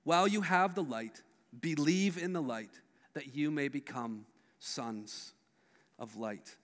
While 0.04 0.28
you 0.28 0.42
have 0.42 0.76
the 0.76 0.84
light, 0.84 1.20
believe 1.60 2.16
in 2.16 2.32
the 2.32 2.40
light, 2.40 2.78
that 3.14 3.34
you 3.34 3.50
may 3.50 3.66
become 3.66 4.24
sons 4.60 5.32
of 5.98 6.14
light. 6.14 6.54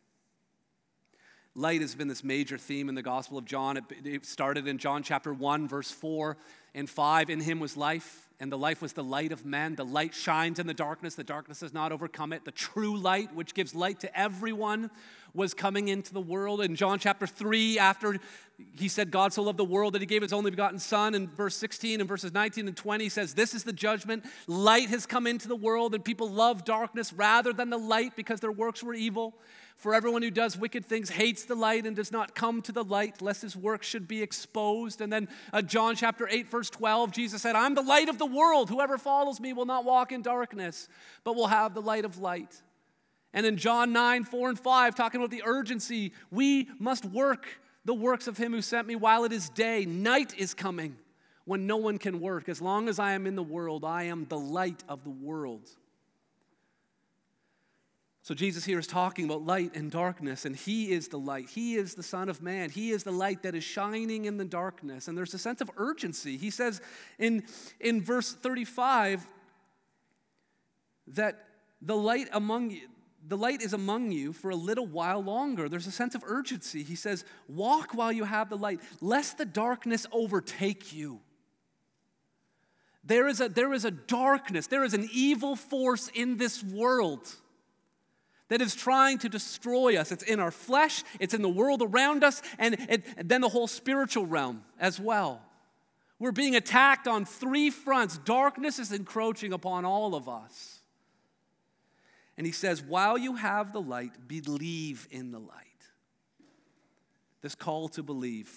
Light 1.56 1.80
has 1.80 1.96
been 1.96 2.06
this 2.06 2.22
major 2.22 2.56
theme 2.56 2.88
in 2.88 2.94
the 2.94 3.02
Gospel 3.02 3.36
of 3.36 3.46
John. 3.46 3.84
It, 4.04 4.24
started 4.24 4.68
in 4.68 4.78
John 4.78 5.02
chapter 5.02 5.34
1, 5.34 5.66
verse 5.66 5.90
4 5.90 6.36
and 6.72 6.88
5. 6.88 7.30
In 7.30 7.40
him 7.40 7.58
was 7.58 7.76
life 7.76 8.27
and 8.40 8.52
the 8.52 8.58
life 8.58 8.80
was 8.80 8.92
the 8.92 9.02
light 9.02 9.32
of 9.32 9.44
men. 9.44 9.74
The 9.74 9.84
light 9.84 10.14
shines 10.14 10.58
in 10.58 10.66
the 10.66 10.74
darkness, 10.74 11.16
the 11.16 11.24
darkness 11.24 11.60
has 11.60 11.74
not 11.74 11.90
overcome 11.90 12.32
it. 12.32 12.44
The 12.44 12.52
true 12.52 12.96
light, 12.96 13.34
which 13.34 13.52
gives 13.52 13.74
light 13.74 14.00
to 14.00 14.18
everyone, 14.18 14.90
was 15.34 15.54
coming 15.54 15.88
into 15.88 16.14
the 16.14 16.20
world. 16.20 16.60
In 16.60 16.76
John 16.76 16.98
chapter 16.98 17.26
3, 17.26 17.78
after 17.78 18.18
he 18.76 18.88
said, 18.88 19.10
God 19.10 19.32
so 19.32 19.42
loved 19.42 19.58
the 19.58 19.64
world 19.64 19.94
that 19.94 20.02
he 20.02 20.06
gave 20.06 20.22
his 20.22 20.32
only 20.32 20.50
begotten 20.50 20.78
Son, 20.78 21.14
in 21.14 21.28
verse 21.28 21.56
16 21.56 22.00
and 22.00 22.08
verses 22.08 22.32
19 22.32 22.68
and 22.68 22.76
20, 22.76 23.04
he 23.04 23.10
says, 23.10 23.34
This 23.34 23.54
is 23.54 23.64
the 23.64 23.72
judgment. 23.72 24.24
Light 24.46 24.88
has 24.88 25.04
come 25.04 25.26
into 25.26 25.48
the 25.48 25.56
world, 25.56 25.94
and 25.94 26.04
people 26.04 26.30
love 26.30 26.64
darkness 26.64 27.12
rather 27.12 27.52
than 27.52 27.70
the 27.70 27.78
light 27.78 28.14
because 28.14 28.40
their 28.40 28.52
works 28.52 28.82
were 28.82 28.94
evil. 28.94 29.34
For 29.78 29.94
everyone 29.94 30.22
who 30.22 30.30
does 30.32 30.58
wicked 30.58 30.84
things 30.84 31.08
hates 31.08 31.44
the 31.44 31.54
light 31.54 31.86
and 31.86 31.94
does 31.94 32.10
not 32.10 32.34
come 32.34 32.62
to 32.62 32.72
the 32.72 32.82
light, 32.82 33.22
lest 33.22 33.42
his 33.42 33.56
work 33.56 33.84
should 33.84 34.08
be 34.08 34.22
exposed. 34.22 35.00
And 35.00 35.12
then 35.12 35.28
uh, 35.52 35.62
John 35.62 35.94
chapter 35.94 36.26
8, 36.28 36.50
verse 36.50 36.68
12, 36.68 37.12
Jesus 37.12 37.42
said, 37.42 37.54
I'm 37.54 37.76
the 37.76 37.82
light 37.82 38.08
of 38.08 38.18
the 38.18 38.26
world. 38.26 38.70
Whoever 38.70 38.98
follows 38.98 39.38
me 39.38 39.52
will 39.52 39.66
not 39.66 39.84
walk 39.84 40.10
in 40.10 40.20
darkness, 40.20 40.88
but 41.22 41.36
will 41.36 41.46
have 41.46 41.74
the 41.74 41.80
light 41.80 42.04
of 42.04 42.18
light. 42.18 42.60
And 43.32 43.46
in 43.46 43.56
John 43.56 43.92
9, 43.92 44.24
4 44.24 44.48
and 44.48 44.58
5, 44.58 44.96
talking 44.96 45.20
about 45.20 45.30
the 45.30 45.44
urgency, 45.46 46.12
we 46.32 46.68
must 46.80 47.04
work 47.04 47.46
the 47.84 47.94
works 47.94 48.26
of 48.26 48.36
him 48.36 48.52
who 48.52 48.62
sent 48.62 48.88
me 48.88 48.96
while 48.96 49.22
it 49.22 49.32
is 49.32 49.48
day. 49.48 49.84
Night 49.84 50.34
is 50.36 50.54
coming 50.54 50.96
when 51.44 51.68
no 51.68 51.76
one 51.76 51.98
can 51.98 52.18
work. 52.18 52.48
As 52.48 52.60
long 52.60 52.88
as 52.88 52.98
I 52.98 53.12
am 53.12 53.28
in 53.28 53.36
the 53.36 53.44
world, 53.44 53.84
I 53.84 54.04
am 54.04 54.26
the 54.28 54.38
light 54.38 54.82
of 54.88 55.04
the 55.04 55.10
world. 55.10 55.70
So 58.28 58.34
Jesus 58.34 58.62
here 58.62 58.78
is 58.78 58.86
talking 58.86 59.24
about 59.24 59.46
light 59.46 59.74
and 59.74 59.90
darkness, 59.90 60.44
and 60.44 60.54
He 60.54 60.90
is 60.90 61.08
the 61.08 61.18
light. 61.18 61.48
He 61.48 61.76
is 61.76 61.94
the 61.94 62.02
Son 62.02 62.28
of 62.28 62.42
Man. 62.42 62.68
He 62.68 62.90
is 62.90 63.02
the 63.02 63.10
light 63.10 63.42
that 63.44 63.54
is 63.54 63.64
shining 63.64 64.26
in 64.26 64.36
the 64.36 64.44
darkness. 64.44 65.08
And 65.08 65.16
there's 65.16 65.32
a 65.32 65.38
sense 65.38 65.62
of 65.62 65.70
urgency. 65.78 66.36
He 66.36 66.50
says 66.50 66.82
in, 67.18 67.44
in 67.80 68.02
verse 68.02 68.34
35 68.34 69.26
that 71.06 71.42
the 71.80 71.96
light 71.96 72.28
among 72.34 72.72
you, 72.72 72.88
the 73.26 73.38
light 73.38 73.62
is 73.62 73.72
among 73.72 74.12
you 74.12 74.34
for 74.34 74.50
a 74.50 74.56
little 74.56 74.86
while 74.86 75.22
longer. 75.22 75.70
There's 75.70 75.86
a 75.86 75.90
sense 75.90 76.14
of 76.14 76.22
urgency. 76.26 76.82
He 76.82 76.96
says, 76.96 77.24
Walk 77.48 77.94
while 77.94 78.12
you 78.12 78.24
have 78.24 78.50
the 78.50 78.58
light, 78.58 78.80
lest 79.00 79.38
the 79.38 79.46
darkness 79.46 80.06
overtake 80.12 80.92
you. 80.92 81.20
There 83.02 83.26
is 83.26 83.40
a, 83.40 83.48
there 83.48 83.72
is 83.72 83.86
a 83.86 83.90
darkness, 83.90 84.66
there 84.66 84.84
is 84.84 84.92
an 84.92 85.08
evil 85.14 85.56
force 85.56 86.10
in 86.12 86.36
this 86.36 86.62
world 86.62 87.26
that 88.48 88.60
is 88.60 88.74
trying 88.74 89.18
to 89.18 89.28
destroy 89.28 89.96
us. 89.96 90.12
It's 90.12 90.22
in 90.22 90.40
our 90.40 90.50
flesh, 90.50 91.04
it's 91.20 91.34
in 91.34 91.42
the 91.42 91.48
world 91.48 91.82
around 91.82 92.24
us, 92.24 92.42
and, 92.58 92.74
it, 92.74 93.04
and 93.16 93.28
then 93.28 93.40
the 93.40 93.48
whole 93.48 93.66
spiritual 93.66 94.26
realm 94.26 94.64
as 94.78 94.98
well. 94.98 95.42
We're 96.18 96.32
being 96.32 96.56
attacked 96.56 97.06
on 97.06 97.24
three 97.24 97.70
fronts. 97.70 98.18
Darkness 98.18 98.78
is 98.78 98.92
encroaching 98.92 99.52
upon 99.52 99.84
all 99.84 100.14
of 100.14 100.28
us. 100.28 100.80
And 102.36 102.46
he 102.46 102.52
says, 102.52 102.82
while 102.82 103.18
you 103.18 103.36
have 103.36 103.72
the 103.72 103.80
light, 103.80 104.12
believe 104.26 105.06
in 105.10 105.30
the 105.30 105.38
light. 105.38 105.66
This 107.40 107.54
call 107.54 107.88
to 107.90 108.02
believe. 108.02 108.50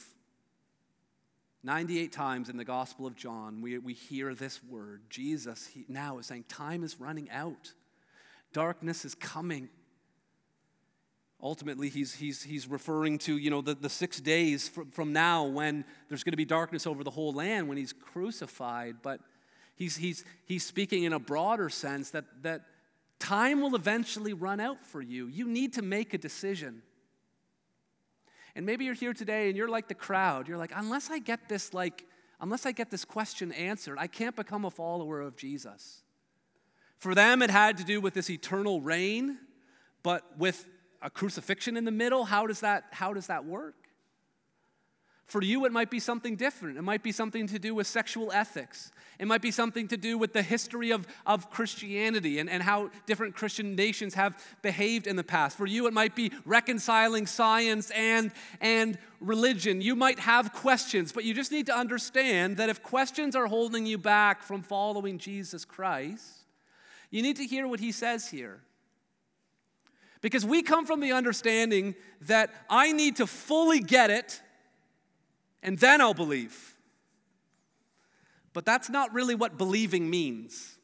98 1.64 2.12
times 2.12 2.50
in 2.50 2.58
the 2.58 2.66
Gospel 2.66 3.06
of 3.06 3.16
John, 3.16 3.62
we, 3.62 3.78
we 3.78 3.94
hear 3.94 4.34
this 4.34 4.64
word. 4.64 5.02
Jesus 5.10 5.68
he, 5.68 5.86
now 5.88 6.18
is 6.18 6.26
saying, 6.26 6.46
Time 6.48 6.84
is 6.84 7.00
running 7.00 7.30
out, 7.30 7.74
darkness 8.54 9.06
is 9.06 9.14
coming. 9.14 9.70
Ultimately, 11.44 11.90
he's, 11.90 12.14
he's, 12.14 12.44
he's 12.44 12.68
referring 12.68 13.18
to, 13.20 13.38
you 13.38 13.50
know, 13.50 13.62
the, 13.62 13.74
the 13.74 13.90
six 13.90 14.20
days 14.20 14.70
from, 14.70 14.92
from 14.92 15.12
now 15.12 15.46
when 15.46 15.84
there's 16.08 16.24
going 16.24 16.34
to 16.34 16.38
be 16.38 16.46
darkness 16.46 16.86
over 16.86 17.04
the 17.04 17.10
whole 17.10 17.34
land 17.34 17.68
when 17.68 17.78
he's 17.78 17.94
crucified. 17.94 18.98
But 19.02 19.22
he's, 19.76 19.98
he's, 19.98 20.24
he's 20.46 20.64
speaking 20.64 21.04
in 21.04 21.14
a 21.14 21.20
broader 21.20 21.70
sense 21.70 22.12
that, 22.12 22.26
that 22.44 22.62
time 23.18 23.60
will 23.62 23.76
eventually 23.76 24.34
run 24.34 24.60
out 24.60 24.86
for 24.86 25.02
you. 25.02 25.28
You 25.28 25.48
need 25.48 25.74
to 25.74 25.82
make 25.82 26.14
a 26.14 26.20
decision. 26.20 26.84
And 28.56 28.66
maybe 28.66 28.86
you're 28.86 28.94
here 28.94 29.14
today 29.14 29.48
and 29.48 29.58
you're 29.58 29.70
like 29.70 29.88
the 29.88 29.96
crowd. 29.96 30.48
You're 30.48 30.58
like, 30.58 30.74
unless 30.76 31.10
I 31.10 31.18
get 31.18 31.50
this, 31.50 31.74
like, 31.74 32.06
unless 32.40 32.68
I 32.68 32.72
get 32.72 32.92
this 32.92 33.06
question 33.06 33.52
answered, 33.54 33.98
I 34.00 34.08
can't 34.08 34.36
become 34.36 34.66
a 34.66 34.72
follower 34.72 35.22
of 35.22 35.38
Jesus. 35.38 36.04
For 36.98 37.16
them, 37.16 37.42
it 37.42 37.50
had 37.50 37.78
to 37.78 37.84
do 37.84 38.00
with 38.00 38.14
this 38.14 38.30
eternal 38.30 38.80
reign, 38.80 39.40
but 40.04 40.38
with 40.38 40.68
a 41.02 41.10
crucifixion 41.10 41.78
in 41.78 41.86
the 41.86 41.92
middle? 41.92 42.26
How 42.26 42.48
does 42.48 42.60
that, 42.62 42.86
how 42.92 43.14
does 43.14 43.28
that 43.28 43.46
work? 43.46 43.76
For 45.32 45.42
you, 45.42 45.64
it 45.64 45.72
might 45.72 45.90
be 45.90 46.02
something 46.02 46.36
different. 46.36 46.78
It 46.78 46.82
might 46.82 47.04
be 47.04 47.14
something 47.14 47.48
to 47.48 47.58
do 47.58 47.74
with 47.74 47.88
sexual 47.88 48.34
ethics. 48.34 48.92
It 49.18 49.28
might 49.28 49.42
be 49.42 49.50
something 49.50 49.88
to 49.88 49.96
do 49.96 50.18
with 50.18 50.34
the 50.34 50.42
history 50.42 50.92
of, 50.92 51.08
of 51.26 51.50
Christianity 51.50 52.40
and, 52.40 52.50
and 52.50 52.62
how 52.62 52.90
different 53.06 53.34
Christian 53.34 53.74
nations 53.78 54.14
have 54.16 54.38
behaved 54.62 55.08
in 55.08 55.16
the 55.16 55.24
past. 55.24 55.56
For 55.56 55.66
you, 55.66 55.88
it 55.88 55.94
might 55.94 56.18
be 56.18 56.34
reconciling 56.44 57.28
science 57.28 57.92
and, 57.92 58.32
and 58.60 58.98
religion. 59.22 59.80
You 59.80 59.96
might 59.96 60.20
have 60.20 60.52
questions, 60.52 61.14
but 61.14 61.24
you 61.24 61.34
just 61.34 61.54
need 61.54 61.68
to 61.68 61.78
understand 61.78 62.58
that 62.58 62.68
if 62.68 62.84
questions 62.84 63.34
are 63.34 63.48
holding 63.48 63.86
you 63.86 63.98
back 63.98 64.44
from 64.44 64.62
following 64.62 65.18
Jesus 65.18 65.64
Christ, 65.64 66.28
you 67.10 67.22
need 67.22 67.38
to 67.38 67.46
hear 67.46 67.70
what 67.70 67.80
he 67.80 67.94
says 67.94 68.28
here. 68.28 68.60
Because 70.22 70.46
we 70.46 70.62
come 70.62 70.86
from 70.86 71.00
the 71.00 71.12
understanding 71.12 71.96
that 72.22 72.52
I 72.70 72.92
need 72.92 73.18
to 73.18 73.28
fully 73.28 73.80
get 73.80 74.10
it 74.10 74.42
and 75.64 75.78
then 75.78 76.02
I'll 76.02 76.14
believe. 76.14 76.76
But 78.54 78.66
that's 78.66 78.90
not 78.90 79.14
really 79.14 79.36
what 79.36 79.58
believing 79.58 80.10
means. 80.10 80.78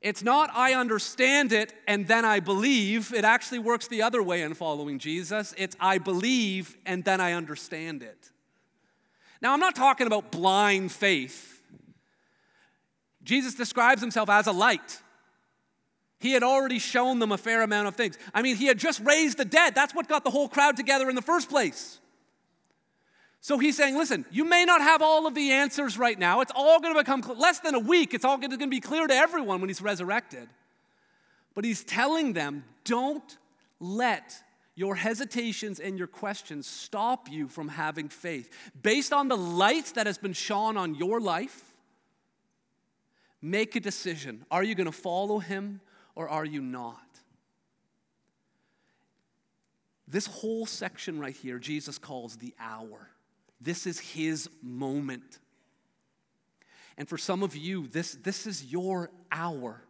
It's 0.00 0.22
not 0.22 0.50
I 0.52 0.74
understand 0.74 1.52
it 1.52 1.72
and 1.86 2.06
then 2.08 2.24
I 2.24 2.40
believe. 2.40 3.14
It 3.14 3.24
actually 3.24 3.60
works 3.60 3.86
the 3.86 4.02
other 4.02 4.22
way 4.22 4.42
in 4.42 4.54
following 4.54 4.98
Jesus. 4.98 5.54
It's 5.56 5.76
I 5.78 5.98
believe 5.98 6.76
and 6.84 7.04
then 7.04 7.20
I 7.20 7.32
understand 7.32 8.02
it. 8.02 8.30
Now, 9.40 9.52
I'm 9.52 9.60
not 9.60 9.74
talking 9.74 10.06
about 10.06 10.30
blind 10.30 10.92
faith. 10.92 11.60
Jesus 13.24 13.54
describes 13.54 14.00
himself 14.00 14.28
as 14.28 14.46
a 14.46 14.52
light. 14.52 15.02
He 16.22 16.30
had 16.30 16.44
already 16.44 16.78
shown 16.78 17.18
them 17.18 17.32
a 17.32 17.36
fair 17.36 17.62
amount 17.62 17.88
of 17.88 17.96
things. 17.96 18.16
I 18.32 18.42
mean, 18.42 18.54
he 18.54 18.66
had 18.66 18.78
just 18.78 19.00
raised 19.00 19.38
the 19.38 19.44
dead. 19.44 19.74
That's 19.74 19.92
what 19.92 20.06
got 20.06 20.22
the 20.22 20.30
whole 20.30 20.48
crowd 20.48 20.76
together 20.76 21.08
in 21.08 21.16
the 21.16 21.20
first 21.20 21.50
place. 21.50 21.98
So 23.40 23.58
he's 23.58 23.76
saying, 23.76 23.96
listen, 23.96 24.24
you 24.30 24.44
may 24.44 24.64
not 24.64 24.80
have 24.80 25.02
all 25.02 25.26
of 25.26 25.34
the 25.34 25.50
answers 25.50 25.98
right 25.98 26.16
now. 26.16 26.40
It's 26.40 26.52
all 26.54 26.78
going 26.78 26.94
to 26.94 27.00
become 27.00 27.22
less 27.36 27.58
than 27.58 27.74
a 27.74 27.80
week. 27.80 28.14
It's 28.14 28.24
all 28.24 28.38
going 28.38 28.56
to 28.56 28.66
be 28.68 28.78
clear 28.78 29.08
to 29.08 29.12
everyone 29.12 29.60
when 29.60 29.68
he's 29.68 29.82
resurrected. 29.82 30.48
But 31.54 31.64
he's 31.64 31.82
telling 31.82 32.34
them, 32.34 32.62
don't 32.84 33.36
let 33.80 34.32
your 34.76 34.94
hesitations 34.94 35.80
and 35.80 35.98
your 35.98 36.06
questions 36.06 36.68
stop 36.68 37.28
you 37.28 37.48
from 37.48 37.66
having 37.66 38.08
faith. 38.08 38.48
Based 38.80 39.12
on 39.12 39.26
the 39.26 39.36
light 39.36 39.86
that 39.96 40.06
has 40.06 40.18
been 40.18 40.34
shone 40.34 40.76
on 40.76 40.94
your 40.94 41.20
life, 41.20 41.74
make 43.42 43.74
a 43.74 43.80
decision. 43.80 44.46
Are 44.52 44.62
you 44.62 44.76
going 44.76 44.86
to 44.86 44.92
follow 44.92 45.40
him 45.40 45.80
or 46.14 46.28
are 46.28 46.44
you 46.44 46.60
not? 46.60 46.98
This 50.06 50.26
whole 50.26 50.66
section 50.66 51.18
right 51.18 51.34
here, 51.34 51.58
Jesus 51.58 51.96
calls 51.98 52.36
the 52.36 52.54
hour. 52.60 53.08
This 53.60 53.86
is 53.86 53.98
his 53.98 54.50
moment. 54.62 55.38
And 56.98 57.08
for 57.08 57.16
some 57.16 57.42
of 57.42 57.56
you, 57.56 57.86
this, 57.86 58.12
this 58.12 58.46
is 58.46 58.64
your 58.64 59.10
hour. 59.30 59.82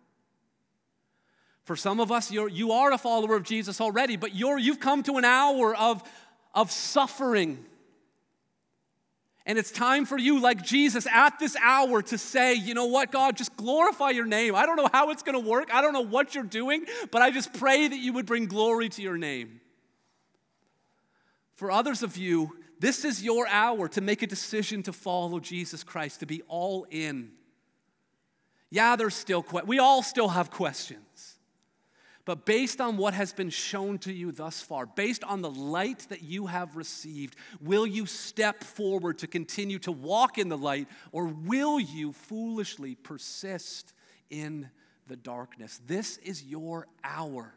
For 1.64 1.75
some 1.77 2.01
of 2.01 2.12
us, 2.12 2.31
you're, 2.31 2.49
you 2.49 2.73
are 2.73 2.93
a 2.93 2.99
follower 2.99 3.37
of 3.37 3.43
Jesus 3.45 3.81
already, 3.81 4.16
but 4.16 4.35
you're, 4.35 4.59
you've 4.59 4.81
come 4.81 5.03
to 5.05 5.16
an 5.16 5.25
hour 5.25 5.75
of, 5.75 6.03
of 6.55 6.70
suffering. 6.70 7.64
And 9.45 9.59
it's 9.59 9.72
time 9.72 10.07
for 10.07 10.16
you, 10.16 10.40
like 10.40 10.62
Jesus, 10.62 11.07
at 11.07 11.38
this 11.40 11.57
hour 11.61 12.01
to 12.03 12.16
say, 12.16 12.55
you 12.55 12.74
know 12.74 12.86
what, 12.86 13.11
God, 13.11 13.36
just 13.36 13.57
glorify 13.57 14.11
your 14.11 14.26
name. 14.26 14.55
I 14.55 14.66
don't 14.66 14.76
know 14.76 14.88
how 14.93 15.11
it's 15.11 15.24
going 15.24 15.34
to 15.40 15.49
work. 15.49 15.68
I 15.74 15.82
don't 15.82 15.93
know 15.93 16.01
what 16.01 16.34
you're 16.34 16.45
doing, 16.45 16.84
but 17.11 17.22
I 17.22 17.30
just 17.30 17.53
pray 17.53 17.88
that 17.88 17.97
you 17.97 18.12
would 18.12 18.26
bring 18.26 18.47
glory 18.47 18.88
to 18.90 19.03
your 19.03 19.18
name. 19.18 19.61
For 21.55 21.70
others 21.70 22.03
of 22.05 22.16
you, 22.16 22.57
this 22.78 23.05
is 23.05 23.22
your 23.22 23.49
hour 23.49 23.88
to 23.88 24.01
make 24.01 24.22
a 24.22 24.26
decision 24.26 24.82
to 24.84 24.93
follow 24.93 25.40
Jesus 25.40 25.82
Christ, 25.82 26.20
to 26.20 26.26
be 26.26 26.43
all 26.49 26.86
in. 26.90 27.30
Yeah, 28.70 28.97
there's 28.97 29.14
still, 29.14 29.45
we 29.66 29.78
all 29.78 30.03
still 30.03 30.28
have 30.28 30.51
questions. 30.51 31.01
But 32.25 32.47
based 32.47 32.81
on 32.81 32.97
what 32.97 33.14
has 33.14 33.33
been 33.33 33.51
shown 33.51 33.99
to 34.01 34.12
you 34.12 34.31
thus 34.31 34.62
far, 34.62 34.87
based 34.87 35.25
on 35.25 35.43
the 35.43 35.51
light 35.51 36.07
that 36.09 36.23
you 36.23 36.47
have 36.47 36.77
received, 36.77 37.35
will 37.61 37.87
you 37.87 38.07
step 38.07 38.62
forward 38.62 39.18
to 39.18 39.27
continue 39.27 39.81
to 39.81 39.91
walk 39.91 40.39
in 40.39 40.49
the 40.49 40.59
light, 40.59 40.87
or 41.11 41.27
will 41.27 41.81
you 41.81 42.12
foolishly 42.12 42.95
persist 42.95 43.93
in 44.31 44.70
the 45.09 45.16
darkness? 45.16 45.81
This 45.85 46.18
is 46.18 46.45
your 46.45 46.87
hour. 47.03 47.55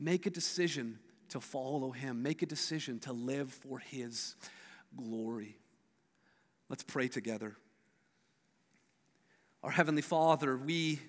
Make 0.00 0.24
a 0.24 0.30
decision 0.30 0.98
to 1.28 1.40
follow 1.40 1.90
him, 1.90 2.22
make 2.22 2.40
a 2.40 2.46
decision 2.46 2.98
to 3.00 3.12
live 3.12 3.52
for 3.52 3.78
his 3.78 4.36
glory. 4.96 5.58
Let's 6.70 6.82
pray 6.82 7.08
together. 7.08 7.56
Our 9.62 9.70
Heavenly 9.70 10.02
Father, 10.02 10.56
we 10.56 11.00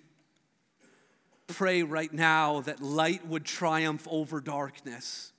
pray 1.48 1.84
right 1.84 2.14
now 2.14 2.62
that 2.62 2.82
light 2.82 3.26
would 3.28 3.46
triumph 3.46 4.08
over 4.10 4.42
darkness 4.42 5.34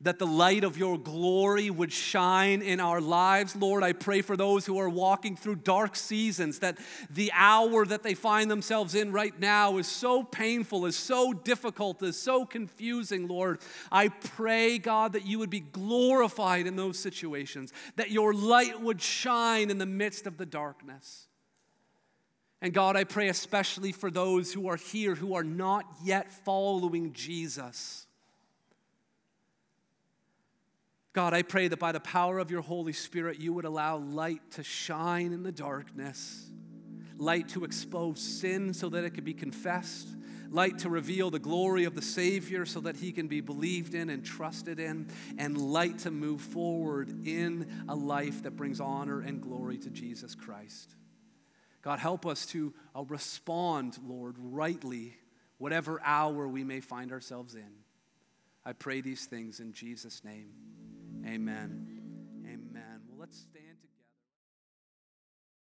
that 0.00 0.20
the 0.20 0.26
light 0.26 0.62
of 0.62 0.78
your 0.78 0.96
glory 0.96 1.70
would 1.70 1.92
shine 1.92 2.62
in 2.62 2.78
our 2.78 3.00
lives. 3.00 3.56
Lord, 3.56 3.82
I 3.82 3.92
pray 3.92 4.22
for 4.22 4.36
those 4.36 4.64
who 4.64 4.78
are 4.78 4.88
walking 4.88 5.36
through 5.36 5.56
dark 5.56 5.96
seasons, 5.96 6.60
that 6.60 6.78
the 7.10 7.32
hour 7.34 7.84
that 7.84 8.04
they 8.04 8.14
find 8.14 8.48
themselves 8.48 8.94
in 8.94 9.10
right 9.10 9.38
now 9.40 9.76
is 9.78 9.88
so 9.88 10.22
painful, 10.22 10.86
is 10.86 10.96
so 10.96 11.32
difficult, 11.32 12.00
is 12.02 12.20
so 12.20 12.46
confusing, 12.46 13.26
Lord. 13.26 13.60
I 13.90 14.08
pray, 14.08 14.78
God, 14.78 15.14
that 15.14 15.26
you 15.26 15.40
would 15.40 15.50
be 15.50 15.60
glorified 15.60 16.68
in 16.68 16.76
those 16.76 16.98
situations, 16.98 17.72
that 17.96 18.12
your 18.12 18.32
light 18.32 18.80
would 18.80 19.02
shine 19.02 19.68
in 19.68 19.78
the 19.78 19.86
midst 19.86 20.28
of 20.28 20.36
the 20.36 20.46
darkness. 20.46 21.27
And 22.60 22.74
God, 22.74 22.96
I 22.96 23.04
pray 23.04 23.28
especially 23.28 23.92
for 23.92 24.10
those 24.10 24.52
who 24.52 24.68
are 24.68 24.76
here 24.76 25.14
who 25.14 25.34
are 25.34 25.44
not 25.44 25.84
yet 26.02 26.32
following 26.44 27.12
Jesus. 27.12 28.06
God, 31.12 31.34
I 31.34 31.42
pray 31.42 31.68
that 31.68 31.78
by 31.78 31.92
the 31.92 32.00
power 32.00 32.38
of 32.38 32.50
your 32.50 32.60
Holy 32.60 32.92
Spirit, 32.92 33.40
you 33.40 33.52
would 33.52 33.64
allow 33.64 33.96
light 33.96 34.52
to 34.52 34.64
shine 34.64 35.32
in 35.32 35.42
the 35.42 35.52
darkness, 35.52 36.50
light 37.16 37.48
to 37.50 37.64
expose 37.64 38.20
sin 38.20 38.74
so 38.74 38.88
that 38.88 39.04
it 39.04 39.14
can 39.14 39.24
be 39.24 39.34
confessed, 39.34 40.08
light 40.50 40.78
to 40.80 40.90
reveal 40.90 41.30
the 41.30 41.38
glory 41.38 41.84
of 41.84 41.94
the 41.94 42.02
Savior 42.02 42.66
so 42.66 42.80
that 42.80 42.96
he 42.96 43.12
can 43.12 43.28
be 43.28 43.40
believed 43.40 43.94
in 43.94 44.10
and 44.10 44.24
trusted 44.24 44.80
in, 44.80 45.08
and 45.38 45.58
light 45.58 45.98
to 46.00 46.10
move 46.10 46.40
forward 46.40 47.26
in 47.26 47.84
a 47.88 47.94
life 47.94 48.42
that 48.42 48.56
brings 48.56 48.80
honor 48.80 49.20
and 49.20 49.40
glory 49.40 49.78
to 49.78 49.90
Jesus 49.90 50.34
Christ. 50.34 50.94
God, 51.82 51.98
help 51.98 52.26
us 52.26 52.46
to 52.46 52.74
uh, 52.94 53.04
respond, 53.04 53.98
Lord, 54.06 54.36
rightly, 54.38 55.16
whatever 55.58 56.00
hour 56.04 56.48
we 56.48 56.64
may 56.64 56.80
find 56.80 57.12
ourselves 57.12 57.54
in. 57.54 57.70
I 58.64 58.72
pray 58.72 59.00
these 59.00 59.26
things 59.26 59.60
in 59.60 59.72
Jesus' 59.72 60.24
name. 60.24 60.50
Amen. 61.26 61.86
Amen. 62.44 63.00
Well, 63.08 63.20
let's 63.20 63.38
stand. 63.38 63.67